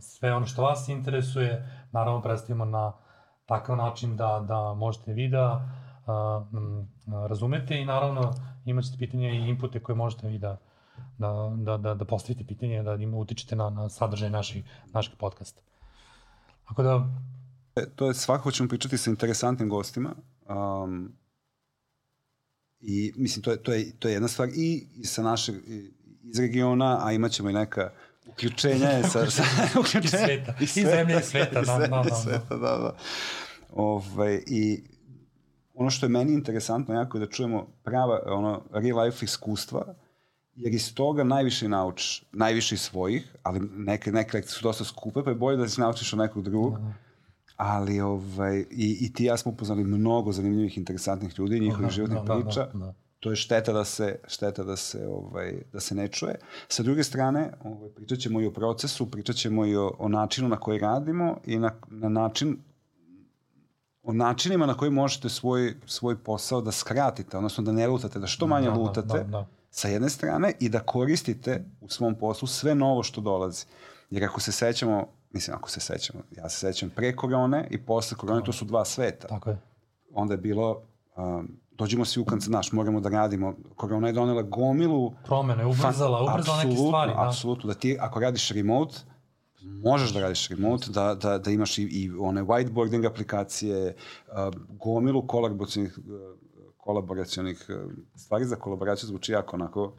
sve 0.00 0.34
ono 0.34 0.46
što 0.46 0.62
vas 0.62 0.88
interesuje, 0.88 1.68
naravno 1.92 2.22
predstavimo 2.22 2.64
na 2.64 2.92
takav 3.46 3.76
način 3.76 4.16
da, 4.16 4.44
da 4.48 4.74
možete 4.74 5.12
vi 5.12 5.28
da 5.28 5.68
razumete 7.28 7.80
i 7.80 7.84
naravno 7.84 8.34
imaćete 8.64 8.98
pitanje 8.98 9.30
i 9.30 9.48
inpute 9.48 9.80
koje 9.80 9.96
možete 9.96 10.28
vi 10.28 10.38
da, 10.38 10.58
da, 11.18 11.52
da, 11.56 11.76
da, 11.76 11.94
da 11.94 12.04
postavite 12.04 12.44
pitanje, 12.46 12.82
da 12.82 12.94
im 12.94 13.14
utičete 13.14 13.56
na, 13.56 13.70
na 13.70 13.88
sadržaj 13.88 14.30
naših, 14.30 14.64
naših 14.92 15.14
podcasta. 15.18 15.60
Ako 16.66 16.82
da... 16.82 17.08
E, 17.76 17.86
to 17.96 18.06
je 18.06 18.14
svakako 18.14 18.50
ćemo 18.50 18.68
pričati 18.68 18.98
sa 18.98 19.10
interesantnim 19.10 19.68
gostima. 19.68 20.10
Um, 20.48 21.12
I 22.88 23.12
mislim, 23.16 23.42
to 23.42 23.50
je, 23.50 23.56
to 23.56 23.72
je, 23.72 23.92
to 23.98 24.08
je 24.08 24.14
jedna 24.14 24.28
stvar 24.28 24.48
i, 24.48 24.86
i 24.96 25.04
sa 25.04 25.22
našeg, 25.22 25.54
iz 26.24 26.38
regiona, 26.38 27.06
a 27.06 27.12
imat 27.12 27.32
ćemo 27.32 27.50
i 27.50 27.52
neka 27.52 27.90
uključenja 28.26 28.88
je 28.88 29.02
sa, 29.02 29.30
sa 29.30 29.42
uključenja, 29.80 30.04
I 30.04 30.26
sveta, 30.26 30.54
i, 30.60 30.66
sveta, 30.66 30.90
i 30.90 30.96
zemlje 30.96 31.16
i 31.20 31.22
sveta, 31.22 31.62
da, 31.62 31.78
da, 31.78 32.02
da. 32.08 32.14
Sveta, 32.14 32.56
da, 32.56 32.58
da. 32.58 32.96
Ove, 33.72 34.04
ovaj, 34.14 34.42
I 34.46 34.82
ono 35.74 35.90
što 35.90 36.06
je 36.06 36.10
meni 36.10 36.32
interesantno 36.32 36.94
jako 36.94 37.18
je 37.18 37.26
da 37.26 37.32
čujemo 37.32 37.66
prava, 37.84 38.20
ono, 38.26 38.62
real 38.72 39.04
life 39.04 39.24
iskustva, 39.24 39.94
jer 40.54 40.74
iz 40.74 40.94
toga 40.94 41.24
najviše 41.24 41.68
naučiš, 41.68 42.24
najviše 42.32 42.74
iz 42.74 42.80
svojih, 42.80 43.36
ali 43.42 43.60
neke, 43.60 44.12
neke 44.12 44.36
lekcije 44.36 44.52
su 44.52 44.62
dosta 44.62 44.84
skupe, 44.84 45.22
pa 45.24 45.30
je 45.30 45.36
bolje 45.36 45.56
da 45.56 45.68
se 45.68 45.80
naučiš 45.80 46.12
od 46.12 46.18
nekog 46.18 46.44
drugog. 46.44 46.72
Da, 46.72 46.78
da. 46.78 47.05
Ali 47.56 48.00
ovaj, 48.00 48.58
i, 48.70 48.98
i 49.00 49.12
ti 49.12 49.24
ja 49.24 49.36
smo 49.36 49.52
upoznali 49.52 49.84
mnogo 49.84 50.32
zanimljivih, 50.32 50.78
interesantnih 50.78 51.38
ljudi, 51.38 51.60
njihovih 51.60 51.90
životnih 51.90 52.20
da, 52.24 52.34
priča. 52.34 52.60
Da, 52.60 52.78
da, 52.78 52.78
da. 52.78 52.94
To 53.20 53.30
je 53.30 53.36
šteta 53.36 53.72
da 53.72 53.84
se, 53.84 54.18
šteta 54.28 54.64
da 54.64 54.76
se, 54.76 55.06
ovaj, 55.08 55.62
da 55.72 55.80
se 55.80 55.94
ne 55.94 56.08
čuje. 56.08 56.34
Sa 56.68 56.82
druge 56.82 57.04
strane, 57.04 57.52
ovaj, 57.64 57.90
pričat 57.90 58.18
ćemo 58.18 58.40
i 58.40 58.46
o 58.46 58.50
procesu, 58.50 59.10
pričat 59.10 59.36
ćemo 59.36 59.66
i 59.66 59.76
o, 59.76 59.92
o 59.98 60.08
načinu 60.08 60.48
na 60.48 60.56
koji 60.56 60.78
radimo 60.78 61.36
i 61.46 61.58
na, 61.58 61.70
na 61.90 62.08
način 62.08 62.56
o 64.06 64.12
načinima 64.12 64.66
na 64.66 64.74
koji 64.74 64.90
možete 64.90 65.28
svoj, 65.28 65.74
svoj 65.86 66.16
posao 66.16 66.60
da 66.60 66.72
skratite, 66.72 67.36
odnosno 67.36 67.64
da 67.64 67.72
ne 67.72 67.86
lutate, 67.86 68.18
da 68.18 68.26
što 68.26 68.46
manje 68.46 68.66
da, 68.66 68.72
da 68.72 68.78
lutate 68.78 69.06
da, 69.06 69.14
da, 69.14 69.24
da. 69.24 69.46
sa 69.70 69.88
jedne 69.88 70.08
strane 70.08 70.52
i 70.60 70.68
da 70.68 70.80
koristite 70.80 71.64
u 71.80 71.88
svom 71.88 72.14
poslu 72.14 72.48
sve 72.48 72.74
novo 72.74 73.02
što 73.02 73.20
dolazi. 73.20 73.64
Jer 74.10 74.24
ako 74.24 74.40
se 74.40 74.52
sećamo, 74.52 75.08
mislim 75.36 75.56
ako 75.56 75.70
se 75.70 75.80
sećamo, 75.80 76.20
ja 76.36 76.48
se 76.48 76.58
sećam 76.58 76.90
pre 76.90 77.16
korone 77.16 77.66
i 77.70 77.78
posle 77.78 78.16
korone, 78.16 78.44
to 78.44 78.52
su 78.52 78.64
dva 78.64 78.84
sveta. 78.84 79.28
Tako 79.28 79.50
je. 79.50 79.58
Onda 80.14 80.34
je 80.34 80.38
bilo, 80.38 80.82
um, 81.16 81.48
dođemo 81.70 82.04
svi 82.04 82.20
u 82.20 82.24
kancer, 82.24 82.50
naš, 82.50 82.72
moramo 82.72 83.00
da 83.00 83.08
radimo, 83.08 83.54
korona 83.76 84.06
je 84.06 84.12
donela 84.12 84.42
gomilu... 84.42 85.12
Promene, 85.24 85.66
ubrzala, 85.66 86.22
ubrzala 86.22 86.64
neke 86.64 86.76
stvari. 86.76 87.12
Da. 87.12 87.28
Apsolutno, 87.28 87.68
da 87.68 87.74
ti 87.74 87.96
ako 88.00 88.20
radiš 88.20 88.50
remote, 88.50 88.96
možeš 89.62 90.14
da 90.14 90.20
radiš 90.20 90.48
remote, 90.48 90.86
da, 90.90 91.14
da, 91.14 91.38
da 91.38 91.50
imaš 91.50 91.78
i, 91.78 91.82
i 91.82 92.10
one 92.10 92.42
whiteboarding 92.42 93.06
aplikacije, 93.06 93.94
uh, 93.94 94.54
gomilu 94.68 95.26
kolaboracijonih, 95.26 95.98
kolaboracijonih 96.76 97.66
stvari 98.14 98.44
za 98.44 98.56
kolaboraciju 98.56 99.08
zvuči 99.08 99.32
jako 99.32 99.56
onako 99.56 99.92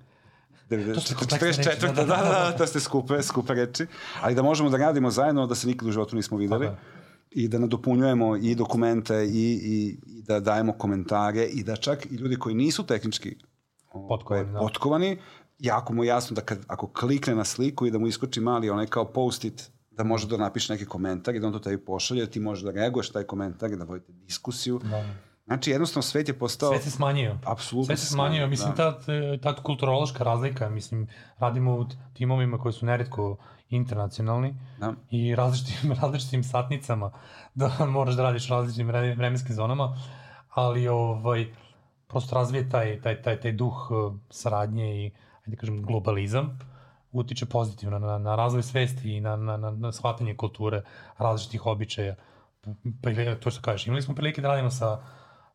44. 0.70 1.94
Da, 1.94 2.04
da, 2.04 2.04
da, 2.06 2.56
da, 2.58 2.68
ste 2.68 2.80
skupe, 2.80 3.22
skupe 3.24 3.54
reči, 3.54 3.86
ali 4.22 4.36
da 4.36 4.42
možemo 4.42 4.70
da 4.70 4.78
radimo 4.78 5.12
zajedno, 5.12 5.48
da 5.48 5.56
se 5.56 5.68
nikad 5.68 5.88
u 5.88 5.92
životu 5.92 6.16
nismo 6.16 6.38
videli 6.38 6.70
i 7.32 7.48
da 7.48 7.60
nadopunjujemo 7.60 8.36
i 8.38 8.56
dokumente 8.56 9.26
i, 9.26 9.60
i, 9.64 9.98
i 10.06 10.22
da 10.24 10.40
dajemo 10.40 10.74
komentare 10.74 11.44
i 11.44 11.64
da 11.64 11.76
čak 11.76 12.06
i 12.06 12.16
ljudi 12.16 12.36
koji 12.36 12.56
nisu 12.56 12.86
tehnički 12.86 13.36
potkovani, 14.08 14.54
da. 14.54 14.60
potkovani 14.60 15.18
jako 15.60 15.94
mu 15.94 16.04
jasno 16.04 16.36
da 16.36 16.42
kad, 16.42 16.60
ako 16.68 16.88
klikne 16.88 17.36
na 17.36 17.44
sliku 17.44 17.86
i 17.86 17.92
da 17.92 18.00
mu 18.00 18.08
iskoči 18.08 18.42
mali 18.42 18.70
onaj 18.70 18.88
kao 18.88 19.06
post-it, 19.06 19.72
da 19.92 20.04
može 20.04 20.28
da 20.28 20.38
napiše 20.38 20.74
neki 20.74 20.86
komentar 20.86 21.36
i 21.36 21.40
da 21.40 21.48
on 21.48 21.54
to 21.54 21.60
tebi 21.60 21.86
pošalje, 21.86 22.26
da 22.26 22.32
ti 22.32 22.40
možeš 22.40 22.64
da 22.64 22.72
reaguješ 22.72 23.10
taj 23.10 23.24
komentar 23.24 23.72
i 23.72 23.76
da 23.76 23.84
vodite 23.84 24.12
diskusiju. 24.12 24.80
Da. 24.84 25.06
Znači, 25.48 25.72
jednostavno, 25.72 26.02
svet 26.02 26.28
je 26.28 26.40
postao... 26.40 26.70
Svet 26.70 26.84
se 26.84 26.92
smanjio. 26.92 27.38
Apsolutno 27.46 27.86
Svet 27.86 28.00
se 28.00 28.06
smanjio. 28.06 28.48
Mislim, 28.48 28.74
da. 28.76 29.00
ta, 29.00 29.02
ta 29.42 29.64
kulturološka 29.64 30.24
razlika, 30.24 30.70
mislim, 30.70 31.08
radimo 31.38 31.76
u 31.76 31.86
timovima 32.14 32.58
koji 32.58 32.74
su 32.74 32.86
neretko 32.86 33.38
internacionalni 33.70 34.56
da. 34.80 34.94
i 35.12 35.36
različitim, 35.36 35.92
različitim 36.02 36.44
satnicama 36.44 37.12
da 37.56 37.86
moraš 37.86 38.16
da 38.16 38.24
radiš 38.24 38.50
različitim 38.50 38.88
vremenskim 38.88 39.56
zonama, 39.56 39.98
ali 40.50 40.88
ovaj, 40.88 41.48
prosto 42.08 42.36
razvije 42.36 42.70
taj, 42.70 43.02
taj, 43.02 43.22
taj, 43.22 43.40
taj 43.40 43.52
duh 43.52 43.92
uh, 43.92 44.14
saradnje 44.30 45.06
i 45.06 45.12
da 45.46 45.56
kažem, 45.56 45.82
globalizam, 45.82 46.60
utiče 47.12 47.46
pozitivno 47.46 48.00
na, 48.00 48.18
na 48.18 48.36
razvoj 48.36 48.64
svesti 48.64 49.16
i 49.16 49.22
na, 49.22 49.36
na, 49.36 49.58
na, 49.58 49.72
na 49.72 49.92
shvatanje 49.92 50.36
kulture, 50.36 50.82
različitih 51.18 51.66
običaja. 51.66 52.16
Pa, 53.04 53.10
to 53.40 53.52
što 53.52 53.62
kažeš, 53.62 53.88
imali 53.88 54.02
smo 54.02 54.16
prilike 54.16 54.42
da 54.42 54.48
radimo 54.48 54.70
sa, 54.72 55.02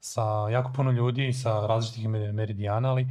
sa 0.05 0.49
jako 0.51 0.73
puno 0.73 0.91
ljudi, 0.91 1.33
sa 1.33 1.67
različitih 1.67 2.09
meridijana, 2.09 2.91
ali 2.91 3.07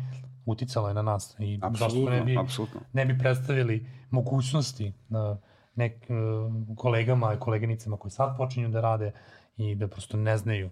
uticalo 0.45 0.87
je 0.87 0.93
na 0.93 1.01
nas. 1.01 1.35
I 1.39 1.59
zašto 1.79 2.09
ne 2.09 2.21
bi, 2.21 2.37
apsolutno. 2.37 2.79
ne 2.93 3.05
bi 3.05 3.19
predstavili 3.19 3.87
mogućnosti 4.09 4.93
na 5.09 5.37
nek, 5.75 6.07
kolegama 6.77 7.33
i 7.33 7.39
koleginicama 7.39 7.97
koji 7.97 8.11
sad 8.11 8.37
počinju 8.37 8.69
da 8.69 8.81
rade 8.81 9.11
i 9.57 9.75
da 9.75 9.87
prosto 9.87 10.17
ne 10.17 10.37
znaju 10.37 10.69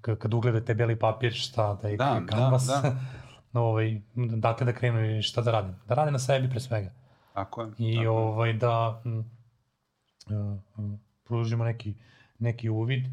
kad 0.00 0.34
ugledate 0.34 0.74
beli 0.74 0.98
papir 0.98 1.32
šta 1.32 1.78
da 1.82 1.88
je 1.88 1.96
da, 1.96 2.22
kanvas, 2.26 2.66
da, 2.66 2.80
da. 3.52 3.60
ovaj, 3.60 4.00
dakle 4.14 4.66
da 4.66 4.72
krenu 4.72 5.18
i 5.18 5.22
šta 5.22 5.42
da 5.42 5.50
radim. 5.50 5.74
Da 5.88 5.94
rade 5.94 6.10
na 6.10 6.18
sebi 6.18 6.50
pre 6.50 6.60
svega. 6.60 6.90
Tako 7.34 7.62
je. 7.62 7.70
I 7.78 7.96
tako 7.96 8.10
ovaj, 8.10 8.52
da 8.52 9.02
m, 9.04 9.18
uh, 9.18 10.98
pružimo 11.24 11.64
neki, 11.64 11.94
neki 12.38 12.68
uvid 12.68 13.06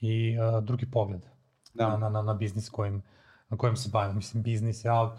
i 0.00 0.36
uh, 0.38 0.64
drugi 0.64 0.90
pogled 0.90 1.35
da. 1.76 1.88
na, 1.88 1.96
na, 1.96 2.08
na, 2.08 2.22
na 2.22 2.34
biznis 2.34 2.70
kojim, 2.70 3.02
na 3.48 3.56
kojem 3.56 3.76
se 3.76 3.88
bavimo. 3.92 4.14
Mislim, 4.14 4.42
biznis 4.42 4.84
je, 4.84 4.90
ali 4.90 5.10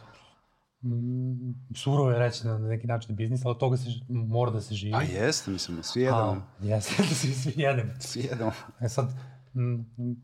mm, 0.81 1.73
surovo 1.75 2.11
je 2.11 2.19
reći 2.19 2.47
na 2.47 2.57
neki 2.57 2.87
način 2.87 3.15
biznis, 3.15 3.45
ali 3.45 3.51
od 3.51 3.59
toga 3.59 3.77
se, 3.77 3.89
mora 4.09 4.51
da 4.51 4.61
se 4.61 4.75
živi. 4.75 4.93
A 4.95 5.01
jeste, 5.01 5.51
mislim, 5.51 5.83
svi 5.83 6.01
jedemo. 6.01 6.31
A, 6.31 6.41
jeste, 6.61 7.03
svi, 7.19 7.33
svi 7.33 7.53
jedemo. 7.55 7.91
Svi 7.99 8.21
jedemo. 8.21 8.51
E 8.79 8.89
sad, 8.89 9.09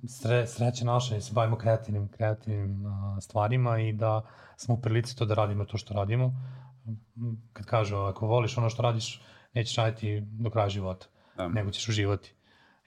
sre, 0.07 0.45
naša 0.83 1.13
je 1.13 1.17
da 1.17 1.21
se 1.21 1.33
bavimo 1.33 1.57
kreativnim, 1.57 2.07
kreativnim 2.07 2.85
a, 2.85 3.21
stvarima 3.21 3.79
i 3.79 3.93
da 3.93 4.21
smo 4.57 4.75
u 4.75 4.81
prilici 4.81 5.17
to 5.17 5.25
da 5.25 5.33
radimo 5.33 5.65
to 5.65 5.77
što 5.77 5.93
radimo. 5.93 6.33
Kad 7.53 7.65
kažu, 7.65 7.95
ako 7.95 8.27
voliš 8.27 8.57
ono 8.57 8.69
što 8.69 8.81
radiš, 8.81 9.21
nećeš 9.53 9.75
raditi 9.75 10.21
do 10.21 10.49
kraja 10.49 10.69
života, 10.69 11.05
da. 11.37 11.47
nego 11.47 11.71
ćeš 11.71 11.89
uživati. 11.89 12.33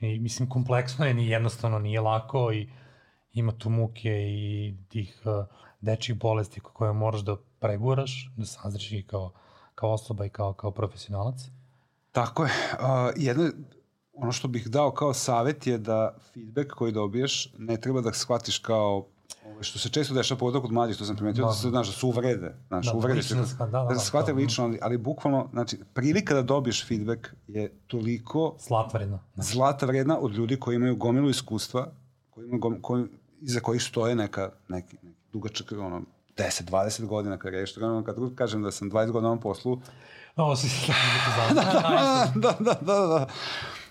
I 0.01 0.19
mislim, 0.19 0.49
kompleksno 0.49 1.07
je, 1.07 1.15
ni 1.15 1.29
jednostavno, 1.29 1.79
nije 1.79 2.01
lako 2.01 2.53
i 2.53 2.69
ima 3.37 3.53
tu 3.53 3.71
muke 3.71 4.11
i 4.11 4.75
tih 4.89 5.23
uh, 5.25 5.47
dečjih 5.81 6.19
bolesti 6.19 6.61
koje 6.61 6.93
moraš 6.93 7.21
da 7.21 7.37
preguraš, 7.61 8.31
da 8.37 8.47
sazriš 8.47 8.93
i 8.93 9.03
kao, 9.03 9.33
kao 9.75 9.93
osoba 9.93 10.25
i 10.25 10.29
kao, 10.29 10.53
kao 10.53 10.71
profesionalac. 10.71 11.41
Tako 12.13 12.45
je. 12.45 12.51
Uh, 12.73 13.13
jedna, 13.17 13.51
ono 14.13 14.33
što 14.33 14.49
bih 14.49 14.67
dao 14.67 14.91
kao 14.91 15.15
savet 15.15 15.67
je 15.67 15.79
da 15.79 16.17
feedback 16.35 16.71
koji 16.71 16.93
dobiješ 16.93 17.53
ne 17.59 17.77
treba 17.77 18.01
da 18.01 18.13
shvatiš 18.13 18.59
kao 18.59 19.07
što 19.61 19.79
se 19.79 19.89
često 19.89 20.15
dešava 20.15 20.39
pogotovo 20.39 20.63
kod 20.63 20.73
mlađih, 20.73 20.97
što 20.97 21.05
sam 21.05 21.17
primetio, 21.17 21.45
da, 21.45 21.49
da 21.49 21.55
se, 21.55 21.69
znaš, 21.69 21.87
da 21.87 21.93
su 21.93 22.09
uvrede, 22.09 22.55
znaš, 22.69 22.87
da, 22.87 22.93
uvrede 22.93 23.23
se, 23.23 23.35
da, 23.35 23.43
da, 23.59 23.67
da, 23.67 23.85
da 23.85 23.99
se 23.99 24.07
shvate 24.07 24.33
da, 24.33 24.39
lično, 24.39 24.65
ali, 24.65 24.79
ali 24.83 24.99
bukvalno, 24.99 25.49
znači, 25.53 25.79
prilika 25.95 26.35
da 26.35 26.43
dobiješ 26.43 26.87
feedback 26.89 27.29
je 27.47 27.73
toliko 27.87 28.57
zlata 28.59 28.99
vredna, 28.99 29.19
znači. 29.35 29.53
zlata 29.53 29.87
vredna 29.87 30.19
od 30.19 30.35
ljudi 30.35 30.61
koji 30.61 30.77
imaju 30.77 30.97
gomilu 30.97 31.31
iskustva, 31.31 31.93
koji 32.31 32.45
imaju 32.45 32.61
gom, 32.61 32.83
koji, 32.83 33.05
iza 33.41 33.61
kojih 33.61 33.83
stoje 33.83 34.15
neka, 34.15 34.51
neki, 34.69 34.97
neki 35.03 35.19
dugačak, 35.33 35.73
ono, 35.73 36.03
10-20 36.37 37.07
godina 37.07 37.39
karijere, 37.39 37.67
što 37.67 37.87
ono, 37.87 38.05
kad 38.05 38.17
kažem 38.35 38.63
da 38.63 38.71
sam 38.71 38.91
20 38.91 38.93
godina 38.93 39.21
na 39.21 39.29
ovom 39.29 39.41
poslu, 39.41 39.81
Ovo 40.37 40.57
si 40.57 40.69
se 40.69 40.93
da, 41.55 42.33
da, 42.35 42.57
da, 42.61 42.75
da, 42.81 43.07
da. 43.07 43.27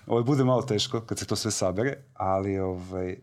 Ovo 0.06 0.22
bude 0.22 0.44
malo 0.44 0.62
teško 0.62 1.00
kad 1.00 1.18
se 1.18 1.26
to 1.26 1.36
sve 1.36 1.50
sabere, 1.50 1.98
ali 2.14 2.58
ovaj, 2.58 3.16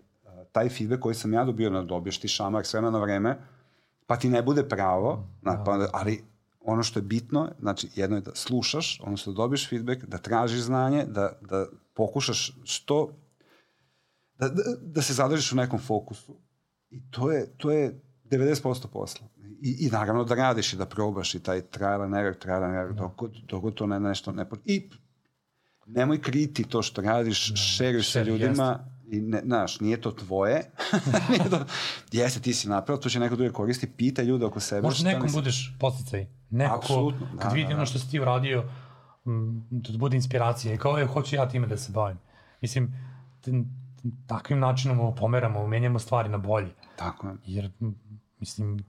taj 0.51 0.69
feedback 0.69 1.01
koji 1.01 1.15
sam 1.15 1.33
ja 1.33 1.43
dobio 1.43 1.69
na 1.69 1.83
dobiješ 1.83 2.19
ti 2.19 2.27
šamar 2.27 2.65
sve 2.65 2.81
na 2.81 2.99
vreme, 2.99 3.37
pa 4.07 4.15
ti 4.15 4.29
ne 4.29 4.41
bude 4.41 4.69
pravo, 4.69 5.27
na, 5.41 5.63
pa, 5.63 5.87
ali 5.93 6.23
ono 6.61 6.83
što 6.83 6.99
je 6.99 7.03
bitno, 7.03 7.49
znači 7.59 7.89
jedno 7.95 8.17
je 8.17 8.21
da 8.21 8.31
slušaš, 8.35 8.99
odnosno 9.03 9.33
da 9.33 9.37
dobiješ 9.37 9.69
feedback, 9.69 10.03
da 10.05 10.17
tražiš 10.17 10.61
znanje, 10.61 11.05
da, 11.05 11.31
da 11.41 11.65
pokušaš 11.93 12.57
što, 12.63 13.09
da, 14.39 14.49
da, 14.49 14.63
da 14.81 15.01
se 15.01 15.13
zadržiš 15.13 15.51
u 15.51 15.55
nekom 15.55 15.79
fokusu. 15.79 16.37
I 16.89 17.01
to 17.11 17.31
je, 17.31 17.57
to 17.57 17.71
je 17.71 18.01
90% 18.25 18.87
posla. 18.87 19.27
I, 19.61 19.77
I 19.79 19.89
naravno 19.89 20.23
da 20.23 20.35
radiš 20.35 20.73
i 20.73 20.77
da 20.77 20.85
probaš 20.85 21.35
i 21.35 21.39
taj 21.39 21.61
trial 21.61 22.01
and 22.01 22.15
error, 22.15 22.35
trial 22.35 22.63
and 22.63 22.75
error, 22.75 22.93
dok, 22.93 23.21
dok 23.47 23.75
to 23.75 23.87
ne, 23.87 23.99
nešto 23.99 24.31
ne... 24.31 24.45
I 24.65 24.89
nemoj 25.85 26.21
kriti 26.21 26.63
to 26.63 26.81
što 26.81 27.01
radiš, 27.01 27.49
da, 27.49 27.55
šeriš 27.55 28.11
sa 28.11 28.21
ljudima, 28.23 28.79
i 29.11 29.21
ne, 29.21 29.41
znaš, 29.45 29.79
nije 29.79 30.01
to 30.01 30.11
tvoje, 30.11 30.71
nije 31.29 31.49
to, 31.49 31.65
jeste, 32.11 32.39
ti 32.39 32.53
si 32.53 32.69
napravio, 32.69 33.01
to 33.01 33.09
će 33.09 33.19
neko 33.19 33.35
drugi 33.35 33.53
koristi, 33.53 33.87
pita 33.87 34.23
ljude 34.23 34.45
oko 34.45 34.59
sebe. 34.59 34.81
Možda 34.81 35.09
nekom 35.09 35.23
nisi... 35.23 35.35
budeš 35.35 35.75
posticaj, 35.79 36.27
neko 36.49 36.75
Absolutno, 36.75 37.27
ko, 37.31 37.37
kad 37.37 37.49
da, 37.49 37.55
vidi 37.55 37.69
da, 37.69 37.75
ono 37.75 37.85
što 37.85 37.99
si 37.99 38.11
ti 38.11 38.19
uradio, 38.19 38.63
m, 39.25 39.67
da 39.69 39.97
bude 39.97 40.15
inspiracija 40.15 40.73
i 40.73 40.77
kao, 40.77 40.97
je, 40.97 41.05
hoću 41.05 41.35
ja 41.35 41.49
time 41.49 41.67
da 41.67 41.77
se 41.77 41.91
bavim. 41.91 42.17
Mislim, 42.61 42.93
takvim 44.27 44.59
načinom 44.59 45.15
pomeramo, 45.15 45.67
menjamo 45.67 45.99
stvari 45.99 46.29
na 46.29 46.37
bolje. 46.37 46.73
Tako 46.95 47.27
je. 47.27 47.35
Jer, 47.45 47.71
mislim, 48.39 48.79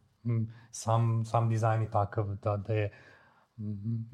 sam, 0.71 1.25
sam 1.25 1.49
dizajn 1.49 1.83
je 1.83 1.91
takav 1.91 2.35
da, 2.35 2.57
da 2.57 2.75
je 2.75 2.91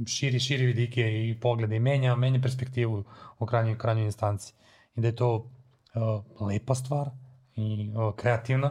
širi, 0.06 0.40
širi 0.40 0.66
vidike 0.66 1.02
i 1.02 1.40
poglede 1.40 1.76
i 1.76 1.80
menja, 1.80 2.16
menja 2.16 2.40
perspektivu 2.42 3.04
u 3.38 3.46
krajnjoj, 3.46 3.78
krajnjoj 3.78 4.04
instanci. 4.04 4.54
I 4.94 5.00
da 5.00 5.08
je 5.08 5.16
to 5.16 5.34
uh, 5.34 6.46
lepa 6.48 6.74
stvar 6.74 7.10
i 7.56 7.92
uh, 7.96 8.14
kreativna, 8.16 8.70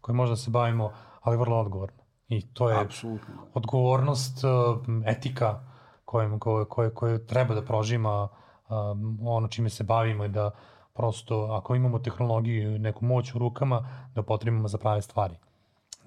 koju 0.00 0.16
možda 0.16 0.32
da 0.32 0.36
se 0.36 0.50
bavimo, 0.50 0.92
ali 1.20 1.36
vrlo 1.36 1.60
odgovorna. 1.60 2.02
I 2.28 2.54
to 2.54 2.70
je 2.70 2.80
Absolutno. 2.80 3.34
odgovornost, 3.54 4.44
uh, 4.44 4.82
etika 5.06 5.60
koju, 6.04 6.38
koju, 6.38 6.66
koju, 6.66 6.90
koju 6.94 7.26
treba 7.26 7.54
da 7.54 7.62
prožima 7.62 8.28
um, 8.68 9.18
ono 9.22 9.48
čime 9.48 9.70
se 9.70 9.84
bavimo 9.84 10.24
i 10.24 10.28
da 10.28 10.50
prosto 10.96 11.42
ako 11.42 11.74
imamo 11.74 11.98
tehnologiju 11.98 12.76
i 12.76 12.78
neku 12.78 13.04
moć 13.04 13.34
u 13.34 13.38
rukama, 13.38 14.08
da 14.14 14.22
potrebimo 14.22 14.68
za 14.68 14.78
prave 14.78 15.02
stvari. 15.02 15.34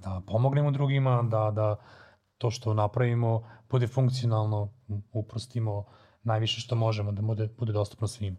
Da 0.03 0.21
pomognemo 0.27 0.71
drugima, 0.71 1.21
da, 1.23 1.51
da 1.51 1.75
to 2.37 2.51
što 2.51 2.73
napravimo 2.73 3.43
bude 3.69 3.87
funkcionalno, 3.87 4.69
uprostimo 5.13 5.85
najviše 6.23 6.61
što 6.61 6.75
možemo, 6.75 7.11
da 7.11 7.21
bude, 7.21 7.49
bude 7.57 7.73
dostupno 7.73 8.07
svima. 8.07 8.37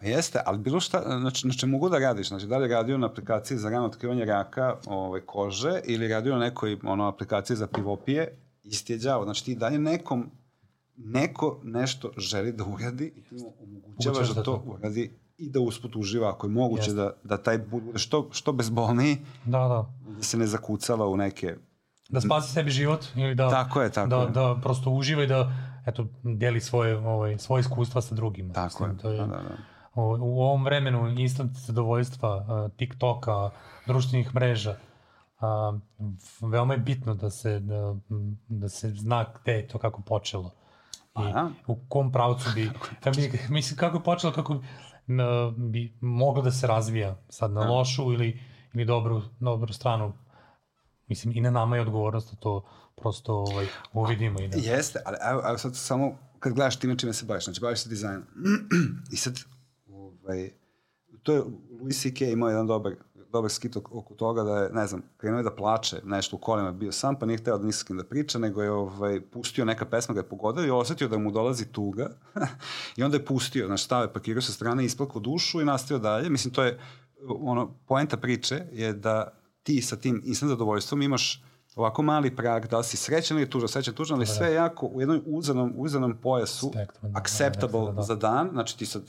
Pa 0.00 0.06
jeste, 0.06 0.40
ali 0.46 0.58
bilo 0.58 0.80
šta, 0.80 1.02
znači, 1.20 1.40
znači 1.40 1.66
mogu 1.66 1.88
da 1.88 1.98
radiš, 1.98 2.28
znači 2.28 2.46
da 2.46 2.58
li 2.58 2.68
radio 2.68 2.98
na 2.98 3.06
aplikaciji 3.06 3.58
za 3.58 3.70
rano 3.70 3.86
otkrivanje 3.86 4.24
raka 4.24 4.76
ovaj, 4.86 5.20
kože 5.20 5.80
ili 5.84 6.08
radio 6.08 6.32
na 6.32 6.38
nekoj 6.38 6.78
ono, 6.84 7.08
aplikaciji 7.08 7.56
za 7.56 7.66
pivopije, 7.66 8.38
isti 8.64 8.92
je 8.92 8.98
djavo. 8.98 9.24
Znači 9.24 9.44
ti 9.44 9.54
dalje 9.54 9.78
nekom, 9.78 10.30
neko 10.96 11.60
nešto 11.62 12.10
želi 12.16 12.52
da 12.52 12.64
uradi 12.64 13.12
i 13.16 13.22
ti 13.22 13.34
mu 13.34 13.52
omogućavaš 13.62 14.28
da, 14.28 14.34
da 14.34 14.42
to 14.42 14.62
uradi 14.66 15.10
i 15.38 15.50
da 15.50 15.60
usput 15.60 15.96
uživa 15.96 16.30
ako 16.30 16.46
je 16.46 16.50
moguće 16.50 16.92
da, 16.92 17.10
da 17.24 17.42
taj 17.42 17.58
bude 17.58 17.98
što, 17.98 18.28
što 18.32 18.52
bezbolniji, 18.52 19.16
da, 19.44 19.58
da. 19.58 19.94
da 20.16 20.22
se 20.22 20.36
ne 20.36 20.46
zakucala 20.46 21.06
u 21.06 21.16
neke... 21.16 21.56
Da 22.08 22.20
spasi 22.20 22.52
sebi 22.52 22.70
život 22.70 23.04
ili 23.14 23.34
da, 23.34 23.50
tako 23.50 23.82
je, 23.82 23.92
tako 23.92 24.08
da, 24.08 24.16
je. 24.16 24.30
da 24.30 24.60
prosto 24.62 24.90
uživa 24.90 25.22
i 25.22 25.26
da 25.26 25.52
eto, 25.86 26.06
deli 26.22 26.60
svoje, 26.60 26.96
ovaj, 26.96 27.38
svoje 27.38 27.60
iskustva 27.60 28.00
sa 28.00 28.14
drugima. 28.14 28.52
Tako 28.52 28.86
Mislim, 28.86 28.90
je, 28.90 28.98
to 28.98 29.10
je, 29.10 29.18
da, 29.18 29.26
da, 29.26 29.42
da 29.42 29.56
u 29.94 30.42
ovom 30.42 30.64
vremenu 30.64 31.08
instant 31.08 31.56
zadovoljstva, 31.56 32.68
TikToka, 32.76 33.50
društvenih 33.86 34.34
mreža, 34.34 34.76
a, 35.40 35.78
veoma 36.40 36.74
je 36.74 36.78
bitno 36.78 37.14
da 37.14 37.30
se, 37.30 37.60
da, 37.60 37.96
da 38.48 38.68
se 38.68 38.90
zna 38.90 39.24
gde 39.42 39.52
je 39.52 39.68
to 39.68 39.78
kako 39.78 40.02
počelo. 40.02 40.50
I 41.18 41.28
Aha. 41.28 41.50
u 41.66 41.76
kom 41.88 42.12
pravcu 42.12 42.50
bi, 42.54 42.70
da 43.04 43.10
bi, 43.10 43.40
mislim 43.48 43.76
kako 43.76 43.96
je 43.96 44.02
počelo, 44.02 44.32
kako 44.32 44.60
na, 45.06 45.52
bi 45.56 45.92
moglo 46.00 46.42
da 46.42 46.50
se 46.50 46.66
razvija 46.66 47.16
sad 47.28 47.52
na 47.52 47.60
lošu 47.60 48.12
ili, 48.12 48.40
ili 48.74 48.84
dobru, 48.84 49.22
dobru 49.40 49.72
stranu. 49.72 50.12
Mislim, 51.08 51.36
i 51.36 51.40
na 51.40 51.50
nama 51.50 51.76
je 51.76 51.82
odgovornost 51.82 52.30
da 52.30 52.36
to 52.36 52.64
prosto 52.96 53.34
ovaj, 53.34 53.66
uvidimo. 53.92 54.40
I 54.40 54.48
da... 54.48 54.58
Jeste, 54.58 54.98
ali 55.06 55.16
evo, 55.30 55.42
evo 55.48 55.58
sad 55.58 55.76
samo 55.76 56.18
kad 56.38 56.52
gledaš 56.52 56.76
time 56.76 56.98
čime 56.98 57.12
se 57.12 57.26
baviš, 57.26 57.44
znači 57.44 57.60
baviš 57.60 57.80
se 57.80 57.88
dizajnom. 57.88 58.24
I 59.12 59.16
sad 59.16 59.38
ovaj, 59.88 60.50
to 61.22 61.32
je, 61.32 61.42
Louis 61.80 62.02
C.K. 62.02 62.24
imao 62.24 62.48
jedan 62.48 62.66
dobar, 62.66 62.92
dobar 63.32 63.50
skit 63.50 63.76
oko 63.76 64.14
toga 64.14 64.42
da 64.42 64.58
je, 64.58 64.70
ne 64.72 64.86
znam, 64.86 65.02
krenuo 65.16 65.38
je 65.38 65.42
da 65.42 65.54
plače 65.54 66.00
nešto 66.04 66.36
u 66.36 66.38
kolima, 66.38 66.72
bio 66.72 66.92
sam, 66.92 67.18
pa 67.18 67.26
nije 67.26 67.38
hteo 67.38 67.58
da 67.58 67.66
niskim 67.66 67.96
da 67.96 68.04
priča, 68.04 68.38
nego 68.38 68.62
je 68.62 68.70
ovaj, 68.70 69.20
pustio 69.20 69.64
neka 69.64 69.84
pesma 69.86 70.14
ga 70.14 70.20
je 70.20 70.28
pogodila 70.28 70.66
i 70.66 70.70
osetio 70.70 71.08
da 71.08 71.18
mu 71.18 71.30
dolazi 71.30 71.66
tuga 71.66 72.10
i 72.96 73.02
onda 73.02 73.16
je 73.16 73.24
pustio, 73.24 73.66
znaš, 73.66 73.84
stave, 73.84 74.12
parkirao 74.12 74.42
sa 74.42 74.52
strane, 74.52 74.84
isplako 74.84 75.20
dušu 75.20 75.60
i 75.60 75.64
nastavio 75.64 75.98
dalje. 75.98 76.30
Mislim, 76.30 76.54
to 76.54 76.62
je, 76.62 76.78
ono, 77.28 77.74
poenta 77.86 78.16
priče 78.16 78.62
je 78.72 78.92
da 78.92 79.32
ti 79.62 79.82
sa 79.82 79.96
tim 79.96 80.22
instant 80.24 80.50
zadovoljstvom 80.50 81.02
imaš 81.02 81.42
ovako 81.76 82.02
mali 82.02 82.36
prag, 82.36 82.66
da 82.66 82.82
si 82.82 82.96
srećan 82.96 83.38
ili 83.38 83.50
tužan, 83.50 83.68
srećan, 83.68 83.94
tužan, 83.94 84.16
ali 84.16 84.26
da, 84.26 84.32
da. 84.32 84.34
sve 84.34 84.54
jako 84.54 84.86
u 84.86 85.00
jednom 85.00 85.22
uzanom, 85.26 85.72
uzanom 85.76 86.16
pojasu, 86.22 86.70
Spektrum, 86.74 87.12
da, 87.12 87.18
acceptable 87.18 87.80
da, 87.80 87.86
da, 87.86 87.92
da. 87.92 88.02
za 88.02 88.14
dan, 88.14 88.48
znači 88.52 88.78
ti 88.78 88.86
sad 88.86 89.02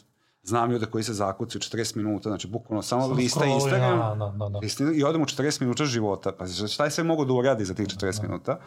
znam 0.44 0.72
ljude 0.72 0.86
koji 0.86 1.04
se 1.04 1.14
zakucaju 1.14 1.62
40 1.62 1.96
minuta, 1.96 2.30
znači 2.30 2.48
bukvalno 2.48 2.82
samo 2.82 3.02
Sam 3.02 3.12
lista 3.12 3.40
scroll, 3.40 3.56
Instagram 3.56 4.00
ja, 4.00 4.16
da, 4.16 4.34
da, 4.38 4.50
da. 4.50 4.60
Lista, 4.60 4.84
i 4.94 5.04
odemo 5.04 5.26
40 5.26 5.62
minuta 5.62 5.86
života. 5.86 6.32
Pa 6.32 6.48
šta 6.48 6.86
je 6.86 6.92
sve 6.92 7.04
mogu 7.04 7.26
da 7.26 7.34
uradi 7.34 7.66
za 7.66 7.74
tih 7.74 7.88
40 7.88 8.22
da, 8.22 8.28
minuta? 8.28 8.60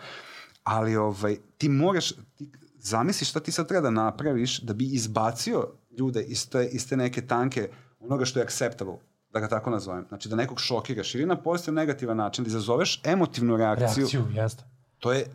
Ali 0.64 0.97
ovaj, 0.97 1.37
ti 1.59 1.68
moraš, 1.68 2.12
ti 2.35 2.51
zamisli 2.79 3.27
šta 3.27 3.41
ti 3.41 3.53
sad 3.53 3.68
treba 3.68 3.83
da 3.83 3.91
napraviš 3.91 4.61
da 4.61 4.74
bi 4.74 4.85
izbacio 4.85 5.68
ljude 5.99 6.22
iz 6.22 6.51
te, 6.51 6.68
iz 6.72 6.89
te 6.89 6.97
neke 6.97 7.27
tanke 7.27 7.68
onoga 8.01 8.24
što 8.24 8.39
je 8.39 8.43
acceptable 8.43 8.97
da 9.33 9.41
ga 9.41 9.49
tako 9.49 9.70
nazovem. 9.70 10.05
Znači 10.09 10.29
da 10.29 10.37
nekog 10.37 10.61
šokiraš 10.61 11.14
ili 11.14 11.27
na 11.27 11.43
pozitiv 11.43 11.74
negativan 11.74 12.16
način, 12.16 12.45
da 12.45 12.49
izazoveš 12.49 13.01
emotivnu 13.05 13.57
reakciju. 13.57 13.87
Reakciju, 13.97 14.27
jeste. 14.35 14.64
To 14.99 15.12
je 15.12 15.27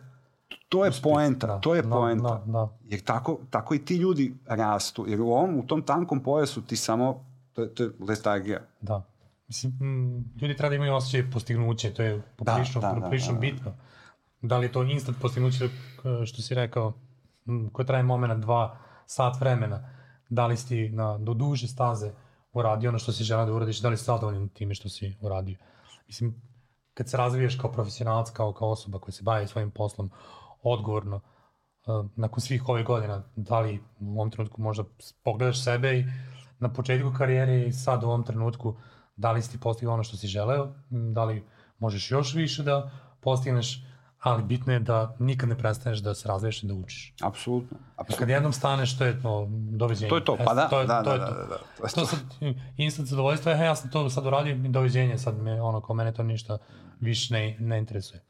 to 0.68 0.84
je 0.84 0.90
poenta, 1.02 1.46
da, 1.46 1.60
to 1.60 1.74
je 1.74 1.82
da, 1.82 1.88
poenta. 1.88 2.42
Da, 2.46 2.52
da. 2.52 2.68
Jer 2.84 3.00
tako, 3.00 3.38
tako 3.50 3.74
i 3.74 3.84
ti 3.84 3.96
ljudi 3.96 4.34
rastu, 4.46 5.04
jer 5.08 5.20
u 5.20 5.30
ovom, 5.32 5.58
u 5.58 5.66
tom 5.66 5.82
tankom 5.82 6.22
pojasu 6.22 6.62
ti 6.62 6.76
samo, 6.76 7.24
to 7.52 7.62
je, 7.62 7.74
to 7.74 7.82
je 7.82 7.90
letargija. 8.08 8.60
Da. 8.80 9.02
Mislim, 9.48 9.72
ljudi 10.40 10.56
treba 10.56 10.68
da 10.68 10.76
imaju 10.76 10.94
osjećaj 10.94 11.30
postignuće, 11.30 11.94
to 11.94 12.02
je 12.02 12.22
poprilično, 12.36 12.80
da, 12.80 12.92
da, 12.92 13.00
poprilično 13.00 13.32
da, 13.32 13.40
da, 13.40 13.46
da. 13.46 13.52
bitno. 13.52 13.72
Da 14.42 14.58
li 14.58 14.66
je 14.66 14.72
to 14.72 14.82
instant 14.82 15.18
postignuće, 15.20 15.68
što 16.26 16.42
si 16.42 16.54
rekao, 16.54 16.92
koje 17.72 17.86
traje 17.86 18.02
momena 18.02 18.34
dva 18.34 18.78
sat 19.06 19.40
vremena, 19.40 19.88
da 20.28 20.46
li 20.46 20.56
si 20.56 20.88
na, 20.88 21.18
do 21.18 21.34
duže 21.34 21.68
staze 21.68 22.10
uradio 22.52 22.90
ono 22.90 22.98
što 22.98 23.12
si 23.12 23.24
želeo 23.24 23.46
da 23.46 23.52
uradiš, 23.52 23.80
da 23.80 23.88
li 23.88 23.96
si 23.96 24.04
zadovoljan 24.04 24.48
time 24.48 24.74
što 24.74 24.88
si 24.88 25.16
uradio. 25.20 25.56
Mislim, 26.06 26.42
kad 26.94 27.08
se 27.08 27.16
razvijaš 27.16 27.56
kao 27.56 27.72
profesionalac, 27.72 28.30
kao, 28.30 28.52
kao 28.52 28.70
osoba 28.70 28.98
koja 28.98 29.12
se 29.12 29.22
bavi 29.22 29.46
svojim 29.46 29.70
poslom, 29.70 30.10
odgovorno 30.62 31.16
uh, 31.16 32.06
nakon 32.16 32.40
svih 32.40 32.68
ovih 32.68 32.84
godina, 32.86 33.22
da 33.36 33.60
li 33.60 33.80
u 34.00 34.12
ovom 34.12 34.30
trenutku 34.30 34.62
možda 34.62 34.84
pogledaš 35.24 35.64
sebe 35.64 35.98
i 35.98 36.04
na 36.58 36.72
početku 36.72 37.12
karijere 37.18 37.66
i 37.66 37.72
sad 37.72 38.04
u 38.04 38.06
ovom 38.06 38.24
trenutku 38.24 38.76
da 39.16 39.32
li 39.32 39.42
si 39.42 39.60
postigao 39.60 39.94
ono 39.94 40.02
što 40.02 40.16
si 40.16 40.26
želeo, 40.26 40.72
da 40.90 41.24
li 41.24 41.44
možeš 41.78 42.10
još 42.10 42.34
više 42.34 42.62
da 42.62 42.90
postigneš, 43.20 43.84
ali 44.20 44.42
bitno 44.42 44.72
je 44.72 44.80
da 44.80 45.16
nikad 45.18 45.48
ne 45.48 45.58
prestaneš 45.58 45.98
da 45.98 46.14
se 46.14 46.28
razvijaš 46.28 46.62
i 46.62 46.66
da 46.66 46.74
učiš. 46.74 47.14
Apsolutno. 47.22 47.78
Apsolutno. 47.96 48.16
Kad 48.18 48.28
jednom 48.28 48.52
staneš, 48.52 48.98
to 48.98 49.04
je 49.04 49.22
to, 49.22 49.48
doviđenje. 49.50 50.08
To 50.08 50.16
je 50.16 50.24
to, 50.24 50.36
pa 50.44 50.54
da, 50.54 50.68
to 50.68 50.80
je, 50.80 50.86
da, 50.86 51.02
to 51.02 51.12
je 51.12 51.18
da, 51.18 51.26
to. 51.26 51.34
da, 51.34 51.40
da, 51.40 51.46
da. 51.46 51.58
To, 51.88 51.94
to 51.94 52.06
sad, 52.06 52.20
instant 52.76 53.08
zadovoljstvo 53.08 53.52
je, 53.52 53.58
ja 53.58 53.74
sam 53.76 53.90
to 53.90 54.10
sad 54.10 54.26
uradio 54.26 54.54
i 54.54 54.68
doviđenje, 54.68 55.18
sad 55.18 55.38
me, 55.38 55.62
ono, 55.62 55.80
kao 55.80 55.96
mene 55.96 56.12
to 56.12 56.22
ništa 56.22 56.58
više 57.00 57.34
ne, 57.34 57.56
ne 57.60 57.78
interesuje 57.78 58.22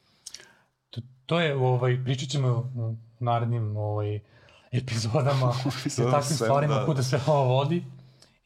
to 1.33 1.41
je, 1.41 1.57
ovaj, 1.57 2.05
pričat 2.05 2.29
ćemo 2.29 2.49
u 2.75 2.97
narednim 3.21 3.77
ovaj, 3.77 4.21
epizodama 4.73 5.47
o 6.07 6.11
takvim 6.11 6.37
stvarima 6.37 6.75
da. 6.75 6.87
kuda 6.87 7.03
se 7.03 7.21
ovo 7.27 7.45
vodi 7.45 7.85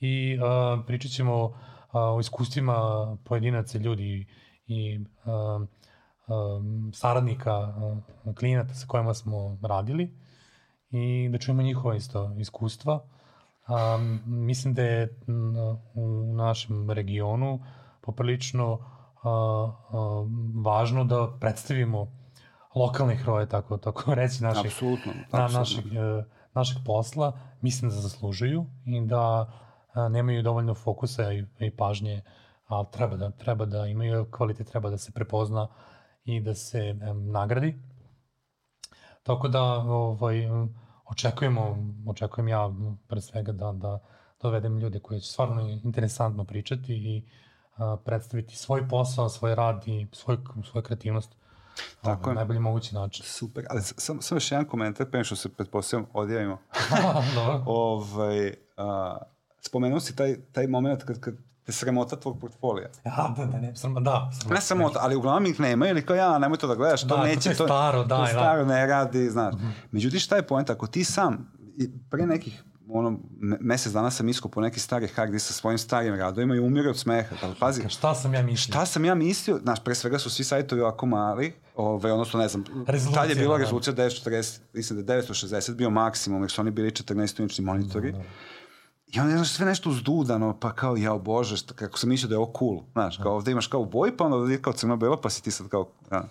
i 0.01 0.39
uh, 0.39 0.85
pričat 0.87 1.11
ćemo 1.11 1.45
uh, 1.45 1.55
o 1.93 2.21
iskustvima 2.21 2.77
pojedinaca, 3.25 3.79
ljudi 3.79 4.27
i 4.67 4.99
uh, 4.99 5.67
um, 6.27 6.91
saradnika, 6.95 7.75
uh, 8.25 8.35
klijenata 8.35 8.75
sa 8.75 8.87
kojima 8.87 9.15
smo 9.15 9.59
radili 9.63 10.19
i 10.91 11.29
da 11.33 11.39
čujemo 11.39 11.63
njihova 11.63 11.97
isto 11.97 12.35
iskustva. 12.39 13.05
Um, 13.69 14.21
mislim 14.27 14.75
da 14.75 14.83
je 14.83 15.21
u 15.95 16.35
našem 16.35 16.91
regionu 16.91 17.61
poprilično 18.01 18.73
uh, 18.73 18.81
uh, 19.23 20.29
važno 20.65 21.05
da 21.05 21.37
predstavimo 21.41 22.26
lokalnih 22.77 23.19
heroja, 23.19 23.47
tako, 23.47 23.77
tako 23.77 24.15
reći, 24.21 24.43
naših, 24.43 24.73
apsolutno, 24.73 25.13
na, 25.33 25.49
našeg, 25.49 25.87
e, 25.87 26.25
našeg 26.55 26.79
posla, 26.87 27.39
mislim 27.61 27.91
da 27.91 27.97
zaslužuju 27.97 28.67
i 28.85 29.01
da 29.07 29.21
a, 29.95 30.07
e, 30.07 30.09
nemaju 30.09 30.43
dovoljno 30.43 30.75
fokusa 30.75 31.33
i, 31.33 31.45
i 31.59 31.71
pažnje, 31.71 32.23
ali 32.67 32.87
treba 32.93 33.17
da, 33.17 33.31
treba 33.31 33.65
da 33.65 33.87
imaju 33.87 34.27
kvalitet, 34.31 34.69
treba 34.69 34.91
da 34.91 34.99
se 34.99 35.13
prepozna 35.13 35.69
i 36.25 36.41
da 36.41 36.55
se 36.55 36.79
e, 36.79 37.15
nagradi. 37.15 37.83
Tako 39.23 39.49
da 39.49 39.63
ovaj, 39.63 40.47
očekujemo, 41.11 41.77
očekujem 42.07 42.49
ja 42.49 42.71
pre 43.07 43.21
svega 43.21 43.53
da, 43.53 43.73
da 43.73 43.99
dovedem 44.43 44.79
ljude 44.79 45.01
koji 45.01 45.21
će 45.21 45.33
stvarno 45.33 45.69
interesantno 45.69 46.45
pričati 46.45 46.95
i 46.95 47.29
a, 47.77 47.97
predstaviti 48.05 48.57
svoj 48.57 48.89
posao, 48.89 49.29
svoj 49.29 49.55
rad 49.55 49.83
i 49.87 50.07
svoj, 50.13 50.39
svoju 50.71 50.83
kreativnost 50.83 51.37
Tako 52.03 52.31
je. 52.31 52.35
najbolji 52.35 52.61
mogući 52.61 52.95
način. 52.95 53.25
Super, 53.25 53.65
ali 53.71 53.83
samo 53.83 54.23
sam 54.23 54.37
još 54.37 54.53
jedan 54.53 54.65
komentar, 54.65 55.07
pre 55.11 55.25
što 55.25 55.37
se 55.37 55.49
pretpostavljam 55.49 56.09
odjavimo. 56.13 56.59
Dobro. 57.35 57.63
ovaj, 57.67 58.55
a, 58.77 59.19
spomenuo 59.61 60.01
si 60.01 60.17
taj, 60.17 60.37
taj 60.53 60.67
moment 60.67 61.05
kad, 61.05 61.21
kad 61.21 61.35
te 61.67 61.73
sramota 61.73 62.17
tvog 62.17 62.41
portfolija. 62.41 62.89
Ja, 63.05 63.35
da, 63.37 63.45
da, 63.45 63.59
ne, 63.59 63.77
sram, 63.77 63.95
da. 63.95 64.31
Sram, 64.41 64.53
ne 64.53 64.61
sramota, 64.61 64.99
ali 65.03 65.17
uglavnom 65.17 65.47
ih 65.47 65.61
nema 65.61 65.89
ili 65.89 66.07
kao 66.07 66.17
ja, 66.17 66.39
nemoj 66.39 66.59
to 66.59 66.67
da 66.67 66.75
gledaš, 66.75 67.03
to 67.03 67.17
da, 67.17 67.25
neće. 67.25 67.43
To 67.43 67.65
je 67.65 67.69
staro, 67.69 68.05
da. 68.05 68.17
To 68.17 68.27
staro, 68.27 68.65
da. 68.65 68.75
ne 68.75 68.87
radi, 68.87 69.31
znaš. 69.31 69.55
Mm 69.55 69.59
-hmm. 69.59 69.73
Međutim, 69.91 70.21
šta 70.21 70.37
je 70.37 70.47
poenta? 70.47 70.73
Ako 70.73 70.87
ti 70.87 71.05
sam, 71.05 71.53
pre 72.11 72.27
nekih 72.27 72.63
ono, 72.89 73.19
mesec 73.61 73.93
dana 73.93 74.11
sam 74.11 74.29
iskupao 74.29 74.63
neki 74.63 74.81
stari 74.81 75.09
hard 75.09 75.33
disk 75.33 75.47
sa 75.47 75.53
svojim 75.53 75.79
starim 75.79 76.15
radovima 76.15 76.55
i 76.55 76.59
umirao 76.59 76.91
od 76.91 76.99
smeha. 76.99 77.37
Da, 77.43 77.55
pazi, 77.61 77.89
šta 77.89 78.15
sam 78.15 78.35
ja 78.35 78.43
mislio? 78.43 78.73
Šta 78.73 78.87
sam 78.87 79.05
ja 79.05 79.15
mislio? 79.15 79.59
Znaš, 79.63 79.85
pre 79.85 79.95
svega 79.95 80.19
su 80.19 80.31
svi 80.31 80.45
sajtovi 80.45 80.81
ovako 80.81 81.07
mali, 81.07 81.53
ove, 81.77 82.13
odnosno 82.13 82.41
ne 82.41 82.49
znam, 82.49 82.65
tad 83.15 83.31
je 83.31 83.35
bila 83.35 83.59
da. 83.59 83.63
rezolucija 83.63 83.95
940, 83.95 84.59
mislim 84.73 85.05
da 85.05 85.15
je 85.15 85.23
960 85.23 85.75
bio 85.75 85.91
maksimum, 85.91 86.43
jer 86.43 86.51
su 86.51 86.61
oni 86.61 86.71
bili 86.71 86.91
14-inčni 86.91 87.61
monitori. 87.61 88.13
Da, 88.13 88.19
da. 88.19 88.25
I 89.07 89.21
onda 89.21 89.37
znaš, 89.37 89.53
sve 89.53 89.67
nešto 89.67 89.91
uzdudano, 89.91 90.59
pa 90.61 90.73
kao, 90.73 90.97
jao 90.97 91.19
bože, 91.19 91.57
šta, 91.57 91.75
kako 91.75 91.99
sam 91.99 92.09
mislio 92.09 92.29
da 92.29 92.35
je 92.35 92.39
ovo 92.39 92.53
cool, 92.59 92.83
znaš, 92.93 93.17
kao 93.17 93.35
ovde 93.35 93.51
imaš 93.51 93.67
kao 93.67 93.85
boj, 93.85 94.17
pa 94.17 94.25
onda 94.25 94.37
ovde 94.37 94.55
je 94.55 94.63
kao 94.63 94.73
crno-belo, 94.73 95.21
pa 95.21 95.31
si 95.31 95.43
ti 95.43 95.51
sad 95.51 95.69
kao, 95.69 95.91
ja. 96.13 96.29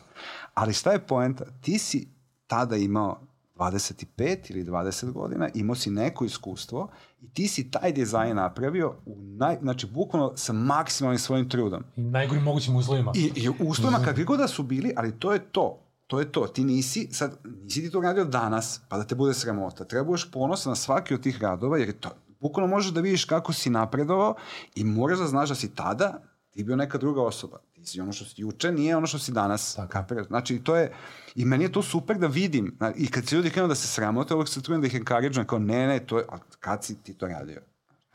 ali 0.53 0.73
šta 0.73 0.91
je 0.91 0.99
poenta? 0.99 1.45
Ti 1.61 1.79
si 1.79 2.07
tada 2.47 2.75
imao 2.75 3.19
25 3.55 4.51
ili 4.51 4.63
20 4.63 5.11
godina, 5.11 5.49
imao 5.53 5.75
si 5.75 5.89
neko 5.89 6.25
iskustvo 6.25 6.89
i 7.21 7.29
ti 7.29 7.47
si 7.47 7.71
taj 7.71 7.91
dizajn 7.91 8.35
napravio 8.35 8.95
u 9.05 9.15
naj, 9.17 9.57
znači 9.61 9.87
bukvalno 9.87 10.31
sa 10.35 10.53
maksimalnim 10.53 11.19
svojim 11.19 11.49
trudom. 11.49 11.83
I 11.95 12.01
najgorim 12.01 12.43
mogućim 12.43 12.75
uslovima. 12.75 13.11
I, 13.15 13.31
i 13.35 13.49
uslovima 13.59 13.99
kakvi 14.05 14.23
god 14.23 14.39
da 14.39 14.47
su 14.47 14.63
bili, 14.63 14.93
ali 14.97 15.19
to 15.19 15.33
je 15.33 15.39
to. 15.39 15.81
To 16.07 16.19
je 16.19 16.31
to. 16.31 16.47
Ti 16.47 16.63
nisi, 16.63 17.07
sad, 17.11 17.39
nisi 17.63 17.81
ti 17.81 17.91
to 17.91 18.01
radio 18.01 18.25
danas, 18.25 18.81
pa 18.89 18.97
da 18.97 19.03
te 19.03 19.15
bude 19.15 19.33
sramota. 19.33 19.85
Treba 19.85 20.05
budeš 20.05 20.31
ponosan 20.31 20.71
na 20.71 20.75
svaki 20.75 21.13
od 21.13 21.21
tih 21.21 21.41
radova, 21.41 21.77
jer 21.77 21.87
je 21.87 21.99
to, 21.99 22.09
bukvalno 22.39 22.75
možeš 22.75 22.91
da 22.91 23.01
vidiš 23.01 23.25
kako 23.25 23.53
si 23.53 23.69
napredovao 23.69 24.35
i 24.75 24.83
moraš 24.83 25.19
da 25.19 25.25
znaš 25.25 25.49
da 25.49 25.55
si 25.55 25.75
tada 25.75 26.21
ti 26.51 26.63
bio 26.63 26.75
neka 26.75 26.97
druga 26.97 27.21
osoba. 27.21 27.59
Si 27.85 28.01
ono 28.01 28.13
što 28.13 28.25
si 28.25 28.41
juče, 28.41 28.71
nije 28.71 28.97
ono 28.97 29.07
što 29.07 29.19
si 29.19 29.31
danas. 29.31 29.75
Tako. 29.75 29.91
Kapiraš? 29.91 30.27
Znači, 30.27 30.59
to 30.59 30.75
je, 30.75 30.91
i 31.35 31.45
meni 31.45 31.63
je 31.63 31.71
to 31.71 31.81
super 31.81 32.17
da 32.17 32.27
vidim. 32.27 32.77
I 32.95 33.07
kad 33.07 33.27
se 33.27 33.35
ljudi 33.35 33.49
krenu 33.49 33.67
da 33.67 33.75
se 33.75 33.87
sramote, 33.87 34.33
uvek 34.33 34.47
se 34.47 34.61
trudim 34.61 34.81
da 34.81 34.87
ih 34.87 34.95
encourage, 34.95 35.45
kao 35.47 35.59
ne, 35.59 35.87
ne, 35.87 35.99
to 35.99 36.17
je, 36.17 36.25
a 36.29 36.37
kad 36.59 36.83
si 36.83 37.03
ti 37.03 37.13
to 37.13 37.27
radio? 37.27 37.61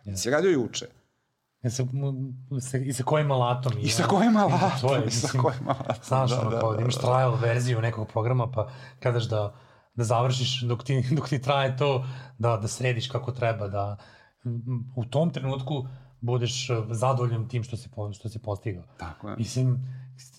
Yeah. 0.05 0.17
Si 0.17 0.31
radio 0.31 0.51
juče. 0.51 0.87
I 1.63 1.71
sa, 1.71 1.85
sa, 2.61 2.79
I 2.79 2.93
sa 2.93 3.03
kojim 3.05 3.31
alatom. 3.31 3.73
I, 3.79 3.89
sa 3.89 4.07
kojim 4.09 4.37
alatom. 4.37 4.71
To 4.81 4.95
je, 4.95 5.05
mislim, 5.05 5.29
sa 5.33 5.39
kojim 5.39 5.69
alatom. 5.69 6.05
Znaš, 6.05 6.31
da, 6.31 6.41
ono, 6.41 6.51
da, 6.51 6.61
kao, 6.61 6.75
da, 6.75 6.81
imaš 6.81 6.95
da. 6.95 7.01
trial 7.01 7.37
verziju 7.37 7.81
nekog 7.81 8.09
programa, 8.09 8.51
pa 8.51 8.71
kadaš 9.01 9.29
da, 9.29 9.55
da 9.95 10.05
završiš 10.05 10.61
dok 10.61 10.85
ti, 10.85 11.05
dok 11.17 11.29
ti 11.29 11.43
traje 11.43 11.77
to, 11.77 12.05
da, 12.39 12.57
da 12.57 12.69
središ 12.69 13.11
kako 13.11 13.33
treba, 13.33 13.69
da 13.69 13.97
u 14.97 15.05
tom 15.05 15.31
trenutku 15.31 15.87
budeš 16.21 16.71
uh, 16.71 16.77
zadovoljan 16.91 17.49
tim 17.49 17.63
što 17.65 17.77
si, 17.77 17.89
što 18.13 18.29
si 18.29 18.39
postigao. 18.39 18.85
Tako 18.97 19.29
je. 19.29 19.37
Mislim, 19.37 19.79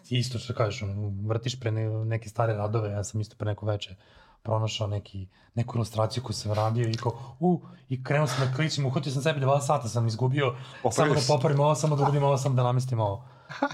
isto 0.10 0.40
što 0.40 0.54
kažeš, 0.54 0.84
vrtiš 1.28 1.60
pre 1.60 1.72
ne, 1.72 1.90
neke 2.06 2.30
stare 2.30 2.54
radove, 2.54 2.92
ja 2.92 3.04
sam 3.04 3.22
isto 3.22 3.36
pre 3.36 3.46
neko 3.46 3.66
veče 3.66 3.96
pronašao 4.44 4.88
neki, 4.88 5.28
neku 5.56 5.78
ilustraciju 5.78 6.24
koju 6.24 6.34
sam 6.34 6.52
radio 6.54 6.90
i 6.90 6.94
kao, 6.94 7.36
u, 7.40 7.62
i 7.90 8.04
krenuo 8.04 8.28
sam 8.28 8.48
da 8.48 8.56
kličim, 8.56 8.86
uhvatio 8.86 9.12
sam 9.12 9.22
sebi 9.22 9.40
dva 9.40 9.62
sata, 9.62 9.88
sam 9.88 10.08
izgubio, 10.08 10.56
Popravim. 10.84 11.16
samo 11.16 11.22
da 11.22 11.36
popravim 11.36 11.60
ovo, 11.60 11.76
samo 11.76 11.96
da 11.96 12.04
uradim 12.04 12.24
ovo, 12.24 12.38
samo 12.38 12.56
da 12.56 12.64
namestim 12.64 13.00
ovo. 13.00 13.26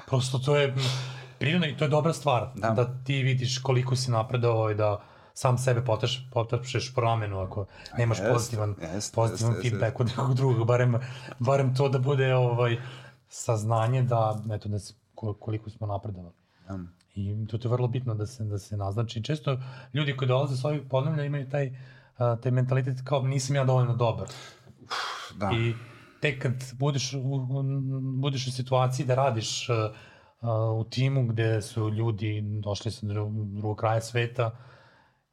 Prosto 0.07 0.39
to 0.39 0.55
je 0.55 0.75
prirodno 1.39 1.67
i 1.67 1.77
to 1.77 1.85
je 1.85 1.89
dobra 1.89 2.13
stvar, 2.13 2.49
da, 2.55 2.69
da 2.69 3.03
ti 3.03 3.23
vidiš 3.23 3.57
koliko 3.57 3.95
si 3.95 4.11
napredovao 4.11 4.71
i 4.71 4.75
da 4.75 5.01
sam 5.37 5.57
sebe 5.57 5.85
potaš, 5.85 6.29
potašeš 6.33 6.93
promenu 6.95 7.39
ako 7.39 7.65
nemaš 7.97 8.19
jest, 8.19 8.31
pozitivan, 8.33 8.75
jest, 8.81 9.15
pozitivan 9.15 9.53
jest, 9.53 9.61
feedback 9.63 9.99
jest. 9.99 10.01
od 10.01 10.07
nekog 10.07 10.33
drugog, 10.33 10.67
barem, 10.67 10.95
barem 11.39 11.75
to 11.75 11.89
da 11.89 11.99
bude 11.99 12.35
ovaj, 12.35 12.77
saznanje 13.29 14.01
da, 14.03 14.41
eto, 14.53 14.69
da 14.69 14.79
se, 14.79 14.93
koliko 15.15 15.69
smo 15.69 15.87
napredovali. 15.87 16.33
Ja. 16.69 16.79
I 17.15 17.47
to 17.47 17.57
je 17.63 17.69
vrlo 17.69 17.87
bitno 17.87 18.15
da 18.15 18.25
se, 18.25 18.43
da 18.43 18.59
se 18.59 18.77
naznači. 18.77 19.23
Često 19.23 19.59
ljudi 19.93 20.17
koji 20.17 20.27
dolaze 20.27 20.55
s 20.55 20.65
ovih 20.65 20.81
podnevlja 20.89 21.23
imaju 21.23 21.49
taj, 21.49 21.67
uh, 21.67 22.39
taj 22.41 22.51
mentalitet 22.51 22.97
kao 23.03 23.21
nisam 23.21 23.55
ja 23.55 23.65
dovoljno 23.65 23.95
dobar. 23.95 24.27
Uf, 24.83 25.37
da. 25.37 25.51
I 25.53 25.73
tek 26.21 26.41
kad 26.41 26.53
budeš 26.73 27.13
u, 27.13 27.45
budeš 28.21 28.47
u 28.47 28.51
situaciji 28.51 29.05
da 29.05 29.15
radiš 29.15 29.69
uh, 29.69 29.75
uh, 30.41 30.79
u 30.79 30.83
timu 30.89 31.27
gde 31.27 31.61
su 31.61 31.89
ljudi 31.89 32.41
došli 32.63 32.91
sa 32.91 33.05
drugog, 33.05 33.55
drugog 33.55 33.77
kraja 33.77 34.01
sveta, 34.01 34.51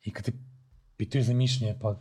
I 0.04 0.12
kad 0.12 0.24
te 0.24 0.32
pitaju 0.96 1.24
za 1.24 1.34
mišljenje, 1.34 1.78
pa 1.80 1.96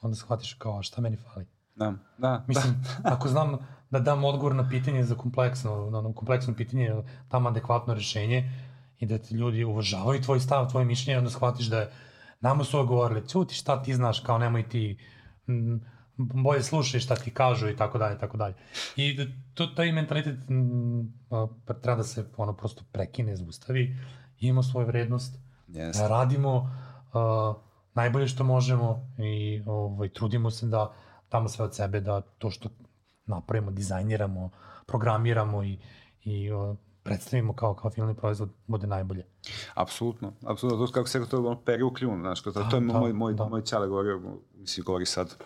onda 0.00 0.16
shvatiš 0.16 0.54
kao, 0.54 0.82
šta 0.82 1.00
meni 1.00 1.16
fali? 1.16 1.46
Da, 1.76 1.94
da. 2.18 2.44
Mislim, 2.48 2.74
da. 3.02 3.14
ako 3.14 3.28
znam 3.28 3.58
da 3.90 3.98
dam 3.98 4.24
odgovor 4.24 4.54
na 4.54 4.68
pitanje 4.68 5.04
za 5.04 5.14
kompleksno, 5.14 5.90
na 5.90 5.98
ono 5.98 6.12
kompleksno 6.12 6.54
pitanje, 6.54 6.94
tam 7.28 7.46
adekvatno 7.46 7.94
rešenje 7.94 8.50
i 8.98 9.06
da 9.06 9.18
ti 9.18 9.34
ljudi 9.34 9.64
uvažavaju 9.64 10.22
tvoj 10.22 10.40
stav, 10.40 10.70
tvoje 10.70 10.86
mišljenje, 10.86 11.18
onda 11.18 11.30
shvatiš 11.30 11.66
da 11.66 11.78
je, 11.78 11.90
nama 12.40 12.64
su 12.64 12.86
govorili, 12.86 13.28
čuti 13.28 13.54
šta 13.54 13.82
ti 13.82 13.94
znaš, 13.94 14.20
kao 14.20 14.38
nemoj 14.38 14.68
ti, 14.68 14.98
m, 15.48 15.80
bolje 16.16 16.62
slušaj 16.62 17.00
šta 17.00 17.16
ti 17.16 17.30
kažu 17.30 17.68
i 17.68 17.76
tako 17.76 17.98
dalje, 17.98 18.18
tako 18.18 18.36
dalje. 18.36 18.54
I 18.96 19.14
da 19.16 19.24
to, 19.54 19.66
taj 19.66 19.92
mentalitet 19.92 20.36
m, 20.48 21.12
pa 21.66 21.74
treba 21.74 21.96
da 21.96 22.04
se 22.04 22.26
ono 22.36 22.52
prosto 22.52 22.82
prekine, 22.92 23.36
zaustavi, 23.36 23.96
imamo 24.40 24.62
svoju 24.62 24.86
vrednost, 24.86 25.38
yes. 25.68 26.08
radimo, 26.08 26.70
uh, 27.14 27.56
najbolje 27.94 28.28
što 28.28 28.44
možemo 28.44 29.10
i 29.18 29.62
ovaj, 29.66 30.08
trudimo 30.08 30.50
se 30.50 30.66
da 30.66 30.92
damo 31.30 31.48
sve 31.48 31.64
od 31.64 31.74
sebe 31.74 32.00
da 32.00 32.20
to 32.20 32.50
što 32.50 32.68
napravimo, 33.26 33.70
dizajniramo, 33.70 34.50
programiramo 34.86 35.64
i, 35.64 35.78
i 36.24 36.52
uh, 36.52 36.76
predstavimo 37.04 37.52
kao, 37.52 37.74
kao 37.74 37.90
finalni 37.90 38.14
proizvod 38.14 38.50
bude 38.66 38.86
najbolje. 38.86 39.26
Apsolutno, 39.74 40.32
apsolutno, 40.46 40.86
to 40.86 40.92
kako 40.92 41.08
se 41.08 41.28
to 41.28 41.38
ono 41.38 41.60
pere 41.60 41.84
u 41.84 41.94
kljun, 41.94 42.20
znaš, 42.20 42.42
to, 42.42 42.52
to 42.52 42.60
je 42.60 42.80
da, 42.80 42.80
moj, 42.80 43.12
moj, 43.12 43.34
da. 43.34 43.44
moj 43.44 43.62
ćale 43.62 43.88
govorio, 43.88 44.20
mislim, 44.54 44.84
govori 44.84 45.06
sad, 45.06 45.36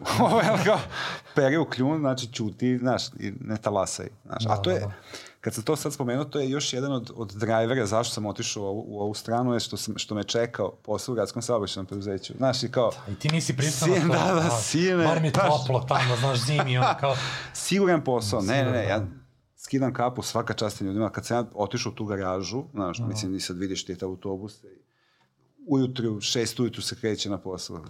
pere 1.37 1.59
u 1.59 1.64
kljun, 1.64 1.99
znači 1.99 2.33
čuti, 2.33 2.79
znaš, 2.79 3.09
i 3.09 3.33
ne 3.41 3.57
talasaj, 3.57 4.09
znaš, 4.25 4.45
da, 4.45 4.53
a 4.53 4.57
to 4.57 4.71
je, 4.71 4.81
da, 4.81 4.87
da 4.87 4.93
kad 5.41 5.55
sam 5.55 5.64
to 5.64 5.76
sad 5.76 5.93
spomenuo, 5.93 6.24
to 6.24 6.41
je 6.41 6.51
još 6.51 6.72
jedan 6.72 6.93
od, 6.93 7.11
od 7.16 7.32
drajvera 7.32 7.86
zašto 7.86 8.14
sam 8.14 8.26
otišao 8.26 8.62
u, 8.62 8.84
u 8.89 9.01
ovu 9.01 9.14
stranu, 9.14 9.55
je 9.55 9.61
što, 9.61 9.76
sam, 9.76 9.99
što 9.99 10.14
me 10.14 10.24
čekao 10.24 10.76
posao 10.82 11.12
u 11.12 11.16
gradskom 11.16 11.43
saobraćajnom 11.43 11.86
preduzeću. 11.86 12.34
Znaš, 12.36 12.62
i 12.62 12.68
kao... 12.70 12.91
Da, 13.07 13.12
I 13.12 13.14
ti 13.14 13.28
nisi 13.28 13.57
pristano 13.57 13.95
to. 13.95 14.09
Da, 14.09 14.34
da, 14.34 14.51
sine. 14.51 15.05
Bar 15.05 15.20
mi 15.20 15.26
je 15.26 15.32
toplo 15.32 15.84
tamo, 15.89 16.16
znaš, 16.16 16.39
zimi, 16.39 16.78
ono 16.78 16.95
kao... 17.01 17.16
Siguran 17.55 18.05
posao, 18.05 18.41
ne, 18.41 18.64
ne, 18.64 18.70
ne, 18.70 18.84
ja 18.84 19.07
skidam 19.57 19.93
kapu 19.93 20.22
svaka 20.22 20.55
čast 20.55 20.80
ljudima. 20.80 21.11
Kad 21.11 21.26
sam 21.26 21.36
ja 21.36 21.45
otišao 21.55 21.93
u 21.93 21.95
tu 21.95 22.05
garažu, 22.05 22.64
znaš, 22.74 23.01
Aha. 23.01 23.09
mislim, 23.09 23.34
i 23.34 23.41
sad 23.41 23.59
vidiš 23.59 23.84
ti 23.84 23.99
te 23.99 24.05
autobuse, 24.05 24.66
ujutru, 25.66 26.20
šest 26.20 26.61
ujutru 26.61 26.82
se 26.82 26.97
kreće 26.97 27.30
na 27.30 27.39
posao 27.39 27.84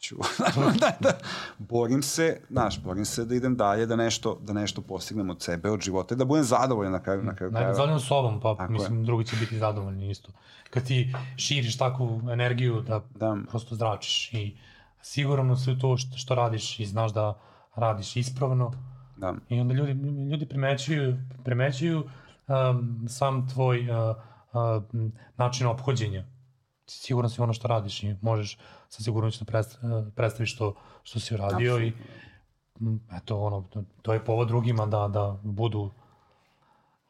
ću. 0.00 0.16
da, 0.80 0.92
da, 1.00 1.18
borim 1.58 2.02
se, 2.02 2.40
znaš, 2.50 2.82
borim 2.82 3.04
se 3.04 3.24
da 3.24 3.34
idem 3.34 3.56
dalje, 3.56 3.86
da 3.86 3.96
nešto, 3.96 4.38
da 4.42 4.52
nešto 4.52 4.82
postignem 4.82 5.30
od 5.30 5.42
sebe, 5.42 5.70
od 5.70 5.80
života, 5.80 6.14
da 6.14 6.24
budem 6.24 6.44
zadovoljan 6.44 6.92
na 6.92 7.02
kraju, 7.02 7.22
na 7.22 7.34
kraju 7.36 7.52
krajeva. 7.52 7.74
Zadovoljan 7.74 8.00
sobom, 8.00 8.40
pa 8.40 8.56
Tako 8.56 8.72
mislim, 8.72 8.98
je. 8.98 9.04
drugi 9.04 9.24
će 9.24 9.36
biti 9.36 9.58
zadovoljni 9.58 10.10
isto. 10.10 10.32
Kad 10.70 10.86
ti 10.86 11.14
širiš 11.36 11.78
takvu 11.78 12.22
energiju 12.32 12.80
da, 12.80 13.00
da. 13.14 13.36
prosto 13.50 13.74
zračiš 13.74 14.32
i 14.32 14.56
sigurno 15.02 15.56
sve 15.56 15.78
to 15.78 15.96
što, 15.96 16.16
što 16.16 16.34
radiš 16.34 16.80
i 16.80 16.86
znaš 16.86 17.12
da 17.12 17.38
radiš 17.74 18.16
ispravno, 18.16 18.72
da. 19.16 19.34
i 19.48 19.60
onda 19.60 19.74
ljudi, 19.74 19.92
ljudi 20.30 20.46
primećuju, 20.48 21.16
primećuju 21.44 21.98
um, 21.98 23.06
sam 23.08 23.48
tvoj 23.48 23.90
uh, 23.90 24.16
uh, 24.52 24.82
način 25.36 25.66
ophođenja 25.66 26.24
siguran 26.86 27.30
si 27.30 27.40
ono 27.40 27.52
što 27.52 27.68
radiš 27.68 28.02
i 28.02 28.16
možeš 28.22 28.58
sa 28.88 29.02
sigurnošću 29.02 29.44
da 29.44 29.62
predstaviš 30.14 30.54
što, 30.54 30.74
što 31.02 31.20
si 31.20 31.34
uradio 31.34 31.74
Absolutno. 31.74 32.02
i 32.80 33.16
eto, 33.16 33.40
ono, 33.40 33.68
to 34.02 34.12
je 34.12 34.24
povod 34.24 34.48
drugima 34.48 34.86
da, 34.86 35.08
da 35.08 35.40
budu 35.42 35.90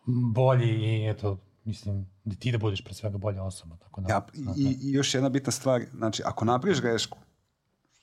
bolji 0.06 0.68
i 0.68 1.10
eto, 1.10 1.38
mislim, 1.64 2.06
da 2.24 2.36
ti 2.36 2.52
da 2.52 2.58
budeš 2.58 2.84
pre 2.84 2.94
svega 2.94 3.18
bolja 3.18 3.42
osoba. 3.42 3.76
Tako 3.76 4.00
da, 4.00 4.08
ja, 4.12 4.26
i, 4.56 4.78
i 4.82 4.92
još 4.92 5.14
jedna 5.14 5.28
bitna 5.28 5.52
stvar, 5.52 5.82
znači, 5.94 6.22
ako 6.24 6.44
napraviš 6.44 6.80
grešku, 6.80 7.18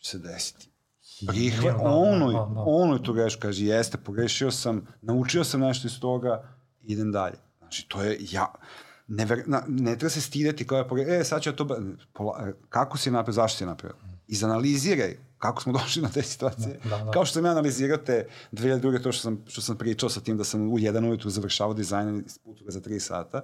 se 0.02 0.20
desiti? 0.20 0.70
Prihva, 1.28 1.72
da, 1.72 1.78
ono, 1.84 2.32
da, 2.32 2.40
da, 2.40 2.54
da. 2.54 2.64
ono 2.66 2.94
je 2.94 3.04
tu 3.04 3.14
grešku, 3.14 3.42
kaže, 3.42 3.66
jeste, 3.66 3.98
pogrešio 3.98 4.52
sam, 4.52 4.88
naučio 5.02 5.44
sam 5.44 5.62
nešto 5.62 5.88
iz 5.88 6.00
toga, 6.00 6.56
idem 6.82 7.12
dalje. 7.12 7.38
Znači, 7.58 7.86
to 7.90 8.02
je, 8.02 8.18
ja, 8.32 8.54
ne, 9.16 9.26
ver, 9.26 9.44
na, 9.48 9.64
ne 9.68 9.98
treba 9.98 10.10
se 10.10 10.22
stideti 10.22 10.68
kao 10.68 10.78
je 10.78 10.88
pogled, 10.88 11.10
e, 11.10 11.24
sad 11.24 11.42
ću 11.42 11.50
ja 11.50 11.56
to, 11.56 11.68
pola, 12.14 12.52
kako 12.70 12.98
si 12.98 13.12
napravio, 13.12 13.34
zašto 13.34 13.58
si 13.58 13.66
napravio? 13.66 13.98
Izanaliziraj 14.28 15.18
kako 15.38 15.62
smo 15.62 15.74
došli 15.80 16.02
na 16.02 16.10
te 16.10 16.22
situacije. 16.22 16.80
Da, 16.84 16.90
da, 16.90 17.04
da. 17.04 17.12
Kao 17.12 17.26
što 17.26 17.34
sam 17.34 17.46
ja 17.46 17.52
analizirao 17.52 17.98
te 17.98 18.28
2002. 18.52 19.04
to 19.04 19.12
što 19.12 19.22
sam, 19.22 19.44
što 19.48 19.62
sam 19.62 19.78
pričao 19.78 20.10
sa 20.10 20.22
tim 20.22 20.38
da 20.38 20.44
sam 20.44 20.74
u 20.74 20.80
jedan 20.80 21.06
ujutru 21.06 21.30
završavao 21.30 21.74
dizajn 21.74 22.24
i 22.26 22.30
sputio 22.30 22.66
ga 22.66 22.72
za 22.72 22.82
tri 22.82 23.00
sata. 23.00 23.42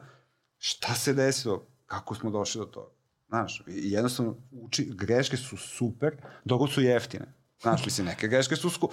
Šta 0.57 0.93
se 0.93 1.13
desilo? 1.13 1.65
Kako 1.85 2.15
smo 2.15 2.31
došli 2.31 2.59
do 2.59 2.65
toga? 2.65 2.91
Znaš, 3.27 3.63
jednostavno, 3.67 4.35
uči, 4.51 4.91
greške 4.95 5.37
su 5.37 5.57
super, 5.57 6.15
dok 6.45 6.69
su 6.69 6.81
jeftine. 6.81 7.38
Znaš, 7.61 7.85
mislim, 7.85 8.07
neke 8.07 8.27
greške 8.27 8.55
su 8.55 8.69
sku... 8.69 8.89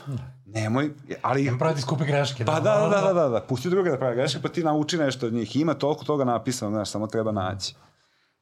Nemoj, 0.46 0.90
ali... 1.22 1.50
Ne 1.50 1.58
praviti 1.58 1.80
skupe 1.80 2.04
greške. 2.04 2.44
Pa 2.44 2.60
da, 2.60 2.60
da, 2.60 2.88
da, 2.88 3.00
da, 3.00 3.12
da, 3.12 3.28
da. 3.28 3.40
Pusti 3.40 3.70
druge 3.70 3.90
da 3.90 3.98
pravi 3.98 4.16
greške, 4.16 4.42
pa 4.42 4.48
ti 4.48 4.64
nauči 4.64 4.98
nešto 4.98 5.26
od 5.26 5.32
njih. 5.32 5.56
Ima 5.56 5.74
toliko 5.74 6.04
toga 6.04 6.24
napisano, 6.24 6.70
znaš, 6.70 6.90
samo 6.90 7.06
treba 7.06 7.32
naći. 7.32 7.74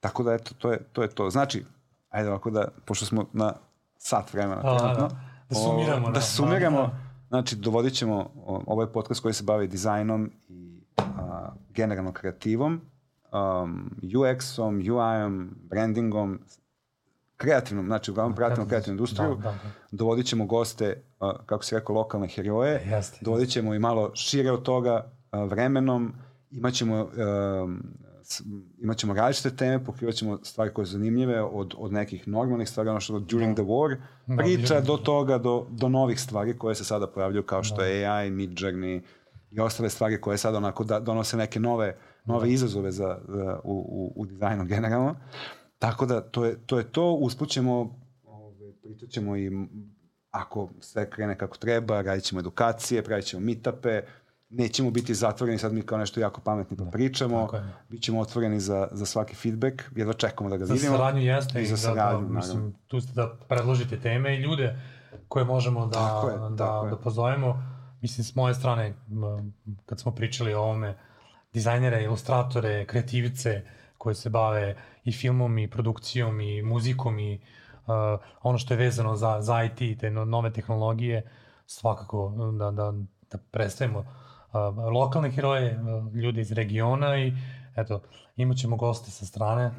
Tako 0.00 0.22
da, 0.22 0.34
eto, 0.34 0.54
to 0.58 0.72
je 0.72 0.78
to. 0.92 1.02
Je 1.02 1.08
to. 1.08 1.30
Znači, 1.30 1.64
ajde 2.10 2.28
ovako 2.28 2.50
da, 2.50 2.68
pošto 2.84 3.06
smo 3.06 3.24
na 3.32 3.52
sat 3.98 4.32
vremena 4.32 4.60
A, 4.64 4.78
trenutno, 4.78 5.08
da, 5.08 5.14
da 5.48 5.54
sumiramo. 5.54 6.06
O, 6.06 6.10
da, 6.10 6.14
da 6.14 6.20
sumiramo, 6.20 6.78
da. 6.78 6.98
znači, 7.28 7.56
dovodit 7.56 7.94
ćemo 7.94 8.30
ovaj 8.66 8.86
podcast 8.86 9.20
koji 9.20 9.34
se 9.34 9.44
bavi 9.44 9.68
dizajnom 9.68 10.30
i 10.48 10.80
a, 10.96 11.48
generalno 11.70 12.12
kreativom, 12.12 12.80
um, 13.32 13.90
UX-om, 14.02 14.78
UI-om, 14.78 15.50
brandingom, 15.70 16.40
kreativnom, 17.36 17.86
znači 17.86 18.10
uglavnom 18.10 18.36
pratimo 18.36 18.66
kreativnu 18.66 18.92
industriju, 18.92 19.34
da, 19.34 19.42
da, 19.42 19.50
da. 19.50 19.58
dovodit 19.90 20.26
ćemo 20.26 20.46
goste, 20.46 21.02
kako 21.46 21.64
se 21.64 21.78
rekao, 21.78 21.94
lokalne 21.94 22.28
heroje, 22.28 22.82
jeste, 22.86 23.18
dovodit 23.20 23.50
ćemo 23.50 23.74
i 23.74 23.78
malo 23.78 24.10
šire 24.14 24.50
od 24.50 24.62
toga 24.62 25.12
vremenom, 25.32 26.12
imaćemo 26.50 27.08
imat 28.78 28.96
ćemo 28.96 29.14
različite 29.14 29.56
teme, 29.56 29.84
pokrivat 29.84 30.14
ćemo 30.14 30.38
stvari 30.42 30.72
koje 30.72 30.86
su 30.86 30.92
zanimljive, 30.92 31.42
od, 31.42 31.74
od 31.78 31.92
nekih 31.92 32.28
normalnih 32.28 32.68
stvari, 32.68 32.88
ono 32.88 33.00
što 33.00 33.18
during 33.18 33.56
the 33.56 33.62
war, 33.64 33.96
da, 34.26 34.36
priča 34.36 34.80
do 34.80 34.96
toga, 34.96 35.38
do, 35.38 35.66
do 35.70 35.88
novih 35.88 36.20
stvari 36.20 36.58
koje 36.58 36.74
se 36.74 36.84
sada 36.84 37.06
pojavljaju, 37.06 37.42
kao 37.42 37.62
što 37.62 37.76
da. 37.76 37.86
je 37.86 38.06
AI, 38.06 38.30
Midjourney 38.30 39.00
i 39.50 39.60
ostale 39.60 39.90
stvari 39.90 40.20
koje 40.20 40.38
sada 40.38 40.58
onako 40.58 40.84
da, 40.84 41.00
donose 41.00 41.36
neke 41.36 41.60
nove, 41.60 41.96
nove 42.24 42.46
da. 42.46 42.52
izazove 42.52 42.92
za, 42.92 43.18
za, 43.28 43.60
u, 43.64 43.72
u, 43.72 44.22
u 44.22 44.26
dizajnu 44.26 44.64
generalno. 44.64 45.16
Tako 45.90 46.06
da, 46.06 46.20
to 46.20 46.44
je 46.44 46.56
to, 46.66 46.78
je 46.78 46.84
to. 46.84 47.12
usput 47.12 47.48
ćemo, 47.48 47.96
ove, 48.26 48.72
pričat 48.82 49.10
ćemo 49.10 49.36
i 49.36 49.50
ako 50.30 50.68
sve 50.80 51.10
krene 51.10 51.38
kako 51.38 51.56
treba, 51.56 52.02
radit 52.02 52.24
ćemo 52.24 52.40
edukacije, 52.40 53.02
pravit 53.02 53.24
ćemo 53.24 53.42
meetupe, 53.42 54.02
nećemo 54.50 54.90
biti 54.90 55.14
zatvoreni 55.14 55.58
sad 55.58 55.72
mi 55.72 55.82
kao 55.82 55.98
nešto 55.98 56.20
jako 56.20 56.40
pametni 56.40 56.76
pa 56.76 56.84
da, 56.84 56.90
pričamo, 56.90 57.48
Bićemo 57.88 58.20
otvoreni 58.20 58.60
za, 58.60 58.88
za 58.92 59.06
svaki 59.06 59.34
feedback, 59.34 59.82
jedva 59.96 60.12
čekamo 60.12 60.50
da 60.50 60.56
ga 60.56 60.66
za 60.66 60.74
vidimo. 60.74 60.92
Za 60.92 60.98
saradnju 60.98 61.22
jeste 61.22 61.62
i 61.62 61.66
za 61.66 61.76
saradnju, 61.76 62.20
da, 62.20 62.28
da, 62.28 62.34
mislim, 62.34 62.74
tu 62.86 63.00
ste 63.00 63.12
da 63.12 63.36
predložite 63.48 64.00
teme 64.00 64.36
i 64.36 64.40
ljude 64.40 64.78
koje 65.28 65.44
možemo 65.44 65.86
da, 65.86 66.22
je, 66.32 66.38
da, 66.38 66.88
da 66.90 66.96
pozovemo. 66.96 67.62
Mislim, 68.02 68.24
s 68.24 68.34
moje 68.34 68.54
strane, 68.54 68.94
kad 69.86 70.00
smo 70.00 70.12
pričali 70.12 70.54
o 70.54 70.60
ovome, 70.60 70.98
dizajnere, 71.52 72.02
ilustratore, 72.02 72.86
kreativice 72.86 73.62
koje 73.98 74.14
se 74.14 74.30
bave 74.30 74.76
i 75.04 75.12
filmom 75.12 75.58
i 75.58 75.70
produkcijom 75.70 76.40
i 76.40 76.62
muzikom 76.62 77.18
i 77.18 77.40
uh, 77.86 77.94
ono 78.42 78.58
što 78.58 78.74
je 78.74 78.78
vezano 78.78 79.16
za, 79.16 79.40
za 79.40 79.64
IT 79.64 79.80
i 79.80 79.98
te 79.98 80.10
nove 80.10 80.52
tehnologije, 80.52 81.30
svakako 81.66 82.32
da, 82.58 82.70
da, 82.70 82.92
da 83.30 83.38
predstavimo 83.50 84.04
lokalne 84.92 85.30
heroje, 85.30 85.80
ljudi 86.14 86.40
iz 86.40 86.52
regiona 86.52 87.16
i 87.16 87.32
eto, 87.76 88.00
imat 88.36 88.56
ćemo 88.56 88.76
goste 88.76 89.10
sa 89.10 89.26
strane 89.26 89.70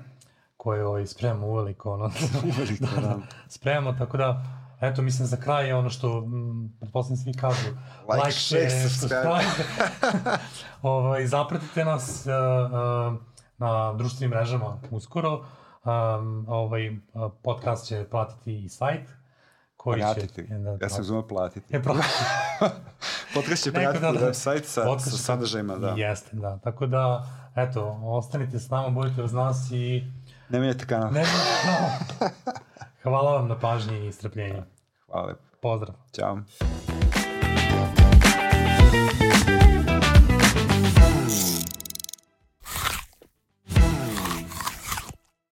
koje 0.57 0.85
ovaj, 0.85 1.05
spremamo 1.05 1.47
uveliko. 1.47 1.93
Ono, 1.93 2.05
uveliko, 2.55 2.85
da, 2.95 3.01
da. 3.01 3.17
Spremamo, 3.47 3.93
tako 3.97 4.17
da, 4.17 4.43
eto, 4.81 5.01
mislim, 5.01 5.27
za 5.27 5.37
kraj 5.37 5.67
je 5.67 5.75
ono 5.75 5.89
što, 5.89 6.27
pretpostavljam 6.79 7.23
svi 7.23 7.33
kažu, 7.33 7.67
like, 7.67 8.25
like 8.25 8.31
share, 8.31 8.89
subscribe. 8.89 9.45
ovaj, 10.81 11.27
zapratite 11.27 11.85
nas 11.85 12.25
uh, 12.25 12.71
uh, 13.13 13.34
na 13.57 13.93
društvenim 13.93 14.29
mrežama 14.37 14.77
uskoro. 14.91 15.33
Um, 15.33 16.45
ovaj 16.47 16.97
podcast 17.43 17.87
će 17.87 18.05
platiti 18.11 18.63
i 18.63 18.69
sajt 18.69 19.09
koji 19.77 20.01
pratiti. 20.01 20.47
će... 20.47 20.53
Da, 20.53 20.77
ja 20.81 20.89
sam 20.89 21.03
zumeo 21.03 21.27
platiti. 21.27 21.73
Je 21.73 21.83
pratiti. 21.83 22.07
Podcast 23.35 23.63
će 23.63 23.71
pratiti 23.73 24.01
da, 24.01 24.11
da, 24.11 24.19
website 24.19 24.63
sa, 24.63 24.99
sa 24.99 25.17
sadržajima, 25.17 25.75
da. 25.75 25.89
Jeste, 25.89 26.29
da. 26.35 26.59
Tako 26.63 26.85
da, 26.85 27.27
eto, 27.55 27.99
ostanite 28.03 28.59
s 28.59 28.69
nama, 28.69 28.89
budite 28.89 29.23
uz 29.23 29.33
nas 29.33 29.71
i... 29.71 30.03
Ne 30.49 30.59
menjate 30.59 30.85
kanal. 30.85 31.11
Ne 31.11 31.19
menjate 31.19 31.59
kanal. 32.19 32.31
Hvala 33.03 33.31
vam 33.31 33.47
na 33.47 33.59
pažnji 33.59 34.07
i 34.07 34.11
strpljenju. 34.11 34.63
Hvala 35.07 35.33
Pozdrav. 35.61 35.95
Ćao. 36.15 36.37